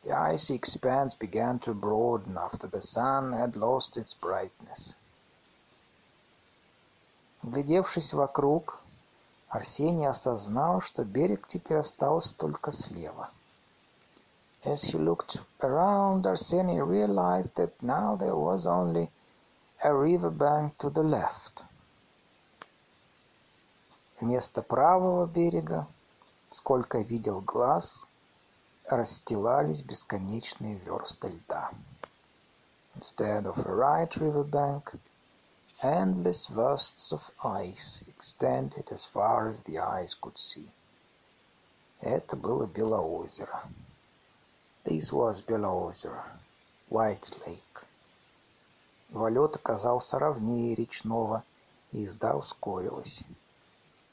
The 0.04 0.12
icy 0.12 0.54
expanse 0.54 1.14
began 1.18 1.58
to 1.60 1.74
broaden 1.74 2.38
after 2.38 2.68
the 2.68 2.80
sun 2.80 3.32
had 3.32 3.56
lost 3.56 3.96
its 3.96 4.14
brightness. 4.14 4.94
Глядевшись 7.42 8.12
вокруг, 8.12 8.78
Арсений 9.48 10.06
осознал, 10.06 10.80
что 10.80 11.04
берег 11.04 11.48
теперь 11.48 11.78
остался 11.78 12.36
только 12.36 12.70
слева. 12.70 13.28
As 14.64 14.84
he 14.84 14.96
looked 14.96 15.38
around, 15.60 16.24
Arseny 16.24 16.80
realized 16.80 17.54
that 17.56 17.72
now 17.82 18.16
there 18.16 18.36
was 18.36 18.64
only 18.64 19.10
a 19.82 19.92
river 19.92 20.30
bank 20.30 20.78
to 20.78 20.88
the 20.88 21.02
left. 21.02 21.64
Вместо 24.20 24.62
правого 24.62 25.26
берега 25.26 25.86
сколько 26.50 26.98
видел 26.98 27.40
глаз, 27.40 28.06
расстилались 28.86 29.82
бесконечные 29.82 30.76
версты 30.76 31.28
льда. 31.28 31.70
Instead 32.96 33.44
of 33.44 33.58
a 33.58 33.72
right 33.72 34.10
river 34.16 34.44
bank, 34.44 34.98
endless 35.82 36.48
versts 36.48 37.12
of 37.12 37.22
ice 37.44 38.02
extended 38.08 38.90
as 38.90 39.04
far 39.04 39.50
as 39.50 39.62
the 39.64 39.78
eyes 39.78 40.14
could 40.20 40.36
see. 40.36 40.68
Это 42.00 42.34
было 42.34 42.66
Белоозеро. 42.66 43.62
This 44.84 45.12
was 45.12 45.42
Белоозеро, 45.42 46.24
White 46.90 47.36
Lake. 47.46 47.84
Лед 49.10 49.56
оказался 49.56 50.18
ровнее 50.18 50.74
речного, 50.74 51.44
и 51.92 52.00
езда 52.00 52.34
ускорилась. 52.34 53.22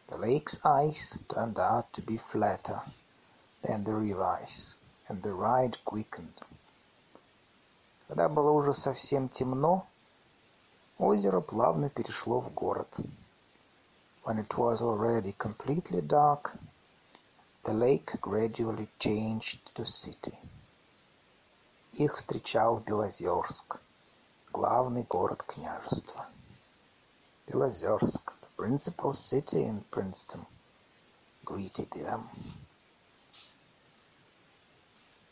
The 0.09 0.17
lake's 0.17 0.59
ice 0.65 1.17
turned 1.29 1.59
out 1.59 1.93
to 1.93 2.03
be 2.03 2.17
flatter 2.17 2.81
than 3.63 3.85
the 3.85 3.95
river 3.95 4.25
ice, 4.25 4.75
and 5.09 5.23
the 5.23 5.33
ride 5.33 5.79
quickened. 5.85 6.43
Когда 8.09 8.29
было 8.29 8.51
уже 8.51 8.75
совсем 8.75 9.29
темно, 9.29 9.87
озеро 10.99 11.41
плавно 11.41 11.89
перешло 11.89 12.41
в 12.41 12.53
город. 12.53 12.89
When 14.25 14.39
it 14.39 14.57
was 14.57 14.83
already 14.83 15.33
completely 15.39 16.01
dark, 16.01 16.53
the 17.65 17.73
lake 17.73 18.21
gradually 18.21 18.89
changed 18.99 19.61
to 19.75 19.87
city. 19.87 20.37
Их 21.95 22.17
встречал 22.17 22.79
Белозерск, 22.79 23.79
главный 24.53 25.05
город 25.05 25.43
княжества. 25.43 26.27
Белозерск, 27.47 28.33
principal 28.57 29.13
city 29.13 29.65
in 29.65 29.85
Princeton, 29.91 30.47
greeted 31.45 31.91
them. 31.91 32.29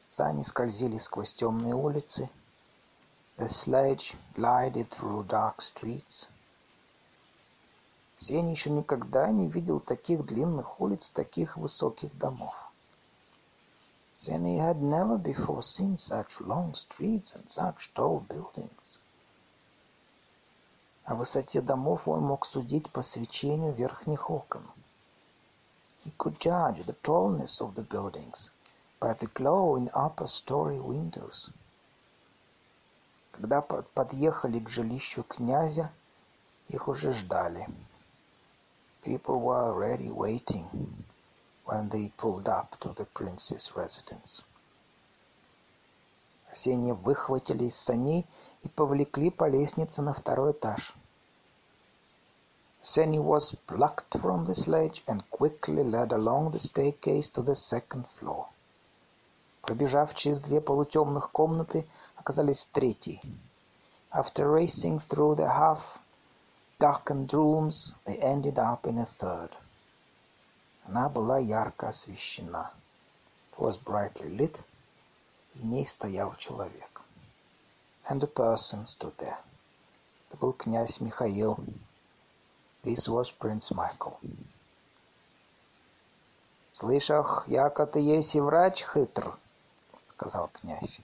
Сани 0.08 0.42
скользили 0.42 0.98
сквозь 0.98 1.34
темные 1.34 1.74
улицы. 1.74 2.28
The 3.36 3.48
sledge 3.48 4.16
glided 4.34 4.88
through 4.90 5.26
dark 5.28 5.58
streets. 5.58 6.26
Сеня 8.16 8.50
еще 8.50 8.70
никогда 8.70 9.28
не 9.30 9.46
видел 9.46 9.78
таких 9.78 10.26
длинных 10.26 10.80
улиц, 10.80 11.08
таких 11.10 11.56
высоких 11.56 12.16
домов. 12.18 12.54
Svenny 14.16 14.58
had 14.58 14.82
never 14.82 15.16
before 15.16 15.62
seen 15.62 15.96
such 15.96 16.40
long 16.40 16.74
streets 16.74 17.36
and 17.36 17.48
such 17.48 17.94
tall 17.94 18.26
buildings. 18.28 18.81
О 21.05 21.15
высоте 21.15 21.61
домов 21.61 22.07
он 22.07 22.21
мог 22.21 22.45
судить 22.45 22.89
по 22.89 23.01
свечению 23.01 23.73
верхних 23.73 24.29
окон. 24.29 24.63
He 26.05 26.11
could 26.17 26.39
judge 26.39 26.85
the 26.85 26.95
tallness 27.01 27.59
of 27.59 27.75
the 27.75 27.83
buildings 27.83 28.51
by 28.99 29.13
the 29.13 29.27
glow 29.33 29.75
in 29.75 29.89
upper 29.93 30.27
story 30.27 30.79
windows. 30.79 31.49
Когда 33.31 33.61
подъехали 33.61 34.59
к 34.59 34.69
жилищу 34.69 35.23
князя, 35.23 35.91
их 36.69 36.87
уже 36.87 37.13
ждали. 37.13 37.67
People 39.03 39.41
were 39.41 39.73
already 39.73 40.09
waiting 40.09 40.65
when 41.65 41.89
they 41.89 42.11
pulled 42.17 42.47
up 42.47 42.79
to 42.79 42.93
the 42.93 43.05
prince's 43.13 43.75
residence. 43.75 44.41
Арсения 46.49 46.93
выхватили 46.93 47.65
из 47.65 47.75
саней 47.75 48.25
и 48.63 48.67
повлекли 48.67 49.29
по 49.29 49.47
лестнице 49.47 50.01
на 50.01 50.13
второй 50.13 50.51
этаж. 50.51 50.93
Seni 52.83 53.17
was 53.17 53.55
plucked 53.65 54.11
from 54.21 54.45
the 54.45 54.53
sledge 54.53 55.03
and 55.07 55.23
quickly 55.31 55.83
led 55.83 56.11
along 56.11 56.51
the 56.51 56.59
staircase 56.59 57.29
to 57.29 57.41
the 57.41 57.55
second 57.55 58.05
floor. 58.07 58.47
Пробежав 59.61 60.13
через 60.15 60.41
две 60.41 60.59
полутемных 60.59 61.31
комнаты, 61.31 61.85
оказались 62.17 62.63
в 62.63 62.71
третьей. 62.73 63.21
After 64.11 64.51
racing 64.51 64.99
through 64.99 65.35
the 65.35 65.47
half-darkened 65.47 67.33
rooms, 67.33 67.93
they 68.05 68.17
ended 68.17 68.59
up 68.59 68.85
in 68.85 68.97
a 68.97 69.05
third. 69.05 69.51
Она 70.85 71.07
была 71.07 71.37
ярко 71.37 71.87
освещена. 71.87 72.71
It 73.51 73.59
was 73.59 73.77
brightly 73.77 74.29
lit. 74.29 74.61
В 75.55 75.65
ней 75.65 75.85
стоял 75.85 76.35
человек. 76.35 76.92
And 78.09 78.21
a 78.23 78.27
person 78.27 78.85
stood 78.87 79.17
there. 79.17 79.37
Это 80.29 80.37
был 80.37 80.53
князь 80.53 80.99
Михаил. 80.99 81.57
This 82.83 83.07
was 83.07 83.31
Prince 83.31 83.71
Michael. 83.71 84.17
«Слышах, 86.73 87.47
яко 87.47 87.85
ты 87.85 87.99
есть 87.99 88.35
и 88.35 88.41
врач 88.41 88.83
хитр»,— 88.83 89.37
сказал 90.09 90.49
князь. 90.53 90.99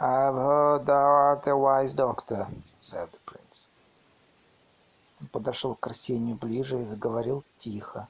«I've 0.00 0.34
heard 0.34 0.86
thou 0.86 0.94
art 0.94 1.46
a 1.46 1.56
wise 1.56 1.94
doctor»,— 1.94 2.46
said 2.80 3.10
the 3.10 3.18
prince. 3.26 3.66
Он 5.20 5.26
подошел 5.28 5.74
к 5.74 5.86
Арсению 5.86 6.36
ближе 6.36 6.80
и 6.80 6.84
заговорил 6.84 7.44
тихо, 7.58 8.08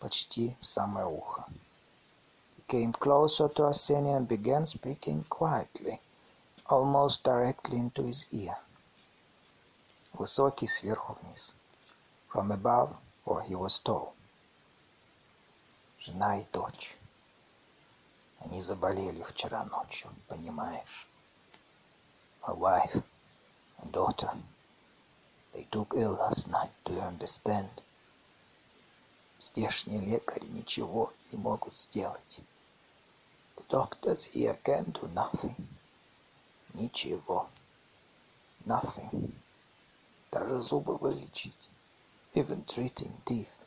почти 0.00 0.56
в 0.60 0.66
самое 0.66 1.06
ухо. 1.06 1.44
He 2.56 2.62
came 2.66 2.92
closer 2.92 3.48
to 3.48 3.68
Arsenia 3.68 4.16
and 4.16 4.28
began 4.28 4.66
speaking 4.66 5.24
quietly, 5.28 6.00
almost 6.66 7.22
directly 7.22 7.78
into 7.78 8.02
his 8.02 8.26
ear. 8.32 8.56
Высокий 10.14 10.66
сверху 10.66 11.18
вниз. 11.20 11.52
From 12.32 12.50
above, 12.52 12.96
for 13.24 13.42
he 13.42 13.54
was 13.54 13.78
tall. 13.78 14.14
Жена 15.98 16.40
и 16.40 16.44
дочь. 16.52 16.96
Они 18.40 18.60
заболели 18.60 19.22
вчера 19.22 19.64
ночью, 19.64 20.10
понимаешь? 20.28 21.08
My 22.46 22.52
wife 22.54 23.02
and 23.80 23.92
daughter, 23.92 24.30
they 25.52 25.64
took 25.70 25.94
ill 25.96 26.12
last 26.12 26.48
night, 26.48 26.70
do 26.84 26.92
you 26.92 27.00
understand? 27.00 27.70
Здешние 29.40 30.00
лекари 30.00 30.46
ничего 30.46 31.12
не 31.30 31.38
могут 31.38 31.76
сделать. 31.76 32.40
The 33.56 33.62
doctors 33.68 34.24
here 34.24 34.58
can 34.62 34.92
do 34.92 35.08
nothing. 35.08 35.54
Ничего. 36.74 37.48
Nothing. 38.66 39.32
Даже 40.30 40.60
зубы 40.60 40.96
вылечить. 40.96 41.70
Even 42.34 42.64
treating 42.66 43.12
teeth. 43.24 43.64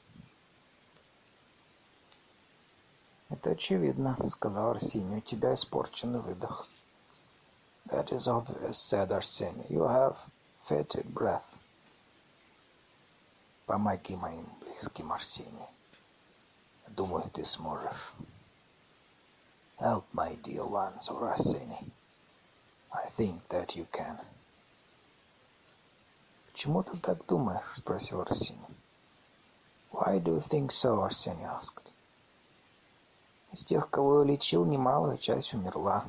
Это 3.29 3.51
очевидно, 3.51 4.17
сказал 4.29 4.71
Арсений. 4.71 5.17
У 5.17 5.21
тебя 5.21 5.53
испорченный 5.53 6.19
выдох. 6.19 6.67
That 7.89 8.11
is 8.11 8.27
obvious, 8.27 8.77
said 8.77 9.11
Arsenio. 9.11 9.65
You 9.69 9.87
have 9.87 10.17
fetid 10.67 11.05
breath. 11.13 11.45
Помоги 13.65 14.15
моим 14.15 14.45
близким, 14.59 15.13
Арсений. 15.13 15.67
Думаю, 16.87 17.29
ты 17.33 17.45
сможешь. 17.45 18.13
Help 19.79 20.03
my 20.13 20.35
dear 20.43 20.65
ones, 20.65 21.09
or 21.09 21.33
Arseny. 21.33 21.91
I 22.93 23.07
think 23.09 23.47
that 23.49 23.75
you 23.75 23.85
can. 23.91 24.19
Почему 26.51 26.83
ты 26.83 26.97
так 26.97 27.25
думаешь? 27.25 27.63
спросил 27.77 28.21
Арсений. 28.21 28.59
Why 29.91 30.19
do 30.19 30.35
you 30.35 30.41
think 30.41 30.71
so? 30.71 31.03
Арсений 31.03 31.45
asked. 31.45 31.91
Из 33.53 33.63
тех, 33.63 33.89
кого 33.89 34.21
я 34.21 34.25
лечил, 34.25 34.65
немалая 34.65 35.17
часть 35.17 35.53
умерла. 35.53 36.05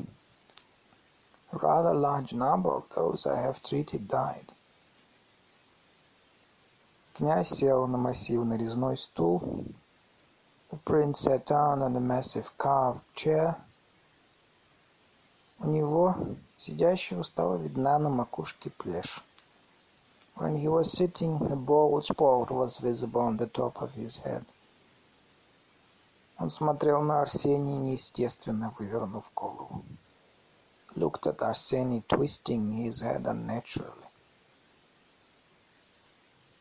Rather 1.52 1.94
large 1.94 2.32
number 2.32 2.70
of 2.70 2.88
those 2.94 3.26
I 3.26 3.36
have 3.40 3.62
treated 3.62 4.06
died. 4.06 4.52
Князь 7.14 7.48
сел 7.48 7.86
на 7.86 7.98
массивный 7.98 8.58
резной 8.58 8.96
стул. 8.96 9.64
The 10.70 10.78
prince 10.84 11.20
sat 11.20 11.46
down 11.46 11.82
on 11.82 11.96
a 11.96 12.00
massive 12.00 12.50
carved 12.58 13.00
chair. 13.14 13.56
У 15.60 15.66
него, 15.68 16.14
сидящего, 16.57 17.23
стала 17.23 17.55
видна 17.55 17.99
на 17.99 18.09
макушке 18.09 18.69
плешь. 18.69 19.23
When 20.35 20.57
he 20.57 20.67
was 20.67 20.91
sitting, 20.91 21.39
a 21.51 21.55
bald 21.55 22.05
spot 22.05 22.49
was 22.49 22.77
visible 22.77 23.21
on 23.21 23.37
the 23.37 23.47
top 23.47 23.81
of 23.81 23.93
his 23.93 24.23
head. 24.23 24.43
Он 26.39 26.49
смотрел 26.49 27.01
на 27.01 27.21
Арсения, 27.21 27.77
неестественно 27.77 28.73
вывернув 28.77 29.23
голову 29.35 29.83
looked 30.95 31.25
at 31.25 31.37
Arseny 31.37 32.03
twisting 32.07 32.73
his 32.73 33.01
head 33.01 33.25
unnaturally. 33.25 34.07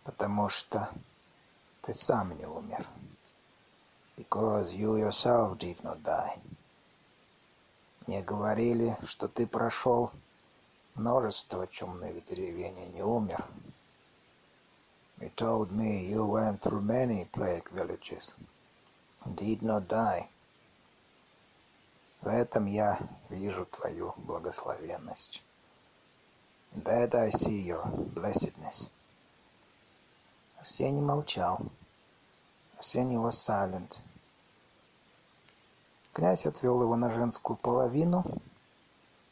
Потому 0.04 0.48
что 0.48 0.88
ты 1.82 1.92
сам 1.92 2.36
не 2.38 2.46
умер. 2.46 2.86
Because 4.16 4.72
you 4.72 4.96
yourself 4.96 5.58
did 5.58 5.82
not 5.82 6.02
die. 6.02 6.38
Мне 8.07 8.21
говорили, 8.21 8.97
что 9.03 9.27
ты 9.27 9.45
прошел 9.45 10.11
множество 10.95 11.67
чумных 11.67 12.23
деревень 12.23 12.79
и 12.79 12.93
не 12.95 13.03
умер. 13.03 13.45
You 15.19 15.29
told 15.35 15.71
me 15.71 16.07
you 16.07 16.25
went 16.25 16.61
through 16.61 16.81
many 16.81 17.25
plague 17.33 17.69
villages 17.71 18.33
and 19.25 19.35
did 19.35 19.61
not 19.61 19.87
die. 19.89 20.29
В 22.21 22.27
этом 22.27 22.65
я 22.65 22.97
вижу 23.29 23.65
твою 23.65 24.13
благословенность. 24.17 25.43
That 26.75 27.13
I 27.13 27.29
see 27.31 27.61
your 27.61 27.83
blessedness. 28.13 28.89
Арсений 30.59 31.01
молчал. 31.01 31.59
Арсений 32.77 33.17
was 33.17 33.37
silent. 33.37 33.99
Князь 36.17 36.47
отвел 36.47 36.81
его 36.81 36.95
на 36.95 37.11
женскую 37.11 37.57
половину. 37.57 38.25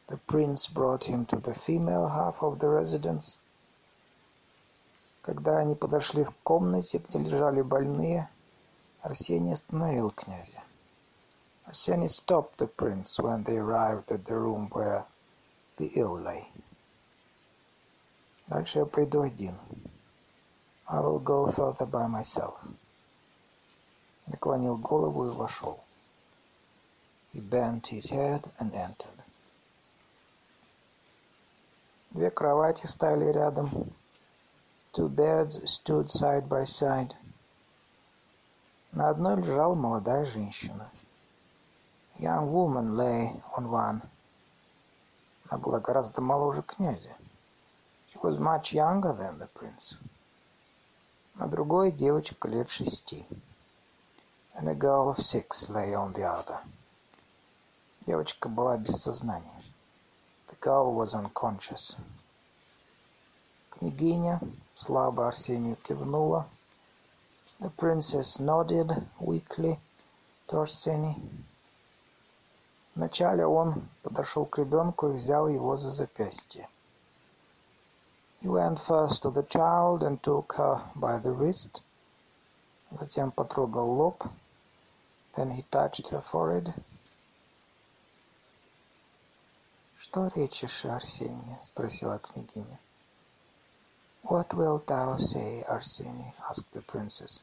The 0.07 0.19
prince 0.27 0.71
brought 0.71 1.05
him 1.05 1.25
to 1.25 1.41
the 1.41 1.55
female 1.55 2.07
half 2.07 2.43
of 2.43 2.59
the 2.59 2.69
residence. 2.69 3.39
Когда 5.23 5.57
они 5.57 5.73
подошли 5.73 6.23
в 6.23 6.31
комнате, 6.43 6.99
где 6.99 7.17
лежали 7.17 7.63
больные, 7.63 8.29
Арсений 9.01 9.53
остановил 9.53 10.11
князя. 10.11 10.61
Arseny 11.65 12.07
stopped 12.07 12.57
the 12.57 12.67
prince 12.67 13.17
when 13.17 13.43
they 13.45 13.57
arrived 13.57 14.11
at 14.11 14.23
the 14.25 14.37
room 14.37 14.69
where 14.69 15.05
the 15.77 15.91
ill 15.95 16.21
lay. 16.21 16.45
Дальше 18.45 18.77
я 18.77 18.85
пойду 18.85 19.23
один. 19.23 19.57
I 20.85 20.99
will 20.99 21.17
go 21.17 21.47
further 21.47 21.89
by 21.89 22.07
myself. 22.07 22.53
Наклонил 24.27 24.77
голову 24.77 25.25
и 25.25 25.29
вошел. 25.31 25.84
He 27.35 27.41
bent 27.41 27.87
his 27.87 28.11
head 28.11 28.49
and 28.59 28.73
entered. 28.73 29.21
Две 32.11 32.29
кровати 32.29 32.87
стояли 32.87 33.29
рядом. 33.29 33.93
Two 34.93 35.09
beds 35.09 35.59
stood 35.69 36.09
side 36.09 36.47
by 36.47 36.63
side. 36.63 37.13
На 38.93 39.09
одной 39.09 39.35
лежала 39.35 39.75
молодая 39.75 40.23
женщина. 40.23 40.89
Young 42.17 42.53
woman 42.53 42.95
lay 42.95 43.43
on 43.57 43.69
one. 43.69 44.01
Она 45.49 45.59
была 45.59 45.81
гораздо 45.81 46.21
моложе 46.21 46.61
князя. 46.61 47.11
She 48.13 48.19
was 48.21 48.39
much 48.39 48.71
younger 48.71 49.11
than 49.11 49.39
the 49.39 49.49
prince. 49.49 49.97
На 51.33 51.49
другой 51.49 51.91
девочка 51.91 52.47
лет 52.47 52.69
шести. 52.69 53.25
And 54.53 54.69
a 54.69 54.73
girl 54.73 55.09
of 55.09 55.21
six 55.21 55.67
lay 55.67 55.93
on 55.93 56.13
the 56.13 56.23
other. 56.23 56.61
Девочка 58.05 58.49
была 58.49 58.77
без 58.77 59.01
сознания. 59.01 59.61
The 60.49 60.55
girl 60.61 60.93
was 60.93 61.15
unconscious. 61.15 61.95
Княгиня 63.71 64.39
слабо 64.77 65.27
Арсению 65.27 65.75
кивнула. 65.77 66.47
The 67.59 67.71
princess 67.71 68.39
nodded 68.39 69.07
weakly 69.19 69.79
to 70.47 70.61
Arseny. 70.61 71.15
Вначале 72.93 73.45
он 73.45 73.87
подошел 74.03 74.45
к 74.45 74.59
ребенку 74.59 75.09
и 75.09 75.13
взял 75.13 75.47
его 75.47 75.75
за 75.75 75.91
запястье. 75.91 76.69
He 78.41 78.47
went 78.47 78.79
first 78.79 79.23
to 79.23 79.31
the 79.31 79.47
child 79.47 80.03
and 80.03 80.21
took 80.21 80.53
her 80.57 80.81
by 80.93 81.17
the 81.17 81.31
wrist. 81.31 81.81
Затем 82.91 83.31
потрогал 83.31 83.89
лоб. 83.89 84.23
Then 85.35 85.49
he 85.51 85.63
touched 85.71 86.09
her 86.09 86.21
forehead. 86.21 86.71
«Что 90.07 90.27
речешь, 90.27 90.85
Арсений?»— 90.85 91.57
спросила 91.63 92.19
княгиня. 92.19 92.77
«What 94.23 94.49
wilt 94.53 94.85
thou 94.85 95.17
say, 95.17 95.63
Арсений?»— 95.67 96.31
asked 96.49 96.71
the 96.73 96.85
princess. 96.85 97.41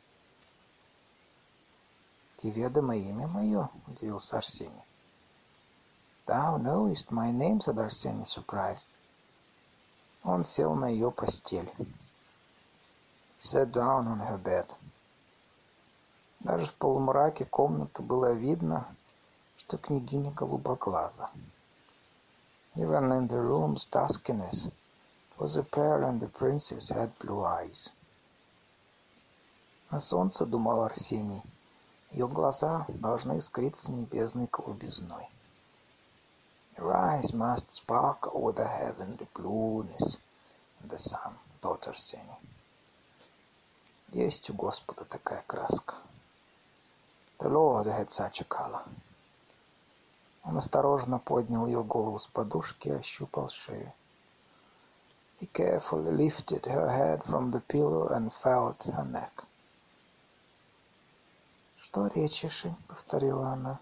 «Тебе 2.37 2.63
ведомо 2.63 2.97
имя 2.97 3.27
мое?»— 3.27 3.69
удивился 3.89 4.39
Арсений. 4.39 4.85
«Thou 6.27 6.57
knowest 6.59 7.11
my 7.11 7.33
name»,— 7.33 7.59
said 7.65 7.79
Арсений, 7.79 8.25
surprised. 8.25 8.87
Он 10.23 10.45
сел 10.45 10.77
на 10.77 10.87
ее 10.87 11.11
постель. 11.11 11.71
Sat 13.43 13.73
down 13.73 14.07
on 14.07 14.21
her 14.21 14.41
bed. 14.41 14.71
Даже 16.39 16.67
в 16.67 16.75
полумраке 16.75 17.45
комнаты 17.45 18.03
было 18.03 18.33
видно, 18.33 18.87
что 19.57 19.79
княгиня 19.79 20.31
голубоглаза. 20.31 21.29
Even 22.76 23.12
in 23.12 23.28
the 23.28 23.40
room's 23.40 23.86
duskiness, 23.86 24.68
it 24.68 24.74
was 25.38 25.56
apparent 25.56 26.20
the 26.20 26.28
princess 26.28 26.90
had 26.90 27.18
blue 27.20 27.44
eyes. 27.44 27.90
На 29.92 30.00
солнце, 30.00 30.46
думал 30.46 30.84
Арсений, 30.84 31.42
ее 32.12 32.28
глаза 32.28 32.86
должны 32.90 33.40
искриться 33.40 33.92
небесной 33.92 34.48
голубизной. 34.52 35.28
Your 36.78 36.96
eyes 36.96 37.34
must 37.34 37.74
sparkle 37.74 38.42
with 38.42 38.60
a 38.60 38.68
heavenly 38.68 39.28
blueness 39.34 40.18
in 40.82 40.90
the 40.90 40.98
sun, 40.98 41.38
thought 41.60 41.88
Арсений. 41.88 42.38
Есть 44.14 44.50
у 44.50 44.54
Господа 44.54 45.04
такая 45.06 45.44
краска. 45.48 45.96
The 47.40 47.50
Lord 47.50 47.88
had 47.88 48.12
such 48.12 48.42
a 48.42 48.46
color. 48.46 48.84
Он 50.45 50.57
осторожно 50.57 51.19
поднял 51.19 51.67
ее 51.67 51.83
голову 51.85 52.19
с 52.19 52.27
подушки 52.27 52.89
и 52.89 52.93
ощупал 52.93 53.49
шею. 53.49 53.93
He 55.41 55.49
carefully 55.53 56.11
lifted 56.11 56.67
her 56.67 56.89
head 56.89 57.25
from 57.25 57.51
the 57.51 57.61
pillow 57.67 58.09
and 58.09 58.33
felt 58.33 58.83
her 58.85 59.05
neck. 59.05 59.45
«Что 61.79 62.07
речишь?»— 62.09 62.67
повторила 62.89 63.53
она. 63.53 63.81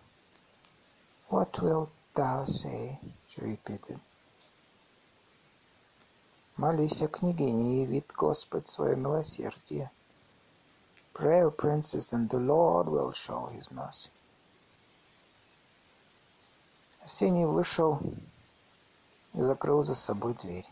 «What 1.30 1.60
will 1.60 1.88
thou 2.14 2.44
say?»— 2.46 2.98
she 3.28 3.40
repeated. 3.40 3.98
«Молись 6.56 7.02
о 7.02 7.08
княгине, 7.08 7.82
явит 7.82 8.12
Господь 8.12 8.66
свое 8.66 8.96
милосердие. 8.96 9.90
Pray, 11.14 11.42
O 11.42 11.50
princess, 11.50 12.12
and 12.12 12.28
the 12.28 12.38
Lord 12.38 12.88
will 12.88 13.12
show 13.12 13.46
his 13.48 13.70
mercy». 13.70 14.10
Арсений 17.02 17.46
вышел 17.46 17.98
и 19.34 19.40
закрыл 19.42 19.82
за 19.82 19.94
собой 19.94 20.34
дверь. 20.34 20.66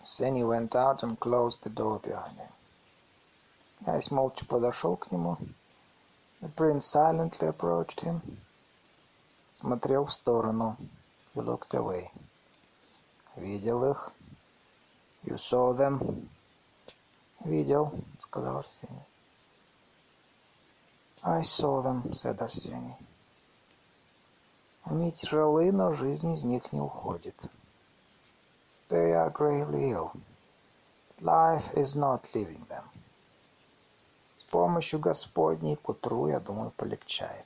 Арсений 0.00 0.42
went 0.42 0.74
out 0.74 1.02
and 1.02 1.18
closed 1.18 1.62
the 1.62 1.70
door 1.70 2.00
behind 2.00 2.36
him. 2.36 2.48
Князь 3.84 4.10
молча 4.10 4.44
подошел 4.44 4.96
к 4.96 5.10
нему. 5.10 5.36
The 6.40 6.48
prince 6.54 6.86
silently 6.86 7.48
approached 7.48 8.00
him. 8.00 8.20
Смотрел 9.54 10.06
в 10.06 10.12
сторону. 10.12 10.76
He 11.34 11.40
looked 11.40 11.74
away. 11.74 12.10
Видел 13.36 13.90
их? 13.90 14.12
You 15.24 15.36
saw 15.36 15.72
them? 15.76 16.28
Видел, 17.44 17.92
сказал 18.20 18.58
Арсений. 18.58 19.04
I 21.22 21.42
saw 21.42 21.82
them, 21.82 22.14
said 22.14 22.38
Арсений. 22.38 22.96
Они 24.90 25.12
тяжелы, 25.12 25.70
но 25.70 25.92
жизнь 25.92 26.32
из 26.32 26.44
них 26.44 26.72
не 26.72 26.80
уходит. 26.80 27.36
They 28.88 29.12
are 29.12 29.30
gravely 29.30 29.90
ill. 29.90 30.12
Life 31.20 31.74
is 31.74 31.94
not 31.94 32.22
leaving 32.32 32.66
them. 32.68 32.84
С 34.38 34.44
помощью 34.44 34.98
Господней 34.98 35.76
к 35.76 35.86
утру, 35.90 36.28
я 36.28 36.40
думаю, 36.40 36.70
полегчает. 36.70 37.44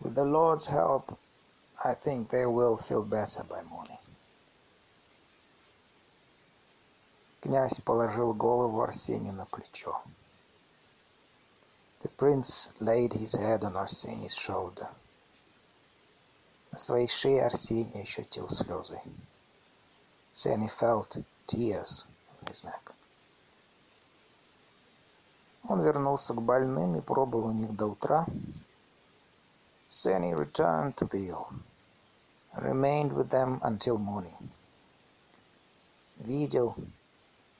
With 0.00 0.14
the 0.14 0.24
Lord's 0.24 0.66
help, 0.66 1.14
I 1.84 1.94
think 1.94 2.30
they 2.30 2.46
will 2.46 2.78
feel 2.78 3.02
better 3.02 3.44
by 3.44 3.62
morning. 3.68 3.98
Князь 7.42 7.78
положил 7.82 8.32
голову 8.32 8.80
Арсению 8.80 9.34
на 9.34 9.44
плечо. 9.44 10.00
The 12.02 12.08
prince 12.16 12.68
laid 12.80 13.12
his 13.12 13.34
head 13.34 13.64
on 13.64 13.76
Arseny's 13.76 14.34
shoulder. 14.34 14.88
На 16.72 16.78
своей 16.78 17.08
шее 17.08 17.46
Арсений 17.46 18.02
ощутил 18.02 18.48
слезы. 18.50 19.00
Arsenij 20.34 20.70
felt 20.70 21.24
tears 21.46 22.04
neck. 22.62 22.92
Он 25.68 25.82
вернулся 25.82 26.32
к 26.32 26.40
больным 26.40 26.96
и 26.96 27.00
пробыл 27.00 27.46
у 27.46 27.52
них 27.52 27.74
до 27.74 27.86
утра. 27.86 28.26
Arsenij 29.90 30.34
returned 30.34 30.94
to 30.94 31.08
the 31.08 31.28
ill, 31.28 31.48
remained 32.54 33.12
with 33.12 33.30
them 33.30 33.58
until 33.62 33.98
morning. 33.98 34.50
Видел, 36.18 36.74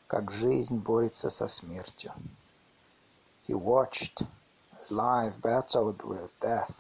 как 0.06 0.30
жизнь 0.30 0.78
борется 0.78 1.30
со 1.30 1.48
смертью. 1.48 2.12
He 3.46 3.54
watched 3.54 4.26
as 4.82 4.90
life 4.90 5.40
battled 5.40 6.02
with 6.04 6.30
death. 6.40 6.70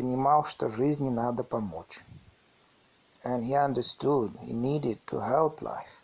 Понимал, 0.00 0.44
что 0.44 0.68
жизни 0.68 1.08
надо 1.08 1.42
помочь. 1.42 2.04
And 3.24 3.44
he 3.44 3.54
understood 3.54 4.38
he 4.40 4.52
needed 4.52 4.98
to 5.06 5.20
help 5.20 5.60
life. 5.60 5.96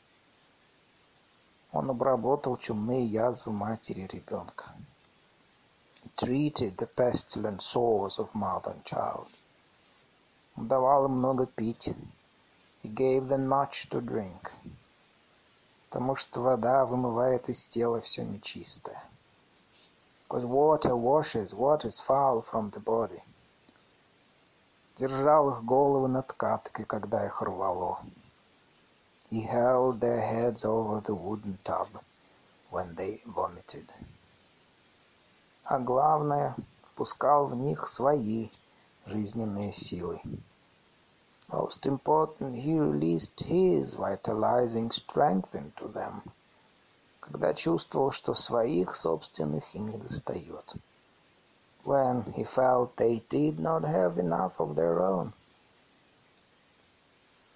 Он 1.73 1.89
обработал 1.89 2.57
чумные 2.57 3.07
язвы 3.07 3.53
матери 3.53 4.01
и 4.01 4.07
ребенка. 4.07 4.75
He 6.03 6.11
treated 6.17 6.77
the 6.77 6.87
pestilent 6.87 7.63
sores 7.63 8.19
of 8.19 8.35
mother 8.35 8.73
and 8.73 8.85
child. 8.85 9.29
Он 10.57 10.69
давал 10.69 11.07
им 11.07 11.13
много 11.13 11.47
пить. 11.47 11.95
He 12.83 12.89
gave 12.89 13.29
them 13.29 13.47
much 13.47 13.89
to 13.91 14.01
drink. 14.01 14.51
Потому 15.89 16.17
что 16.17 16.41
вода 16.41 16.85
вымывает 16.85 17.49
из 17.49 17.65
тела 17.67 18.01
все 18.01 18.25
нечистое. 18.25 19.03
Because 20.29 20.45
water 20.45 20.97
washes 20.97 21.55
what 21.55 21.85
is 21.85 22.01
foul 22.01 22.43
from 22.43 22.71
the 22.71 22.81
body. 22.81 23.23
Держал 24.98 25.52
их 25.52 25.64
головы 25.64 26.08
над 26.08 26.34
каткой, 26.34 26.86
когда 26.86 27.24
их 27.26 27.42
рвало. 27.44 28.00
He 29.30 29.42
held 29.42 30.00
their 30.00 30.22
heads 30.22 30.66
over 30.66 31.02
the 31.02 31.14
wooden 31.14 31.60
tub 31.64 31.88
when 32.72 32.96
they 32.96 33.22
vomited. 33.26 33.92
А 35.66 35.78
главное, 35.78 36.56
впускал 36.82 37.46
в 37.46 37.56
них 37.56 37.88
свои 37.88 38.50
жизненные 39.06 39.72
силы. 39.72 40.20
Most 41.50 41.86
important, 41.86 42.56
he 42.56 42.80
released 42.80 43.42
his 43.42 43.94
vitalizing 43.94 44.92
strength 44.92 45.54
into 45.54 45.88
them. 45.94 46.24
Когда 47.20 47.54
чувствовал, 47.54 48.12
что 48.12 48.34
своих 48.34 48.96
собственных 48.96 49.76
им 49.76 49.90
не 49.90 49.98
достает. 50.00 50.74
When 51.88 52.34
he 52.36 52.44
felt 52.44 52.98
they 52.98 53.24
did 53.30 53.60
not 53.60 53.86
have 53.86 54.20
enough 54.20 54.60
of 54.60 54.76
their 54.76 55.00
own. 55.00 55.32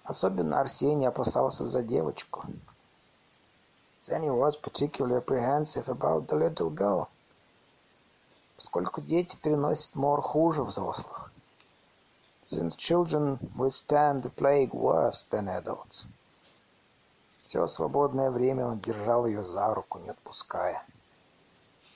Особенно 0.04 0.58
Арсений 0.58 1.06
опасался 1.06 1.66
за 1.66 1.82
девочку. 1.82 2.46
Then 4.06 4.22
he 4.22 4.30
was 4.30 4.56
particularly 4.56 5.18
apprehensive 5.18 5.86
about 5.86 6.28
the 6.28 6.36
little 6.36 6.70
girl. 6.70 7.08
Поскольку 8.56 9.02
дети 9.02 9.36
переносят 9.36 9.94
мор 9.94 10.22
хуже 10.22 10.62
взрослых. 10.62 11.30
Since 12.42 12.74
children 12.76 13.38
withstand 13.54 14.22
the 14.22 14.30
plague 14.30 14.72
worse 14.72 15.24
than 15.24 15.46
adults. 15.46 16.06
Все 17.48 17.66
свободное 17.66 18.30
время 18.30 18.66
он 18.66 18.78
держал 18.78 19.26
ее 19.26 19.44
за 19.44 19.74
руку, 19.74 19.98
не 19.98 20.08
отпуская. 20.08 20.82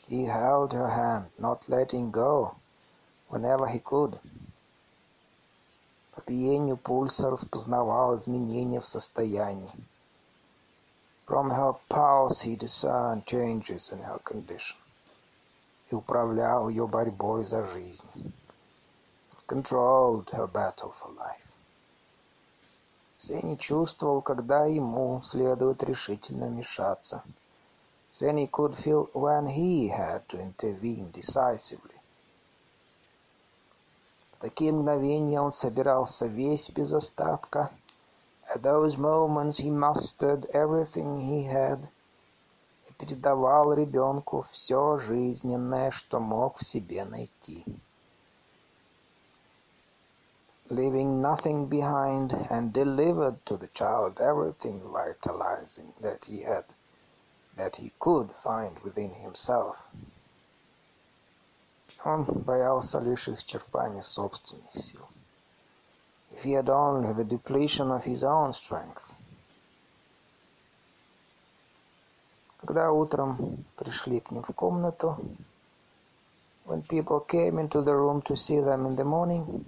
He 0.09 0.27
held 0.27 0.73
her 0.73 0.89
hand, 0.89 1.31
not 1.37 1.69
letting 1.69 2.13
go, 2.13 2.55
whenever 3.29 3.67
he 3.67 3.81
could. 3.81 4.21
По 6.15 6.21
биению 6.21 6.77
пульса 6.77 7.29
распознавал 7.29 8.15
изменения 8.15 8.81
в 8.81 8.87
состоянии. 8.87 9.71
From 11.27 11.51
her 11.51 11.75
pulse 11.89 12.43
he 12.43 12.55
discerned 12.55 13.27
changes 13.27 13.91
in 13.91 13.99
her 14.05 14.21
condition. 14.21 14.77
И 15.91 15.95
управлял 15.97 16.69
ее 16.69 16.87
борьбой 16.87 17.45
за 17.45 17.65
жизнь. 17.65 18.33
Controlled 19.49 20.31
her 20.31 20.47
battle 20.47 20.93
for 20.93 21.11
life. 21.17 21.43
Сеня 23.19 23.57
чувствовал, 23.57 24.23
когда 24.23 24.67
ему 24.67 25.21
следует 25.23 25.83
решительно 25.83 26.47
вмешаться. 26.47 27.25
Then 28.20 28.38
he 28.38 28.48
could 28.48 28.76
feel 28.76 29.10
when 29.14 29.48
he 29.48 29.90
had 29.90 30.28
to 30.30 30.40
intervene 30.40 31.12
decisively. 31.12 31.96
В 34.34 34.42
такие 34.42 34.72
мгновения 34.72 35.42
он 35.42 35.54
собирался 35.54 36.28
весь 36.28 36.70
без 36.70 36.94
остатка. 36.94 37.72
At 38.54 38.62
those 38.62 38.98
moments 38.98 39.58
he 39.58 39.70
mustered 39.70 40.46
everything 40.54 41.20
he 41.20 41.44
had 41.44 41.90
и 42.90 42.94
передавал 42.94 43.74
ребенку 43.74 44.44
все 44.44 44.98
жизненное, 44.98 45.92
что 45.92 46.20
мог 46.20 46.60
в 46.60 46.66
себе 46.66 47.04
найти. 47.06 47.66
leaving 50.72 51.22
nothing 51.22 51.66
behind 51.66 52.32
and 52.50 52.72
delivered 52.72 53.46
to 53.46 53.58
the 53.58 53.68
child 53.68 54.22
everything 54.22 54.80
vitalizing 54.80 55.92
that 56.00 56.24
he 56.26 56.40
had, 56.44 56.64
that 57.57 57.77
he 57.77 57.91
could 57.99 58.31
find 58.43 58.79
within 58.85 59.11
himself. 59.15 59.77
Он 62.05 62.25
боялся 62.25 63.01
лишь 63.01 63.29
исчерпания 63.29 64.03
собственных 64.03 64.75
сил. 64.75 65.09
He 66.31 66.37
feared 66.37 66.69
only 66.69 67.13
the 67.13 67.25
depletion 67.25 67.91
of 67.91 68.05
his 68.05 68.23
own 68.23 68.53
strength. 68.53 69.03
Когда 72.61 72.93
утром 72.93 73.65
пришли 73.77 74.21
к 74.21 74.31
ним 74.31 74.43
в 74.43 74.53
комнату, 74.53 75.17
when 76.67 76.83
people 76.83 77.21
came 77.27 77.59
into 77.59 77.83
the 77.83 77.95
room 77.95 78.23
to 78.23 78.37
see 78.37 78.61
them 78.61 78.87
in 78.87 78.97
the 78.97 79.05
morning, 79.05 79.65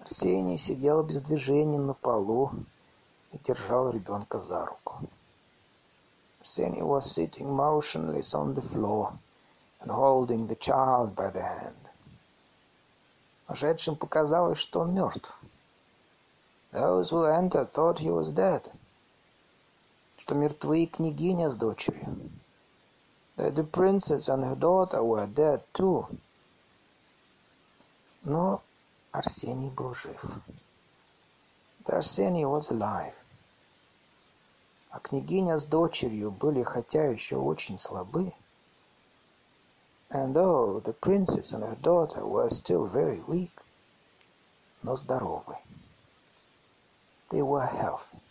Арсений 0.00 0.58
сидел 0.58 1.02
без 1.02 1.20
движения 1.20 1.78
на 1.78 1.94
полу 1.94 2.50
и 3.32 3.38
держал 3.38 3.90
ребенка 3.90 4.40
за 4.40 4.66
руку. 4.66 5.08
Arsenij 6.41 6.81
was 6.81 7.11
sitting 7.11 7.53
motionless 7.55 8.33
on 8.33 8.53
the 8.53 8.61
floor 8.61 9.13
and 9.81 9.91
holding 9.91 10.47
the 10.47 10.55
child 10.55 11.15
by 11.15 11.29
the 11.29 11.41
hand. 11.41 11.89
Вошедшим 13.47 13.95
показалось, 13.95 14.57
что 14.57 14.81
он 14.81 14.93
мертв. 14.93 15.29
Those 16.71 17.09
who 17.11 17.23
entered 17.23 17.71
thought 17.73 17.99
he 17.99 18.09
was 18.09 18.33
dead. 18.33 18.69
Что 20.17 20.35
мертвы 20.35 20.83
и 20.83 20.87
княгиня 20.87 21.49
с 21.49 21.55
дочерью. 21.55 22.29
That 23.37 23.55
the 23.55 23.63
princess 23.63 24.27
and 24.27 24.43
her 24.43 24.55
daughter 24.55 25.03
were 25.03 25.27
dead 25.27 25.61
too. 25.73 26.07
Но 28.23 28.61
Арсений 29.11 29.69
был 29.69 29.93
жив. 29.93 30.41
But 31.85 31.95
Arsenij 31.95 32.49
was 32.49 32.69
alive. 32.71 33.13
А 34.92 35.00
княгиня 35.00 35.58
с 35.58 35.64
дочерью 35.64 36.30
были 36.30 36.62
хотя 36.62 37.04
еще 37.04 37.36
очень 37.36 37.78
слабы, 37.78 38.32
And 40.10 40.34
though 40.34 40.80
the 40.80 40.92
princess 40.92 41.52
and 41.52 41.62
her 41.64 41.76
daughter 41.76 42.26
were 42.26 42.50
still 42.50 42.84
very 42.84 43.20
weak, 43.26 43.52
но 44.82 44.94
здоровы, 44.94 45.56
they 47.30 47.40
were 47.40 47.66
healthy. 47.66 48.21